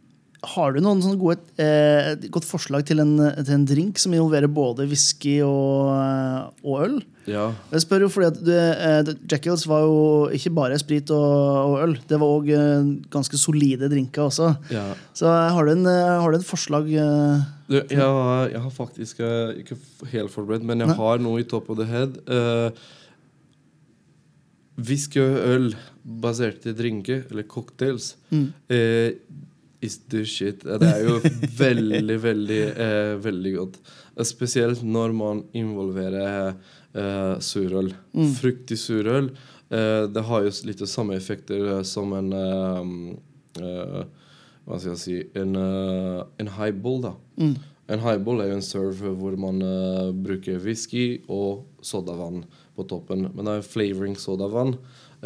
Har 0.44 0.72
du 0.76 0.80
noen 0.86 1.00
sånne 1.02 1.18
gode, 1.18 1.40
eh, 1.58 2.16
godt 2.30 2.46
forslag 2.46 2.84
til 2.86 3.00
en, 3.02 3.16
til 3.44 3.54
en 3.56 3.64
drink 3.66 3.98
som 3.98 4.14
involverer 4.14 4.48
både 4.54 4.86
whisky 4.88 5.40
og, 5.42 5.90
eh, 5.98 6.50
og 6.64 6.84
øl? 6.86 6.98
Ja. 7.28 7.48
Jeg 7.74 7.82
spør 7.84 8.06
jo 8.06 8.10
fordi 8.14 8.28
at 8.30 8.38
du, 8.46 8.52
eh, 8.54 9.10
Jackal's 9.28 9.66
var 9.68 9.82
jo 9.84 10.30
ikke 10.38 10.54
bare 10.56 10.78
sprit 10.80 11.10
og, 11.12 11.26
og 11.74 11.76
øl. 11.88 11.96
Det 12.08 12.20
var 12.22 12.36
òg 12.38 12.52
eh, 12.54 12.92
ganske 13.12 13.36
solide 13.42 13.90
drinker 13.92 14.28
også. 14.30 14.52
ja. 14.72 14.86
Så 15.18 15.26
eh, 15.26 15.50
har 15.58 15.66
du 15.66 15.72
en, 15.74 15.86
eh, 15.90 16.14
har 16.22 16.32
du 16.32 16.38
en 16.38 16.46
forslag 16.54 16.86
Du, 17.68 17.76
jeg, 17.82 17.98
har- 18.00 18.48
jeg 18.54 18.62
har 18.62 18.72
faktisk 18.72 19.20
ikke 19.60 19.76
helt 20.14 20.32
forberedt, 20.32 20.64
men 20.64 20.80
jeg 20.86 20.88
ne? 20.94 21.00
har 21.02 21.18
noe 21.20 21.42
i 21.42 21.44
top 21.50 21.70
of 21.74 21.78
the 21.82 21.86
head. 21.90 22.16
Uh, 22.30 22.70
Whisky 24.78 25.18
og 25.20 25.38
øl 25.50 25.72
basert 26.22 26.66
i 26.70 26.74
drinker, 26.78 27.24
eller 27.32 27.44
cocktails, 27.50 28.16
Mm. 28.32 28.54
eh, 28.70 29.12
is 29.82 30.00
the 30.10 30.24
shit. 30.26 30.64
Det 30.64 30.88
er 30.88 31.04
jo 31.06 31.20
veldig, 31.64 32.18
veldig, 32.24 32.62
eh, 32.74 33.14
veldig 33.22 33.54
godt. 33.58 33.80
Spesielt 34.26 34.84
når 34.84 35.14
man 35.14 35.44
involverer 35.58 36.56
eh, 36.98 37.38
surøl. 37.44 37.92
Mm. 38.14 38.34
Fruktig 38.40 38.80
surøl. 38.82 39.32
Eh, 39.70 40.04
det 40.12 40.24
har 40.30 40.46
jo 40.46 40.52
litt 40.68 40.82
litt 40.82 40.90
samme 40.90 41.18
effekter 41.18 41.78
eh, 41.78 41.84
som 41.84 42.14
en 42.16 42.32
eh, 42.34 42.92
eh, 43.62 44.04
Hva 44.68 44.78
skal 44.80 44.94
jeg 44.94 45.02
si 45.02 45.18
En, 45.40 45.56
eh, 45.60 46.22
en 46.40 46.54
highball, 46.58 47.02
da. 47.04 47.14
Mm. 47.40 47.58
En 47.88 48.04
highball 48.04 48.42
er 48.44 48.50
jo 48.52 48.58
en 48.60 48.66
serve 48.66 49.14
hvor 49.16 49.38
man 49.40 49.62
bruker 50.24 50.58
whisky 50.60 51.22
og 51.32 51.68
sodavann 51.80 52.42
på 52.76 52.84
toppen. 52.84 53.30
Men 53.32 53.48
det 53.48 53.54
er 53.54 53.70
flavoring 53.70 54.18
sodavann. 54.20 54.74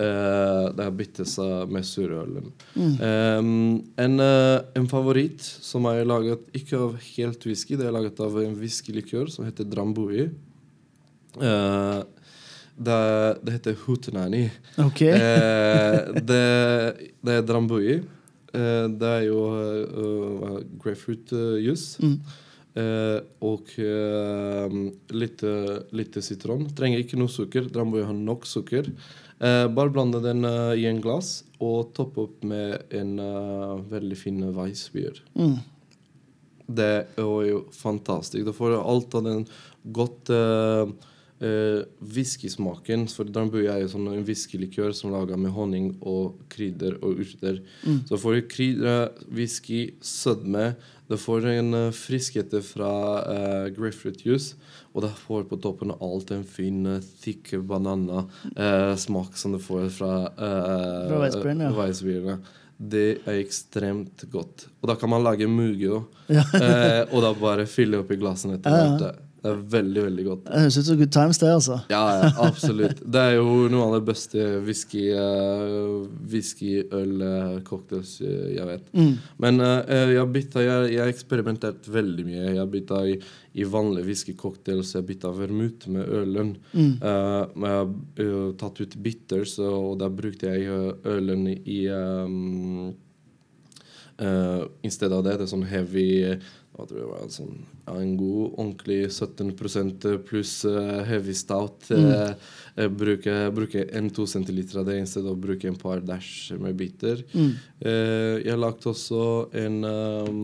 Det 0.01 0.85
har 0.85 0.93
byttet 0.95 1.29
seg 1.29 1.71
med 1.71 1.85
surølen. 1.87 2.51
Um, 2.75 3.81
en, 3.99 4.19
eh, 4.23 4.57
en 4.77 4.87
favoritt 4.91 5.43
som 5.43 5.87
er 5.91 6.03
laget 6.07 6.47
ikke 6.57 6.79
av 6.79 6.95
helt 7.13 7.45
whisky, 7.47 7.77
det 7.79 7.87
er 7.87 7.95
laget 7.95 8.19
av 8.23 8.37
en 8.41 8.55
whiskylikør 8.59 9.31
som 9.31 9.47
heter 9.47 9.67
Drambui. 9.69 10.29
Uh, 11.37 12.01
det, 12.75 12.99
det 13.45 13.57
heter 13.57 13.77
Hootenanny. 13.85 14.45
Okay. 14.89 15.13
uh, 15.15 16.21
det, 16.21 16.45
det 17.21 17.39
er 17.39 17.47
Drambui. 17.47 17.99
Uh, 18.51 18.87
det 18.91 19.11
er 19.17 19.27
jo 19.29 19.43
uh, 19.51 20.55
grapefruit-juice. 20.81 22.01
Mm. 22.03 22.17
Eh, 22.71 23.17
og 23.43 23.67
eh, 23.83 24.75
litt, 25.11 25.41
eh, 25.43 25.73
litt 25.91 26.15
sitron. 26.23 26.69
Trenger 26.75 27.03
ikke 27.03 27.19
noe 27.19 27.31
sukker. 27.31 27.67
Drambui 27.67 28.05
har 28.05 28.15
nok 28.15 28.47
sukker. 28.47 28.87
Eh, 29.41 29.67
bare 29.67 29.89
blande 29.89 30.19
den 30.21 30.45
uh, 30.45 30.73
i 30.77 30.85
en 30.85 30.99
glass 31.01 31.39
og 31.57 31.95
toppe 31.97 32.27
opp 32.27 32.43
med 32.45 32.93
en 32.93 33.15
uh, 33.17 33.79
veldig 33.89 34.17
fin 34.19 34.43
Weissbier. 34.53 35.17
Mm. 35.33 35.55
Det 36.69 36.91
er 37.17 37.47
jo 37.47 37.63
fantastisk. 37.73 38.45
Da 38.45 38.53
får 38.53 38.77
alt 38.77 39.17
av 39.17 39.25
den 39.25 39.47
godt 39.97 40.29
uh, 40.29 40.93
whiskysmaken. 41.41 43.07
For 43.09 43.25
Drambuie 43.25 43.69
er 43.71 43.81
jo 43.81 43.91
sånn 43.95 44.07
en 44.11 44.25
whiskylikør 44.27 44.93
som 44.93 45.09
er 45.09 45.17
laga 45.19 45.39
med 45.41 45.53
honning 45.55 45.91
og 46.01 46.37
krydder 46.53 46.99
og 47.01 47.23
urter. 47.23 47.61
Så 48.09 48.19
får 48.21 48.37
du 48.37 48.41
krydder, 48.51 49.09
whisky, 49.33 49.81
sødme. 50.05 50.75
Du 51.11 51.17
får 51.19 51.47
en 51.51 51.73
uh, 51.75 51.87
friskhet 51.91 52.53
fra 52.63 52.91
eh, 53.27 53.65
grapefruit 53.75 54.21
juice. 54.23 54.55
Og 54.93 55.03
det 55.03 55.11
får 55.25 55.43
på 55.49 55.59
toppen 55.63 55.91
av 55.91 56.03
alt 56.03 56.31
en 56.35 56.43
fin, 56.47 56.83
thick 57.23 57.53
banana-smak 57.67 59.37
som 59.39 59.55
du 59.55 59.59
får 59.59 59.89
fra, 59.95 60.13
eh, 60.31 61.05
Fra 61.75 61.87
ja. 61.89 62.37
Det 62.81 63.07
er 63.29 63.37
ekstremt 63.37 64.23
godt. 64.31 64.65
Og 64.81 64.89
da 64.89 64.95
kan 64.97 65.11
man 65.11 65.23
lage 65.23 65.47
muge 65.47 65.91
òg. 65.99 66.07
Ja. 66.31 66.43
eh, 66.57 67.03
og 67.11 67.21
da 67.23 67.33
bare 67.37 67.67
fylle 67.69 68.01
i 68.01 68.19
glassene 68.19 68.57
etter 68.57 68.73
Ja, 68.73 68.87
ja. 68.97 69.11
Det 69.41 69.49
er 69.49 69.61
veldig, 69.73 70.01
veldig 70.05 70.23
godt. 70.27 70.41
Det 70.45 70.59
høres 70.61 70.75
ut 70.77 70.85
som 70.85 70.97
good 70.99 71.11
times, 71.15 71.39
det, 71.41 71.47
altså. 71.49 71.77
Ja, 71.89 72.01
ja, 72.13 72.27
absolutt. 72.45 72.99
Det 73.01 73.23
er 73.25 73.39
jo 73.39 73.55
noe 73.73 73.87
av 73.87 73.95
det 73.95 74.01
beste 74.11 74.43
whisky, 74.67 75.07
uh, 75.17 76.03
whisky 76.29 76.75
øl, 76.83 77.15
uh, 77.25 77.55
cocktails 77.65 78.19
uh, 78.21 78.51
jeg 78.53 78.67
vet. 78.69 78.85
Mm. 78.93 79.15
Men 79.41 79.65
jeg 79.65 80.29
bytta 80.35 80.65
Jeg 80.67 81.01
har 81.01 81.09
eksperimentert 81.09 81.89
veldig 81.89 82.27
mye. 82.27 82.53
Jeg 82.59 82.69
bytta 82.75 83.01
i, 83.09 83.17
i 83.57 83.65
vanlige 83.65 84.11
whiskycocktails. 84.11 84.93
Jeg 84.99 85.09
bytta 85.09 85.33
vermut 85.33 85.89
med 85.89 86.15
ølen. 86.21 86.55
Mm. 86.77 86.93
Jeg 87.01 87.73
har 87.73 88.55
tatt 88.61 88.85
ut 88.85 88.97
bitters, 89.01 89.57
og 89.57 89.97
da 90.03 90.11
brukte 90.13 90.53
jeg 90.53 90.69
ølen 91.17 91.47
i 91.49 91.81
um, 91.89 92.91
uh, 94.21 94.63
I 94.85 94.93
stedet 94.93 95.17
av 95.17 95.25
det. 95.25 95.39
Det 95.39 95.47
er 95.47 95.55
sånn 95.57 95.69
heavy 95.71 96.11
hva 96.71 96.85
tror 96.87 97.01
jeg 97.01 97.09
var, 97.09 97.23
sånn, 97.33 97.55
ja, 97.83 97.93
En 97.99 98.13
god, 98.15 98.53
ordentlig 98.55 98.99
17 99.11 99.51
pluss 100.27 100.53
uh, 100.63 101.01
heavy 101.07 101.33
stout. 101.35 101.89
Uh, 101.91 102.31
jeg 102.77 102.93
bruker, 102.95 103.49
bruker 103.55 103.89
en 103.97 104.07
to 104.13 104.23
centiliter 104.29 104.79
av 104.79 104.87
det 104.87 105.01
i 105.01 105.07
stedet 105.09 105.27
for 105.27 105.35
å 105.35 105.43
bruke 105.47 105.67
en 105.67 105.79
par 105.79 106.03
dash 106.05 106.53
med 106.55 106.77
biter. 106.79 107.25
Mm. 107.35 107.49
Uh, 107.83 108.37
jeg 108.39 108.55
lagde 108.55 108.61
lagt 108.63 108.87
også 108.87 109.23
en 109.59 109.81
um, 109.83 110.39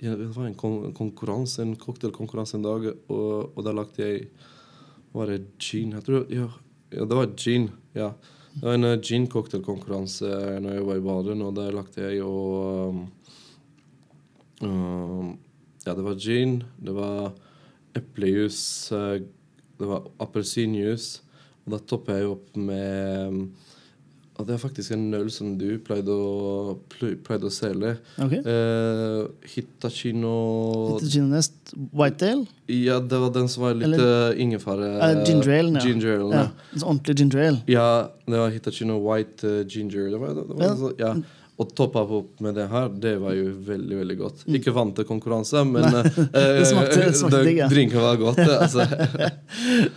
ja, 0.00 0.14
Det 0.16 0.30
var 0.32 0.46
en 0.46 0.56
kon 0.56 0.94
konkurranse, 0.96 1.60
en 1.60 1.76
cocktailkonkurranse 1.76 2.56
en 2.56 2.64
dag, 2.64 2.86
og, 3.10 3.52
og 3.52 3.66
da 3.66 3.74
lagde 3.76 4.04
jeg 4.04 4.28
Var 5.12 5.30
det 5.32 5.38
gin? 5.58 5.92
Jeg 5.96 6.04
tror, 6.06 6.24
ja, 6.32 6.48
ja, 6.94 7.04
det 7.04 7.16
var 7.18 7.34
gin. 7.36 7.68
ja. 7.96 8.12
Det 8.54 8.64
var 8.64 8.74
en 8.78 8.88
uh, 8.88 8.94
gin-cocktailkonkurranse 9.04 10.30
når 10.64 10.78
jeg 10.78 10.86
var 10.88 10.96
i 10.96 11.04
baden, 11.04 11.44
og 11.44 11.52
der 11.60 11.76
lagde 11.76 12.08
jeg 12.08 12.24
og 12.24 12.88
um, 12.88 13.04
um, 14.64 15.36
Ja, 15.88 15.94
det 15.96 16.04
var 16.04 16.18
gin, 16.20 16.58
det 16.84 16.92
var 16.92 17.30
eplejus, 17.96 18.58
uh, 18.92 19.16
det 19.78 19.86
var 19.88 20.04
appelsinjuice, 20.20 21.22
og 21.64 21.72
da 21.72 21.78
topper 21.88 22.18
jeg 22.20 22.28
opp 22.34 22.56
med 22.60 23.48
og 24.38 24.46
Det 24.46 24.54
er 24.54 24.60
faktisk 24.62 24.92
en 24.94 25.08
øl 25.18 25.26
som 25.34 25.56
du 25.58 25.80
pleide 25.82 26.14
å, 26.14 26.76
pleide 27.26 27.48
å 27.48 27.50
selge. 27.50 27.96
Okay. 28.22 28.38
Eh, 28.38 29.24
Hitachino 29.50 30.34
Hitachino 30.92 31.26
Nest 31.32 31.72
Whitetail? 31.90 32.44
Ja, 32.70 33.00
det 33.02 33.18
var 33.18 33.32
den 33.34 33.50
som 33.50 33.64
var 33.64 33.74
litt 33.74 33.88
Eller- 33.88 34.04
uh. 34.04 34.28
Uh, 34.30 34.38
ginger 34.38 34.62
ale, 34.70 34.92
ja. 34.92 35.24
Ginger 35.26 36.12
ale, 36.20 36.30
Ja. 36.30 36.44
ja. 36.44 36.78
Sånn 36.78 36.86
ordentlig 36.92 37.16
ginger 37.18 37.42
ale. 37.48 37.62
Ja, 37.66 37.88
det 38.30 38.38
var 38.44 38.54
Hitachino 38.54 39.00
White 39.08 39.42
uh, 39.42 39.64
Ginger. 39.66 40.06
Det 40.14 40.20
var, 40.22 40.34
det 40.38 40.46
var, 40.46 40.62
Ja. 40.68 40.74
så- 40.76 40.94
ja. 41.02 41.12
Og 41.58 41.72
toppe 41.74 41.98
opp 41.98 42.40
med 42.44 42.54
det 42.54 42.68
her, 42.70 42.84
det 43.02 43.16
var 43.18 43.32
jo 43.34 43.48
veldig 43.66 43.96
veldig 43.98 44.16
godt. 44.20 44.44
Ikke 44.54 44.70
vant 44.76 44.94
til 44.94 45.04
konkurranse, 45.08 45.64
men 45.66 45.82
Mm. 45.88 45.92
Nei, 45.96 46.02
eh, 46.06 46.52
det 46.60 46.66
smakte- 46.70 46.98
det 47.08 47.16
smakte 47.18 47.40
digg, 47.44 47.58
drinken 47.72 48.00
var 48.04 48.16
godt. 48.20 48.38
Altså. 48.38 48.86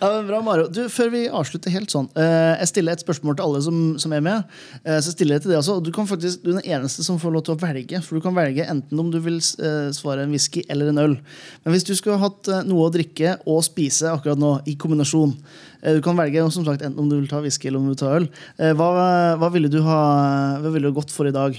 Ja, 0.01 0.07
men 0.16 0.28
Bra, 0.28 0.39
Mario. 0.41 0.68
Du, 0.74 0.82
Før 0.89 1.09
vi 1.14 1.22
avslutter 1.30 1.74
helt 1.74 1.91
sånn 1.91 2.07
eh, 2.18 2.57
Jeg 2.62 2.70
stiller 2.72 2.95
et 2.95 3.03
spørsmål 3.03 3.36
til 3.38 3.45
alle 3.45 3.62
som, 3.66 3.78
som 4.01 4.14
er 4.16 4.24
med. 4.26 4.43
Eh, 4.86 4.97
så 5.03 5.12
stiller 5.14 5.38
jeg 5.38 5.43
til 5.45 5.51
det 5.53 5.59
også. 5.59 5.76
Du, 5.86 5.91
kan 5.93 6.07
faktisk, 6.09 6.41
du 6.43 6.51
er 6.53 6.59
den 6.62 6.72
eneste 6.80 7.05
som 7.05 7.20
får 7.22 7.36
lov 7.36 7.43
til 7.45 7.55
å 7.55 7.59
velge. 7.62 8.01
For 8.05 8.18
Du 8.18 8.22
kan 8.26 8.36
velge 8.38 8.66
enten 8.72 8.99
om 9.03 9.12
du 9.14 9.20
vil 9.22 9.38
eh, 9.38 9.89
svare 9.95 10.26
en 10.26 10.34
whisky 10.34 10.64
eller 10.72 10.89
en 10.91 11.01
øl. 11.03 11.18
Men 11.66 11.76
hvis 11.76 11.86
du 11.88 11.93
skulle 11.99 12.18
hatt 12.22 12.49
eh, 12.51 12.64
noe 12.70 12.88
å 12.89 12.93
drikke 12.93 13.38
og 13.45 13.62
spise 13.68 14.09
akkurat 14.16 14.39
nå, 14.41 14.55
i 14.72 14.74
kombinasjon 14.82 15.36
eh, 15.36 15.70
Du 15.82 16.01
kan 16.05 16.17
velge 16.17 16.43
som 16.53 16.65
sagt, 16.67 16.84
enten 16.86 16.99
om 17.01 17.09
du 17.09 17.17
vil 17.17 17.29
ta 17.29 17.41
whisky 17.41 17.69
eller 17.69 17.82
om 17.82 17.89
du 17.89 17.93
vil 17.95 18.01
ta 18.01 18.13
øl. 18.19 18.27
Eh, 18.57 18.73
hva, 18.77 18.89
hva, 19.41 19.49
ville 19.53 19.71
du 19.71 19.79
ha, 19.86 19.99
hva 20.61 20.71
ville 20.73 20.91
du 20.91 20.97
gått 20.97 21.13
for 21.13 21.29
i 21.29 21.34
dag? 21.36 21.57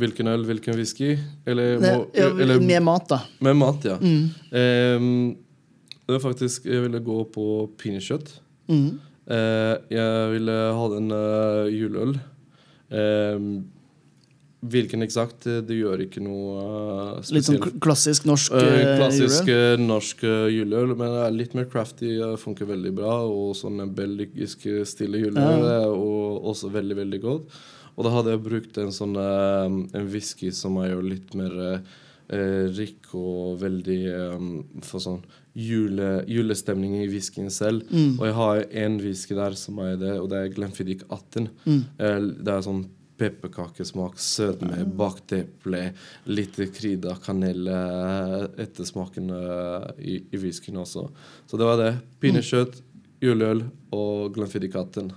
Hvilken 0.00 0.30
øl, 0.32 0.46
hvilken 0.48 0.76
whisky? 0.78 1.14
Eller, 1.44 1.76
Ne, 1.82 1.94
må, 1.98 2.06
ja, 2.16 2.30
eller 2.32 2.60
med 2.64 2.82
mat, 2.86 3.08
da. 3.10 3.20
med 3.44 3.58
mat, 3.60 3.84
ja. 3.84 3.98
Mm. 4.00 4.30
Um, 4.56 5.36
det 6.02 6.16
var 6.16 6.22
faktisk 6.24 6.64
Jeg 6.66 6.82
ville 6.82 7.00
gå 7.04 7.18
på 7.32 7.44
pinnekjøtt. 7.80 8.32
Mm. 8.72 8.88
Uh, 9.28 9.76
jeg 9.92 10.32
ville 10.32 10.56
ha 10.78 10.88
en 10.96 11.12
uh, 11.12 11.68
juleøl. 11.70 12.16
Ehm, 12.92 13.52
hvilken 14.62 15.02
eksakt, 15.02 15.46
eh, 15.50 15.60
det 15.66 15.74
gjør 15.80 16.04
ikke 16.04 16.22
noe 16.22 16.62
uh, 17.18 17.32
Litt 17.34 17.48
sånn 17.48 17.58
klassisk 17.82 18.26
norsk 18.28 18.52
Eh, 18.54 18.68
eh, 18.78 18.92
klassisk 19.00 19.48
uh, 19.50 19.72
eh, 19.72 19.80
norsk 19.82 20.22
eh, 20.28 20.46
juleøl, 20.54 20.94
men 20.94 21.10
det 21.16 21.24
er 21.26 21.34
litt 21.34 21.56
mer 21.58 21.66
crafty. 21.72 22.12
eh, 22.20 22.36
funker 22.38 22.68
veldig 22.70 22.92
bra. 22.94 23.16
Og 23.26 23.56
sånn 23.58 23.80
en 23.82 23.94
belgisk 23.94 24.66
eh, 24.70 24.84
stille 24.86 25.18
juleøl 25.24 25.66
er 25.66 25.88
og 25.90 26.46
også 26.52 26.70
veldig, 26.74 26.96
veldig 27.02 27.20
godt. 27.26 27.58
Og 27.96 28.06
da 28.06 28.14
hadde 28.14 28.32
jeg 28.36 28.44
brukt 28.46 28.78
en 28.78 28.94
sånn 28.94 29.18
eh, 29.18 29.98
en 29.98 30.08
whisky 30.14 30.52
som 30.54 30.78
er 30.80 30.92
jo 30.94 31.02
litt 31.04 31.34
mer 31.36 31.58
eh, 31.66 31.92
eh, 32.32 32.64
rik 32.78 33.10
og 33.18 33.58
veldig 33.60 34.00
um, 34.38 34.48
for 34.86 35.02
sånn 35.02 35.20
jule, 35.58 36.22
julestemning 36.30 37.02
i 37.02 37.08
whiskyen 37.12 37.50
selv. 37.52 37.82
Mm. 37.92 38.14
Og 38.16 38.26
jeg 38.30 38.38
har 38.38 38.62
en 38.86 38.98
whisky 39.02 39.36
der 39.36 39.58
som 39.58 39.82
er 39.84 39.98
det, 40.00 40.14
og 40.22 40.30
det 40.32 40.38
er 40.38 40.54
Glenfiddich 40.54 41.02
18. 41.10 41.50
Mm. 41.66 41.82
Eh, 41.98 42.18
Det 42.46 42.54
er 42.54 42.64
sånn 42.70 42.84
pepperkakesmak, 43.18 44.18
sødme, 44.18 44.78
Ah. 44.80 44.84
bakt 44.84 45.32
eple, 45.32 45.92
litt 46.26 46.56
krydder, 46.56 47.18
kanel 47.22 47.68
eh, 47.68 48.46
ettersmaken 48.64 49.30
eh, 49.30 49.90
i, 50.00 50.16
i 50.32 50.36
whiskyen 50.42 50.76
også. 50.82 51.08
Så 51.46 51.56
det 51.60 51.68
var 51.68 51.76
det. 51.78 51.92
Pinnekjøtt, 52.20 52.80
juleøl 53.22 53.64
og 53.92 54.34
Glenfiddich 54.34 54.74
18. 54.74 55.12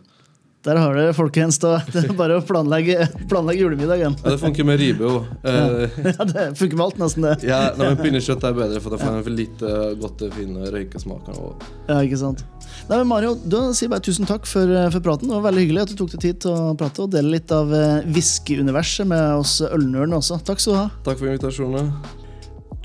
Der 0.66 0.80
har 0.82 0.95
dere, 0.97 1.13
folkens. 1.13 1.59
Da. 1.61 1.76
Det 1.93 2.03
er 2.07 2.13
bare 2.18 2.39
å 2.39 2.43
planlegge, 2.45 3.05
planlegge 3.30 3.61
julemiddagen. 3.61 4.16
Ja, 4.24 4.32
det 4.34 4.39
funker 4.41 4.66
med 4.68 4.80
ribbe 4.82 5.05
òg. 5.11 5.28
Eh, 5.45 5.99
Ja, 6.16 6.26
det 6.28 6.45
funker 6.59 6.80
med 6.80 6.86
alt, 6.88 6.97
nesten, 7.01 7.28
det. 7.28 7.36
ja, 7.47 7.59
nei, 7.78 7.91
men 7.93 7.99
pinnekjøtt 8.01 8.43
er 8.49 8.57
bedre, 8.57 8.82
for 8.84 8.95
da 8.95 8.99
får 9.01 9.20
jeg 9.20 9.36
litt 9.36 9.61
lite 9.61 9.72
godt 10.01 10.26
fin 10.36 10.57
røykesmaker. 10.74 11.38
Og 11.38 11.63
Ja, 11.89 11.99
ikke 12.01 12.18
sant. 12.22 12.43
Nei, 12.89 12.97
men 12.97 13.07
Mario, 13.09 13.36
du 13.45 13.57
sier 13.78 13.89
bare 13.93 14.03
tusen 14.05 14.28
takk 14.30 14.45
for, 14.49 14.66
eh, 14.70 14.89
for 14.93 15.05
praten. 15.05 15.30
Det 15.30 15.38
var 15.38 15.45
veldig 15.51 15.66
hyggelig 15.68 15.86
at 15.86 15.93
du 15.93 15.97
tok 16.01 16.13
deg 16.18 16.26
tid 16.26 16.41
til 16.45 16.51
å 16.57 16.74
prate 16.80 17.05
og 17.05 17.13
dele 17.13 17.36
litt 17.38 17.53
av 17.55 17.72
eh, 17.74 18.01
whiskyuniverset 18.18 19.07
med 19.09 19.39
oss 19.39 19.59
ølnørene 19.66 20.18
også. 20.20 20.41
Takk 20.45 20.59
skal 20.63 20.74
du 20.74 20.80
ha. 20.84 20.89
takk 21.05 21.22
for 21.22 21.30
invitasjonen. 21.30 21.93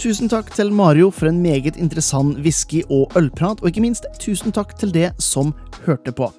Tusen 0.01 0.31
takk 0.33 0.49
til 0.57 0.71
Mario 0.73 1.11
for 1.13 1.29
en 1.29 1.43
meget 1.43 1.77
interessant 1.77 2.39
whisky- 2.41 2.87
og 2.89 3.13
ølprat, 3.21 3.59
og 3.61 3.69
ikke 3.69 3.83
minst 3.85 4.07
tusen 4.17 4.49
takk 4.49 4.71
til 4.81 4.95
det 4.95 5.11
som 5.21 5.51
hørte 5.85 6.15
på. 6.17 6.31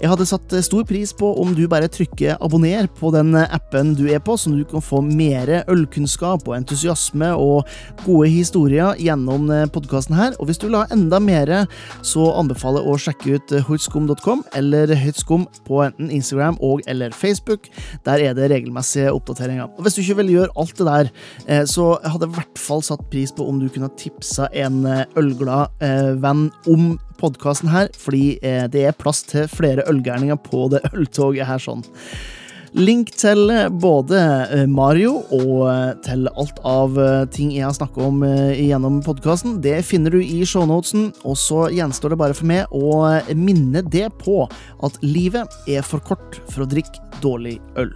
Jeg 0.00 0.10
hadde 0.10 0.26
satt 0.26 0.50
eh, 0.50 0.64
stor 0.66 0.82
pris 0.88 1.12
på 1.14 1.28
om 1.38 1.52
du 1.54 1.62
bare 1.70 1.86
trykker 1.86 2.40
abonner 2.42 2.88
på 2.98 3.12
den 3.14 3.30
eh, 3.38 3.54
appen 3.54 3.92
du 3.94 4.08
er 4.10 4.18
på, 4.18 4.34
så 4.34 4.50
du 4.50 4.64
kan 4.66 4.82
få 4.82 4.98
mer 5.06 5.52
ølkunnskap 5.70 6.42
og 6.48 6.56
entusiasme 6.56 7.28
og 7.38 7.70
gode 8.02 8.32
historier 8.34 8.98
gjennom 8.98 9.46
podkasten 9.70 10.18
her. 10.18 10.34
Og 10.40 10.50
hvis 10.50 10.58
du 10.58 10.66
vil 10.66 10.80
ha 10.80 10.88
enda 10.90 11.22
mer, 11.22 11.54
så 12.02 12.26
anbefaler 12.34 12.82
jeg 12.82 12.90
å 12.90 12.98
sjekke 13.06 13.38
ut 13.38 13.54
eh, 13.54 13.70
høytskum.com 13.70 14.42
eller 14.58 14.90
høytskum 15.04 15.46
på 15.70 15.84
enten 15.86 16.10
Instagram 16.10 16.58
og 16.58 16.82
eller 16.90 17.14
Facebook. 17.14 17.70
Der 18.10 18.26
er 18.26 18.34
det 18.34 18.50
regelmessige 18.50 19.14
oppdateringer. 19.14 19.70
Og 19.70 19.86
hvis 19.86 20.00
du 20.00 20.02
ikke 20.02 20.18
vil 20.24 20.34
gjøre 20.34 20.52
alt 20.58 20.76
det 20.82 20.90
der, 20.90 21.14
eh, 21.46 21.64
så 21.70 21.92
hadde 22.02 22.26
jeg 22.26 22.34
i 22.34 22.38
hvert 22.40 22.64
fall 22.66 22.82
satt 22.82 23.03
pris 23.10 23.32
på 23.32 23.46
om 23.48 23.58
du 23.60 23.68
kunne 23.72 23.90
tipsa 23.98 24.48
en 24.52 24.84
eh, 24.86 25.04
ølglad 25.18 25.82
eh, 25.84 26.12
venn 26.22 26.48
om 26.70 26.94
podkasten 27.20 27.70
her, 27.72 27.90
fordi 27.98 28.38
eh, 28.42 28.64
det 28.70 28.86
er 28.88 28.96
plass 28.98 29.24
til 29.28 29.48
flere 29.50 29.86
ølgærninger 29.90 30.38
på 30.46 30.68
det 30.74 30.84
øltoget 30.96 31.48
her 31.48 31.62
sånn. 31.62 31.84
Link 32.74 33.12
til 33.14 33.52
både 33.78 34.18
Mario 34.66 35.20
og 35.36 36.00
til 36.02 36.26
alt 36.32 36.56
av 36.66 36.96
ting 37.30 37.52
jeg 37.54 37.62
har 37.68 37.76
snakka 37.76 38.02
om 38.02 38.24
gjennom 38.26 38.96
podkasten, 39.06 39.60
det 39.62 39.76
finner 39.86 40.10
du 40.10 40.18
i 40.18 40.40
shownotesen. 40.42 41.12
Og 41.22 41.38
så 41.38 41.68
gjenstår 41.70 42.16
det 42.16 42.18
bare 42.24 42.34
for 42.34 42.50
meg 42.50 42.74
å 42.74 42.98
minne 43.38 43.84
det 43.94 44.08
på 44.18 44.40
at 44.50 44.98
livet 45.06 45.54
er 45.70 45.86
for 45.86 46.02
kort 46.02 46.42
for 46.50 46.66
å 46.66 46.70
drikke 46.74 46.98
dårlig 47.22 47.60
øl. 47.78 47.94